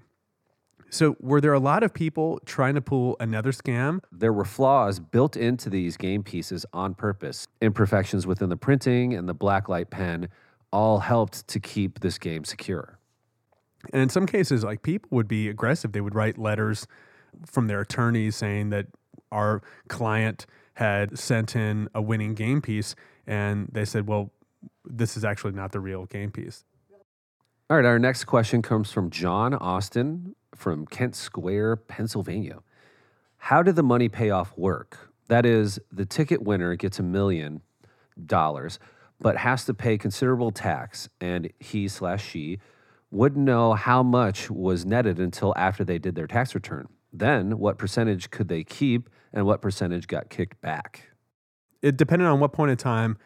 So, 0.88 1.16
were 1.20 1.40
there 1.40 1.52
a 1.52 1.58
lot 1.58 1.82
of 1.82 1.92
people 1.92 2.40
trying 2.46 2.74
to 2.76 2.80
pull 2.80 3.16
another 3.18 3.50
scam? 3.50 4.00
There 4.12 4.32
were 4.32 4.44
flaws 4.44 5.00
built 5.00 5.36
into 5.36 5.68
these 5.68 5.96
game 5.96 6.22
pieces 6.22 6.64
on 6.72 6.94
purpose. 6.94 7.48
Imperfections 7.60 8.26
within 8.26 8.48
the 8.48 8.56
printing 8.56 9.12
and 9.12 9.28
the 9.28 9.34
blacklight 9.34 9.90
pen 9.90 10.28
all 10.72 11.00
helped 11.00 11.48
to 11.48 11.60
keep 11.60 12.00
this 12.00 12.18
game 12.18 12.44
secure. 12.44 12.98
And 13.92 14.02
in 14.02 14.08
some 14.08 14.26
cases, 14.26 14.62
like 14.64 14.82
people 14.82 15.08
would 15.12 15.28
be 15.28 15.48
aggressive. 15.48 15.92
They 15.92 16.00
would 16.00 16.14
write 16.14 16.38
letters 16.38 16.86
from 17.44 17.66
their 17.66 17.80
attorneys 17.80 18.36
saying 18.36 18.70
that 18.70 18.86
our 19.32 19.62
client 19.88 20.46
had 20.74 21.18
sent 21.18 21.56
in 21.56 21.88
a 21.94 22.02
winning 22.02 22.34
game 22.34 22.62
piece, 22.62 22.94
and 23.26 23.68
they 23.72 23.84
said, 23.84 24.06
"Well, 24.06 24.30
this 24.84 25.16
is 25.16 25.24
actually 25.24 25.52
not 25.52 25.72
the 25.72 25.80
real 25.80 26.06
game 26.06 26.30
piece." 26.30 26.64
All 27.68 27.76
right, 27.76 27.84
our 27.84 27.98
next 27.98 28.24
question 28.24 28.62
comes 28.62 28.92
from 28.92 29.10
John 29.10 29.52
Austin 29.52 30.35
from 30.54 30.86
Kennett 30.86 31.14
Square, 31.14 31.76
Pennsylvania. 31.76 32.60
How 33.38 33.62
did 33.62 33.76
the 33.76 33.82
money 33.82 34.08
payoff 34.08 34.56
work? 34.56 35.12
That 35.28 35.44
is, 35.44 35.78
the 35.90 36.06
ticket 36.06 36.42
winner 36.42 36.76
gets 36.76 36.98
a 36.98 37.02
million 37.02 37.62
dollars, 38.24 38.78
but 39.20 39.36
has 39.36 39.64
to 39.64 39.74
pay 39.74 39.98
considerable 39.98 40.50
tax, 40.50 41.08
and 41.20 41.50
he 41.58 41.88
slash 41.88 42.24
she 42.24 42.58
wouldn't 43.10 43.44
know 43.44 43.74
how 43.74 44.02
much 44.02 44.50
was 44.50 44.84
netted 44.84 45.18
until 45.18 45.54
after 45.56 45.84
they 45.84 45.98
did 45.98 46.14
their 46.14 46.26
tax 46.26 46.54
return. 46.54 46.88
Then, 47.12 47.58
what 47.58 47.78
percentage 47.78 48.30
could 48.30 48.48
they 48.48 48.64
keep, 48.64 49.08
and 49.32 49.46
what 49.46 49.62
percentage 49.62 50.06
got 50.06 50.28
kicked 50.28 50.60
back? 50.60 51.10
It 51.82 51.96
depended 51.96 52.28
on 52.28 52.40
what 52.40 52.52
point 52.52 52.70
in 52.70 52.76
time, 52.76 53.16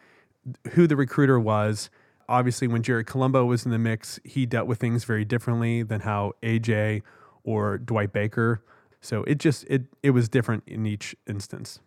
who 0.71 0.87
the 0.87 0.95
recruiter 0.95 1.39
was. 1.39 1.89
Obviously, 2.31 2.65
when 2.65 2.81
Jerry 2.81 3.03
Colombo 3.03 3.43
was 3.43 3.65
in 3.65 3.71
the 3.71 3.77
mix, 3.77 4.17
he 4.23 4.45
dealt 4.45 4.65
with 4.65 4.79
things 4.79 5.03
very 5.03 5.25
differently 5.25 5.83
than 5.83 5.99
how 5.99 6.31
AJ 6.41 7.01
or 7.43 7.77
Dwight 7.77 8.13
Baker. 8.13 8.63
So 9.01 9.23
it 9.23 9.37
just 9.37 9.65
it 9.65 9.83
it 10.01 10.11
was 10.11 10.29
different 10.29 10.63
in 10.65 10.85
each 10.85 11.13
instance. 11.27 11.81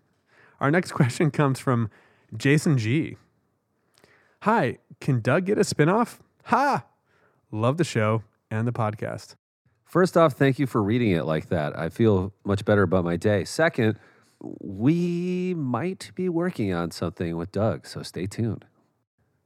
Our 0.61 0.71
next 0.71 0.93
question 1.01 1.31
comes 1.31 1.59
from 1.59 1.89
Jason 2.37 2.77
G. 2.77 3.17
Hi, 4.43 4.77
can 5.01 5.21
Doug 5.21 5.47
get 5.47 5.57
a 5.57 5.63
spinoff? 5.63 6.19
Ha! 6.45 6.85
Love 7.51 7.79
the 7.79 7.85
show 7.85 8.23
and 8.51 8.69
the 8.69 8.73
podcast. 8.73 9.37
First 9.87 10.15
off, 10.15 10.35
thank 10.35 10.59
you 10.59 10.67
for 10.67 10.83
reading 10.83 11.13
it 11.13 11.25
like 11.25 11.49
that. 11.49 11.79
I 11.79 11.89
feel 11.89 12.35
much 12.45 12.67
better 12.67 12.83
about 12.83 13.05
my 13.07 13.17
day. 13.17 13.45
Second, 13.45 13.99
we 14.41 15.55
might 15.55 16.11
be 16.15 16.29
working 16.29 16.75
on 16.75 16.91
something 16.91 17.39
with 17.39 17.51
Doug, 17.51 17.87
so 17.87 18.03
stay 18.03 18.27
tuned. 18.27 18.67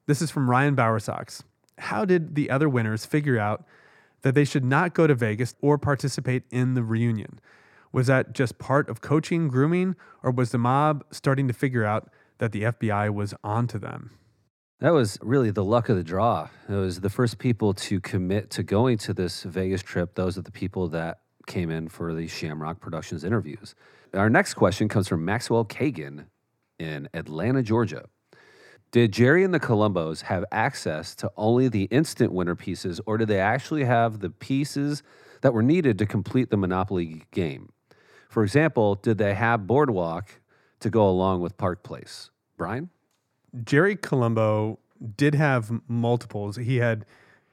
This 0.08 0.22
is 0.22 0.30
from 0.30 0.48
Ryan 0.48 0.74
Bowersox. 0.74 1.42
How 1.76 2.06
did 2.06 2.34
the 2.34 2.48
other 2.48 2.66
winners 2.66 3.04
figure 3.04 3.38
out 3.38 3.66
that 4.22 4.34
they 4.34 4.46
should 4.46 4.64
not 4.64 4.94
go 4.94 5.06
to 5.06 5.14
Vegas 5.14 5.54
or 5.60 5.76
participate 5.76 6.44
in 6.50 6.72
the 6.72 6.82
reunion? 6.82 7.38
Was 7.92 8.06
that 8.06 8.32
just 8.32 8.58
part 8.58 8.88
of 8.88 9.02
coaching, 9.02 9.48
grooming, 9.48 9.96
or 10.22 10.30
was 10.30 10.50
the 10.50 10.56
mob 10.56 11.04
starting 11.10 11.46
to 11.46 11.52
figure 11.52 11.84
out 11.84 12.08
that 12.38 12.52
the 12.52 12.62
FBI 12.62 13.12
was 13.12 13.34
onto 13.44 13.78
them? 13.78 14.12
That 14.80 14.94
was 14.94 15.18
really 15.20 15.50
the 15.50 15.62
luck 15.62 15.90
of 15.90 15.96
the 15.96 16.02
draw. 16.02 16.48
It 16.70 16.72
was 16.72 17.02
the 17.02 17.10
first 17.10 17.36
people 17.36 17.74
to 17.74 18.00
commit 18.00 18.48
to 18.52 18.62
going 18.62 18.96
to 18.98 19.12
this 19.12 19.42
Vegas 19.42 19.82
trip. 19.82 20.14
Those 20.14 20.38
are 20.38 20.42
the 20.42 20.50
people 20.50 20.88
that 20.88 21.18
came 21.46 21.70
in 21.70 21.90
for 21.90 22.14
the 22.14 22.28
Shamrock 22.28 22.80
Productions 22.80 23.24
interviews. 23.24 23.74
Our 24.14 24.30
next 24.30 24.54
question 24.54 24.88
comes 24.88 25.06
from 25.06 25.26
Maxwell 25.26 25.66
Kagan 25.66 26.28
in 26.78 27.10
Atlanta, 27.12 27.62
Georgia. 27.62 28.06
Did 28.90 29.12
Jerry 29.12 29.44
and 29.44 29.52
the 29.52 29.60
Colombos 29.60 30.22
have 30.22 30.46
access 30.50 31.14
to 31.16 31.30
only 31.36 31.68
the 31.68 31.84
instant 31.84 32.32
winner 32.32 32.54
pieces, 32.54 33.00
or 33.04 33.18
did 33.18 33.28
they 33.28 33.38
actually 33.38 33.84
have 33.84 34.20
the 34.20 34.30
pieces 34.30 35.02
that 35.42 35.52
were 35.52 35.62
needed 35.62 35.98
to 35.98 36.06
complete 36.06 36.48
the 36.48 36.56
Monopoly 36.56 37.22
game? 37.30 37.70
For 38.30 38.42
example, 38.42 38.94
did 38.94 39.18
they 39.18 39.34
have 39.34 39.66
Boardwalk 39.66 40.40
to 40.80 40.88
go 40.88 41.06
along 41.06 41.42
with 41.42 41.58
Park 41.58 41.82
Place? 41.82 42.30
Brian? 42.56 42.88
Jerry 43.64 43.94
Colombo 43.94 44.78
did 45.16 45.34
have 45.34 45.70
multiples. 45.86 46.56
He 46.56 46.76
had 46.76 47.04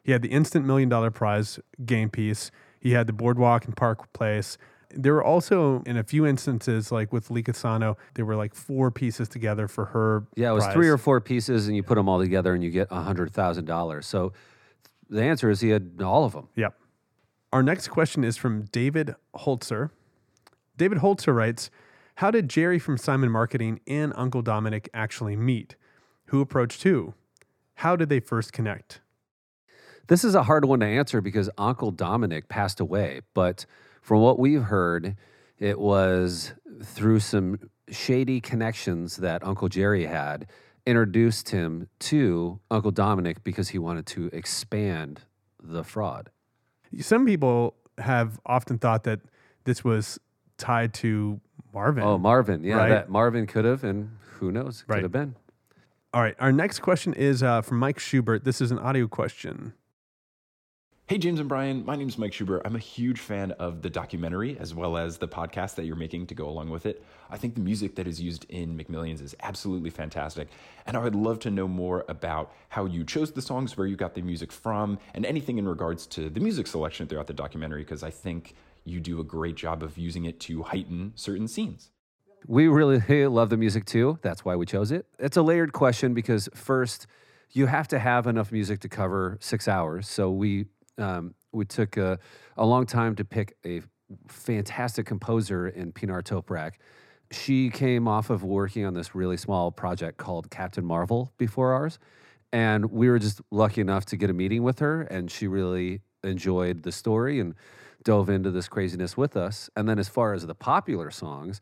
he 0.03 0.11
had 0.11 0.21
the 0.21 0.29
instant 0.29 0.65
million 0.65 0.87
dollar 0.87 1.11
prize 1.11 1.59
game 1.85 2.09
piece. 2.09 2.51
He 2.79 2.91
had 2.91 3.07
the 3.07 3.13
boardwalk 3.13 3.65
and 3.65 3.75
park 3.75 4.13
place. 4.13 4.57
There 4.89 5.13
were 5.13 5.23
also 5.23 5.81
in 5.85 5.97
a 5.97 6.03
few 6.03 6.25
instances, 6.25 6.91
like 6.91 7.11
with 7.13 7.29
Lee 7.31 7.43
Casano, 7.43 7.95
there 8.13 8.25
were 8.25 8.35
like 8.35 8.53
four 8.53 8.91
pieces 8.91 9.29
together 9.29 9.67
for 9.67 9.85
her. 9.85 10.25
Yeah, 10.35 10.51
it 10.51 10.53
was 10.53 10.63
prize. 10.65 10.73
three 10.73 10.89
or 10.89 10.97
four 10.97 11.21
pieces, 11.21 11.67
and 11.67 11.75
you 11.75 11.83
put 11.83 11.95
them 11.95 12.07
all 12.09 12.19
together, 12.19 12.53
and 12.53 12.63
you 12.63 12.71
get 12.71 12.91
hundred 12.91 13.31
thousand 13.33 13.65
dollars. 13.65 14.05
So 14.05 14.33
the 15.09 15.23
answer 15.23 15.49
is 15.49 15.61
he 15.61 15.69
had 15.69 16.01
all 16.03 16.25
of 16.25 16.33
them. 16.33 16.47
Yep. 16.55 16.75
Our 17.53 17.63
next 17.63 17.87
question 17.87 18.23
is 18.23 18.37
from 18.37 18.63
David 18.65 19.15
Holzer. 19.35 19.91
David 20.77 20.97
Holzer 20.99 21.33
writes, 21.33 21.69
"How 22.15 22.31
did 22.31 22.49
Jerry 22.49 22.79
from 22.79 22.97
Simon 22.97 23.31
Marketing 23.31 23.79
and 23.87 24.13
Uncle 24.15 24.41
Dominic 24.41 24.89
actually 24.93 25.35
meet? 25.35 25.75
Who 26.27 26.41
approached 26.41 26.83
who? 26.83 27.13
How 27.75 27.95
did 27.95 28.09
they 28.09 28.19
first 28.19 28.51
connect?" 28.51 29.01
This 30.07 30.23
is 30.23 30.35
a 30.35 30.43
hard 30.43 30.65
one 30.65 30.81
to 30.81 30.85
answer 30.85 31.19
because 31.19 31.49
Uncle 31.57 31.89
Dominic 31.91 32.47
passed 32.47 32.79
away, 32.79 33.21
but 33.33 33.65
from 34.05 34.21
what 34.21 34.37
we've 34.37 34.61
heard, 34.61 35.15
it 35.57 35.79
was 35.79 36.53
through 36.83 37.19
some 37.19 37.57
shady 37.89 38.39
connections 38.39 39.17
that 39.17 39.43
Uncle 39.43 39.67
Jerry 39.67 40.05
had 40.05 40.45
introduced 40.85 41.49
him 41.49 41.89
to 42.01 42.59
Uncle 42.69 42.91
Dominic 42.91 43.43
because 43.43 43.69
he 43.69 43.79
wanted 43.79 44.05
to 44.05 44.29
expand 44.31 45.21
the 45.59 45.83
fraud. 45.83 46.29
Some 46.99 47.25
people 47.25 47.77
have 47.97 48.39
often 48.45 48.77
thought 48.77 49.05
that 49.05 49.21
this 49.63 49.83
was 49.83 50.19
tied 50.59 50.93
to 50.95 51.41
Marvin. 51.73 52.03
Oh, 52.03 52.19
Marvin. 52.19 52.63
Yeah, 52.63 52.75
right? 52.75 52.89
that 52.89 53.09
Marvin 53.09 53.47
could 53.47 53.65
have, 53.65 53.83
and 53.83 54.11
who 54.33 54.51
knows, 54.51 54.83
could 54.87 55.01
have 55.01 55.11
been. 55.11 55.35
All 56.13 56.21
right. 56.21 56.35
Our 56.37 56.51
next 56.51 56.81
question 56.81 57.15
is 57.15 57.41
uh, 57.41 57.63
from 57.63 57.79
Mike 57.79 57.97
Schubert. 57.97 58.43
This 58.43 58.61
is 58.61 58.69
an 58.69 58.77
audio 58.77 59.07
question. 59.07 59.73
Hey, 61.07 61.19
James 61.19 61.39
and 61.39 61.47
Brian. 61.47 61.85
My 61.85 61.95
name 61.95 62.07
is 62.07 62.17
Mike 62.17 62.33
Schubert. 62.33 62.63
I'm 62.65 62.75
a 62.75 62.79
huge 62.79 63.19
fan 63.19 63.51
of 63.51 63.83
the 63.83 63.91
documentary 63.91 64.57
as 64.59 64.73
well 64.73 64.97
as 64.97 65.19
the 65.19 65.27
podcast 65.27 65.75
that 65.75 65.85
you're 65.85 65.95
making 65.95 66.25
to 66.25 66.33
go 66.33 66.49
along 66.49 66.71
with 66.71 66.87
it. 66.87 67.05
I 67.29 67.37
think 67.37 67.53
the 67.53 67.61
music 67.61 67.93
that 67.97 68.07
is 68.07 68.19
used 68.19 68.47
in 68.49 68.75
McMillions 68.75 69.21
is 69.21 69.35
absolutely 69.43 69.91
fantastic. 69.91 70.47
And 70.87 70.97
I 70.97 71.01
would 71.01 71.13
love 71.13 71.37
to 71.41 71.51
know 71.51 71.67
more 71.67 72.05
about 72.09 72.51
how 72.69 72.85
you 72.85 73.03
chose 73.03 73.31
the 73.31 73.41
songs, 73.43 73.77
where 73.77 73.85
you 73.85 73.95
got 73.95 74.15
the 74.15 74.23
music 74.23 74.51
from, 74.51 74.97
and 75.13 75.27
anything 75.27 75.59
in 75.59 75.69
regards 75.69 76.07
to 76.07 76.27
the 76.27 76.39
music 76.39 76.65
selection 76.65 77.05
throughout 77.05 77.27
the 77.27 77.33
documentary, 77.33 77.83
because 77.83 78.01
I 78.01 78.09
think 78.09 78.55
you 78.83 78.99
do 78.99 79.19
a 79.19 79.23
great 79.23 79.53
job 79.53 79.83
of 79.83 79.99
using 79.99 80.25
it 80.25 80.39
to 80.39 80.63
heighten 80.63 81.13
certain 81.13 81.47
scenes. 81.47 81.91
We 82.47 82.67
really 82.67 83.27
love 83.27 83.51
the 83.51 83.57
music 83.57 83.85
too. 83.85 84.17
That's 84.23 84.43
why 84.43 84.55
we 84.55 84.65
chose 84.65 84.91
it. 84.91 85.05
It's 85.19 85.37
a 85.37 85.43
layered 85.43 85.71
question 85.71 86.15
because 86.15 86.49
first, 86.55 87.05
you 87.51 87.67
have 87.67 87.87
to 87.89 87.99
have 87.99 88.25
enough 88.25 88.51
music 88.51 88.79
to 88.79 88.89
cover 88.89 89.37
six 89.39 89.67
hours. 89.67 90.07
So 90.07 90.31
we 90.31 90.65
um, 90.97 91.35
we 91.51 91.65
took 91.65 91.97
a, 91.97 92.19
a 92.57 92.65
long 92.65 92.85
time 92.85 93.15
to 93.15 93.25
pick 93.25 93.55
a 93.65 93.81
fantastic 94.27 95.05
composer 95.05 95.67
in 95.67 95.91
Pinar 95.91 96.21
Toprak. 96.21 96.73
She 97.31 97.69
came 97.69 98.07
off 98.07 98.29
of 98.29 98.43
working 98.43 98.85
on 98.85 98.93
this 98.93 99.15
really 99.15 99.37
small 99.37 99.71
project 99.71 100.17
called 100.17 100.49
Captain 100.51 100.85
Marvel 100.85 101.33
before 101.37 101.73
ours. 101.73 101.97
And 102.53 102.85
we 102.91 103.09
were 103.09 103.19
just 103.19 103.41
lucky 103.51 103.81
enough 103.81 104.05
to 104.07 104.17
get 104.17 104.29
a 104.29 104.33
meeting 104.33 104.63
with 104.63 104.79
her, 104.79 105.01
and 105.01 105.29
she 105.29 105.47
really 105.47 106.01
enjoyed 106.23 106.83
the 106.83 106.91
story 106.91 107.39
and 107.39 107.55
dove 108.03 108.29
into 108.29 108.51
this 108.51 108.67
craziness 108.67 109.17
with 109.17 109.35
us. 109.35 109.69
And 109.75 109.89
then, 109.89 109.99
as 109.99 110.07
far 110.07 110.33
as 110.33 110.45
the 110.45 110.55
popular 110.55 111.11
songs, 111.11 111.59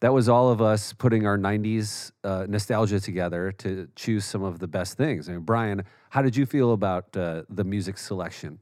that 0.00 0.12
was 0.12 0.28
all 0.28 0.50
of 0.50 0.62
us 0.62 0.92
putting 0.92 1.26
our 1.26 1.36
90s 1.38 2.12
uh, 2.22 2.46
nostalgia 2.48 3.00
together 3.00 3.52
to 3.52 3.88
choose 3.96 4.24
some 4.24 4.42
of 4.42 4.58
the 4.58 4.66
best 4.66 4.96
things. 4.96 5.28
I 5.28 5.32
mean, 5.32 5.42
Brian, 5.42 5.84
how 6.14 6.22
did 6.22 6.36
you 6.36 6.46
feel 6.46 6.72
about 6.72 7.16
uh, 7.16 7.42
the 7.48 7.64
music 7.64 7.98
selection? 7.98 8.60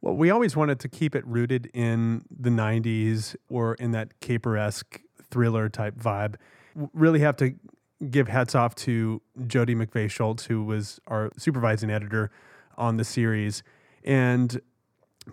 Well, 0.00 0.16
we 0.16 0.30
always 0.30 0.56
wanted 0.56 0.80
to 0.80 0.88
keep 0.88 1.14
it 1.14 1.26
rooted 1.26 1.68
in 1.74 2.24
the 2.30 2.48
90s 2.48 3.36
or 3.50 3.74
in 3.74 3.90
that 3.90 4.18
caper 4.20 4.56
esque 4.56 4.98
thriller 5.30 5.68
type 5.68 5.96
vibe. 6.00 6.36
Really 6.94 7.20
have 7.20 7.36
to 7.36 7.54
give 8.08 8.28
hats 8.28 8.54
off 8.54 8.74
to 8.76 9.20
Jody 9.46 9.74
McVeigh 9.74 10.10
Schultz, 10.10 10.46
who 10.46 10.64
was 10.64 10.98
our 11.06 11.30
supervising 11.36 11.90
editor 11.90 12.30
on 12.78 12.96
the 12.96 13.04
series. 13.04 13.62
And, 14.02 14.58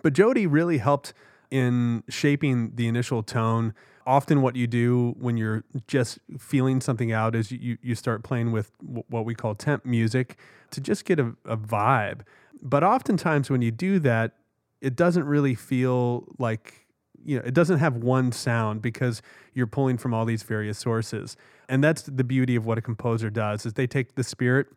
but 0.02 0.12
Jody 0.12 0.46
really 0.46 0.76
helped 0.76 1.14
in 1.50 2.04
shaping 2.10 2.72
the 2.74 2.88
initial 2.88 3.22
tone. 3.22 3.72
Often, 4.08 4.40
what 4.40 4.56
you 4.56 4.66
do 4.66 5.14
when 5.18 5.36
you're 5.36 5.64
just 5.86 6.18
feeling 6.38 6.80
something 6.80 7.12
out 7.12 7.36
is 7.36 7.52
you, 7.52 7.76
you 7.82 7.94
start 7.94 8.22
playing 8.24 8.52
with 8.52 8.72
what 8.80 9.26
we 9.26 9.34
call 9.34 9.54
temp 9.54 9.84
music 9.84 10.38
to 10.70 10.80
just 10.80 11.04
get 11.04 11.20
a, 11.20 11.34
a 11.44 11.58
vibe. 11.58 12.22
But 12.62 12.82
oftentimes, 12.82 13.50
when 13.50 13.60
you 13.60 13.70
do 13.70 13.98
that, 13.98 14.32
it 14.80 14.96
doesn't 14.96 15.26
really 15.26 15.54
feel 15.54 16.24
like 16.38 16.86
you 17.22 17.36
know 17.36 17.42
it 17.44 17.52
doesn't 17.52 17.80
have 17.80 17.96
one 17.96 18.32
sound 18.32 18.80
because 18.80 19.20
you're 19.52 19.66
pulling 19.66 19.98
from 19.98 20.14
all 20.14 20.24
these 20.24 20.42
various 20.42 20.78
sources 20.78 21.36
and 21.68 21.84
that's 21.84 22.02
the 22.02 22.24
beauty 22.24 22.56
of 22.56 22.64
what 22.64 22.78
a 22.78 22.80
composer 22.80 23.28
does 23.28 23.66
is 23.66 23.74
they 23.74 23.86
take 23.86 24.14
the 24.14 24.24
spirit 24.24 24.68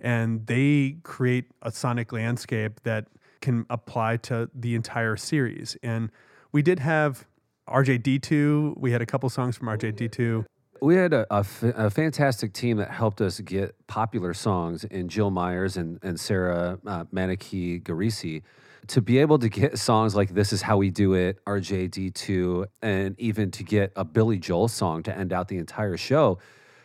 and 0.00 0.46
they 0.46 0.96
create 1.02 1.46
a 1.60 1.72
sonic 1.72 2.12
landscape 2.12 2.80
that 2.84 3.06
can 3.40 3.66
apply 3.68 4.16
to 4.16 4.48
the 4.54 4.74
entire 4.74 5.16
series 5.16 5.76
and 5.82 6.10
we 6.52 6.62
did 6.62 6.78
have 6.78 7.26
rjd2 7.68 8.78
we 8.78 8.92
had 8.92 9.02
a 9.02 9.06
couple 9.06 9.28
songs 9.28 9.56
from 9.56 9.68
rjd2 9.68 10.44
We 10.80 10.94
had 10.94 11.12
a, 11.12 11.26
a 11.34 11.40
f- 11.40 11.62
a 11.62 11.90
fantastic 11.90 12.52
team 12.52 12.76
that 12.76 12.90
helped 12.90 13.20
us 13.20 13.40
get 13.40 13.74
popular 13.88 14.32
songs 14.32 14.84
in 14.84 15.08
Jill 15.08 15.30
Myers 15.30 15.76
and, 15.76 15.98
and 16.02 16.20
Sarah 16.20 16.78
uh, 16.86 17.04
Manaki 17.06 17.82
Garisi 17.82 18.42
to 18.88 19.02
be 19.02 19.18
able 19.18 19.38
to 19.38 19.48
get 19.48 19.78
songs 19.78 20.14
like 20.16 20.30
This 20.30 20.52
Is 20.52 20.62
How 20.62 20.78
We 20.78 20.90
Do 20.90 21.14
It, 21.14 21.44
RJD2, 21.44 22.66
and 22.82 23.18
even 23.18 23.50
to 23.52 23.62
get 23.62 23.92
a 23.96 24.04
Billy 24.04 24.38
Joel 24.38 24.68
song 24.68 25.02
to 25.02 25.16
end 25.16 25.32
out 25.32 25.48
the 25.48 25.58
entire 25.58 25.96
show. 25.96 26.38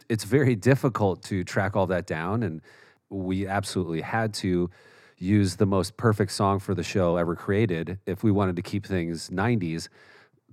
It's 0.09 0.25
very 0.25 0.55
difficult 0.55 1.23
to 1.23 1.43
track 1.43 1.75
all 1.75 1.87
that 1.87 2.05
down. 2.05 2.43
And 2.43 2.61
we 3.09 3.47
absolutely 3.47 4.01
had 4.01 4.33
to 4.35 4.69
use 5.17 5.55
the 5.55 5.65
most 5.65 5.95
perfect 5.95 6.31
song 6.33 6.59
for 6.59 6.75
the 6.75 6.83
show 6.83 7.15
ever 7.15 7.35
created 7.35 7.99
if 8.05 8.23
we 8.23 8.31
wanted 8.31 8.57
to 8.57 8.61
keep 8.61 8.85
things 8.85 9.29
90s. 9.29 9.87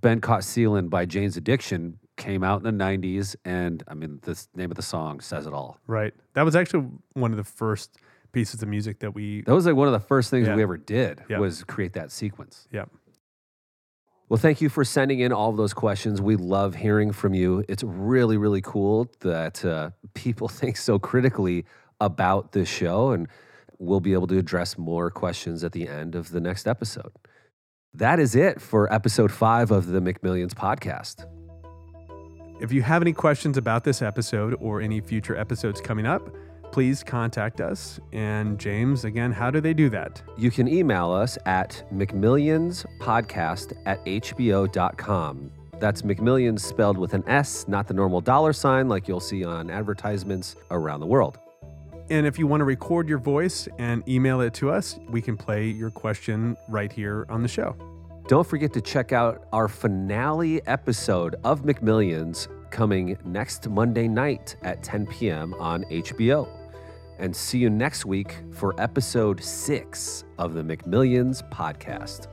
Been 0.01 0.21
Caught 0.21 0.45
Stealing 0.45 0.89
by 0.89 1.05
Jane's 1.07 1.37
Addiction 1.37 1.99
came 2.17 2.43
out 2.45 2.65
in 2.65 2.77
the 2.77 2.85
90s. 2.85 3.37
And 3.45 3.83
I 3.89 3.95
mean, 3.95 4.21
the 4.23 4.41
name 4.55 4.71
of 4.71 4.77
the 4.77 4.83
song 4.83 5.21
says 5.21 5.47
it 5.47 5.53
all. 5.53 5.79
right 5.87 6.13
that 6.35 6.43
was 6.43 6.55
actually 6.57 6.87
one 7.15 7.31
of 7.31 7.37
the 7.37 7.45
first 7.45 7.97
pieces 8.33 8.63
of 8.63 8.69
music 8.69 9.01
that 9.01 9.15
we 9.15 9.43
That 9.43 9.55
was 9.55 9.67
like 9.67 9.75
one 9.75 9.89
of 9.89 9.93
the 9.93 10.01
first 10.01 10.31
things 10.31 10.47
Yeah. 10.47 10.55
we 10.57 10.63
ever 10.63 10.77
did 10.77 11.23
Yeah. 11.29 11.39
was 11.39 11.65
create 11.65 11.95
that 11.95 12.11
sequence. 12.13 12.69
yeah 12.71 12.85
Well, 14.29 14.39
thank 14.39 14.61
you 14.61 14.69
for 14.69 14.85
sending 14.85 15.19
in 15.21 15.33
all 15.33 15.51
of 15.51 15.57
those 15.57 15.75
questions. 15.75 16.21
We 16.23 16.37
love 16.37 16.77
hearing 16.77 17.11
from 17.11 17.35
you. 17.35 17.65
It's 17.69 17.83
really, 17.83 18.37
really 18.37 18.61
cool 18.61 19.11
that 19.21 19.65
uh, 19.65 19.91
people 20.15 20.47
think 20.61 20.77
so 20.77 20.99
critically 21.01 21.65
about 22.01 22.53
this 22.53 22.69
show, 22.69 23.11
and 23.11 23.27
we'll 23.79 23.99
be 24.01 24.13
able 24.13 24.27
to 24.29 24.39
address 24.39 24.79
more 24.79 25.11
questions 25.11 25.65
at 25.65 25.73
the 25.73 25.89
end 25.89 26.15
of 26.15 26.31
the 26.31 26.41
next 26.41 26.69
episode. 26.69 27.11
That 27.95 28.21
is 28.21 28.37
it 28.37 28.61
for 28.61 28.93
episode 28.93 29.33
five 29.33 29.73
of 29.73 29.89
the 29.89 29.99
McMillions 30.01 30.55
podcast. 30.55 31.27
If 32.61 32.73
you 32.73 32.83
have 32.83 33.03
any 33.03 33.13
questions 33.13 33.57
about 33.57 33.83
this 33.83 34.01
episode 34.01 34.55
or 34.61 34.81
any 34.81 35.01
future 35.01 35.37
episodes 35.37 35.81
coming 35.81 36.07
up, 36.07 36.33
please 36.71 37.03
contact 37.03 37.61
us. 37.61 37.99
And 38.13 38.61
James, 38.61 39.05
again, 39.05 39.33
how 39.33 39.51
do 39.51 39.61
they 39.61 39.75
do 39.75 39.91
that? 39.91 40.23
You 40.39 40.53
can 40.53 40.69
email 40.69 41.11
us 41.11 41.37
at 41.47 41.85
McMillionspodcast 41.93 43.73
at 43.87 44.05
HBO.com. 44.07 45.51
That's 45.81 46.03
McMillions 46.03 46.61
spelled 46.61 46.97
with 46.97 47.15
an 47.15 47.25
S, 47.27 47.67
not 47.67 47.89
the 47.89 47.95
normal 47.95 48.21
dollar 48.21 48.53
sign 48.53 48.89
like 48.89 49.09
you'll 49.09 49.19
see 49.19 49.45
on 49.45 49.69
advertisements 49.69 50.55
around 50.71 51.01
the 51.01 51.07
world. 51.07 51.39
And 52.11 52.27
if 52.27 52.41
you 52.41 52.49
want 52.49 52.61
to 52.61 52.65
record 52.65 53.09
your 53.09 53.19
voice 53.19 53.69
and 53.79 54.07
email 54.09 54.41
it 54.41 54.53
to 54.55 54.69
us, 54.69 54.99
we 55.11 55.23
can 55.23 55.37
play 55.37 55.67
your 55.67 55.91
question 55.91 56.57
right 56.69 56.93
here 56.93 57.25
on 57.29 57.41
the 57.41 57.49
show. 57.49 57.77
Don't 58.27 58.45
forget 58.47 58.73
to 58.73 58.81
check 58.81 59.13
out 59.13 59.47
our 59.53 59.69
finale 59.69 60.61
episode 60.67 61.37
of 61.45 61.63
McMillions 61.63 62.49
coming 62.73 63.17
next 63.25 63.69
Monday 63.69 64.09
night 64.09 64.57
at 64.63 64.83
10 64.83 65.07
p.m. 65.07 65.55
on 65.55 65.85
HBO. 65.85 66.49
And 67.21 67.35
see 67.35 67.59
you 67.59 67.71
next 67.71 68.05
week 68.05 68.35
for 68.51 68.75
episode 68.81 69.41
six 69.41 70.25
of 70.37 70.55
the 70.55 70.63
McMillions 70.63 71.49
podcast. 71.51 72.27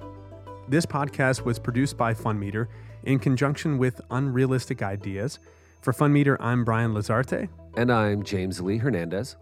This 0.67 0.88
podcast 0.88 1.45
was 1.45 1.59
produced 1.59 1.97
by 1.97 2.15
FunMeter 2.15 2.67
in 3.03 3.19
conjunction 3.19 3.78
with 3.78 4.01
Unrealistic 4.09 4.82
Ideas. 4.82 5.38
For 5.82 5.93
FunMeter, 5.93 6.36
I'm 6.39 6.65
Brian 6.65 6.95
Lazarte. 6.95 7.47
And 7.75 7.91
I'm 7.91 8.23
James 8.23 8.59
Lee 8.59 8.78
Hernandez. 8.78 9.36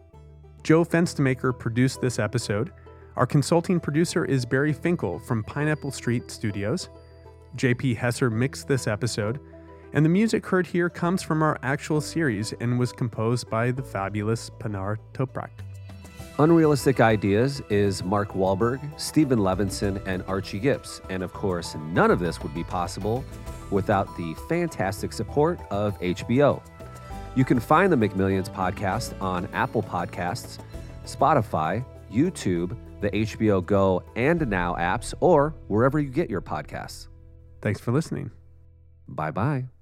Joe 0.65 0.83
Fenstemaker 0.83 1.55
produced 1.55 2.01
this 2.01 2.17
episode. 2.17 2.71
Our 3.17 3.27
consulting 3.27 3.79
producer 3.79 4.25
is 4.25 4.47
Barry 4.47 4.73
Finkel 4.73 5.19
from 5.19 5.43
Pineapple 5.43 5.91
Street 5.91 6.31
Studios. 6.31 6.89
JP 7.55 7.95
Hesser 7.99 8.31
mixed 8.31 8.67
this 8.67 8.87
episode. 8.87 9.39
And 9.93 10.03
the 10.03 10.09
music 10.09 10.43
heard 10.43 10.65
here 10.65 10.89
comes 10.89 11.21
from 11.21 11.43
our 11.43 11.59
actual 11.61 12.01
series 12.01 12.51
and 12.61 12.79
was 12.79 12.91
composed 12.91 13.47
by 13.47 13.69
the 13.69 13.83
fabulous 13.83 14.49
Pinar 14.57 14.97
Toprak. 15.13 15.51
Unrealistic 16.39 16.99
Ideas 16.99 17.61
is 17.69 18.03
Mark 18.03 18.33
Wahlberg, 18.33 18.81
Stephen 18.99 19.37
Levinson, 19.37 20.01
and 20.07 20.23
Archie 20.27 20.59
Gips. 20.59 20.99
And 21.11 21.21
of 21.21 21.31
course, 21.31 21.75
none 21.93 22.09
of 22.09 22.17
this 22.17 22.41
would 22.41 22.55
be 22.55 22.63
possible 22.63 23.23
without 23.69 24.07
the 24.17 24.33
fantastic 24.49 25.13
support 25.13 25.59
of 25.69 25.99
HBO. 25.99 26.59
You 27.35 27.43
can 27.45 27.59
find 27.59 27.91
the 27.91 27.97
McMillions 27.97 28.49
podcast 28.49 29.19
on 29.21 29.47
Apple 29.53 29.83
Podcasts, 29.83 30.59
Spotify, 31.05 31.83
YouTube, 32.11 32.77
the 33.01 33.09
HBO 33.11 33.63
Go 33.63 34.03
and 34.15 34.47
Now 34.47 34.75
apps, 34.75 35.13
or 35.19 35.53
wherever 35.67 35.99
you 35.99 36.09
get 36.09 36.29
your 36.29 36.41
podcasts. 36.41 37.07
Thanks 37.61 37.79
for 37.79 37.91
listening. 37.91 38.31
Bye 39.07 39.31
bye. 39.31 39.74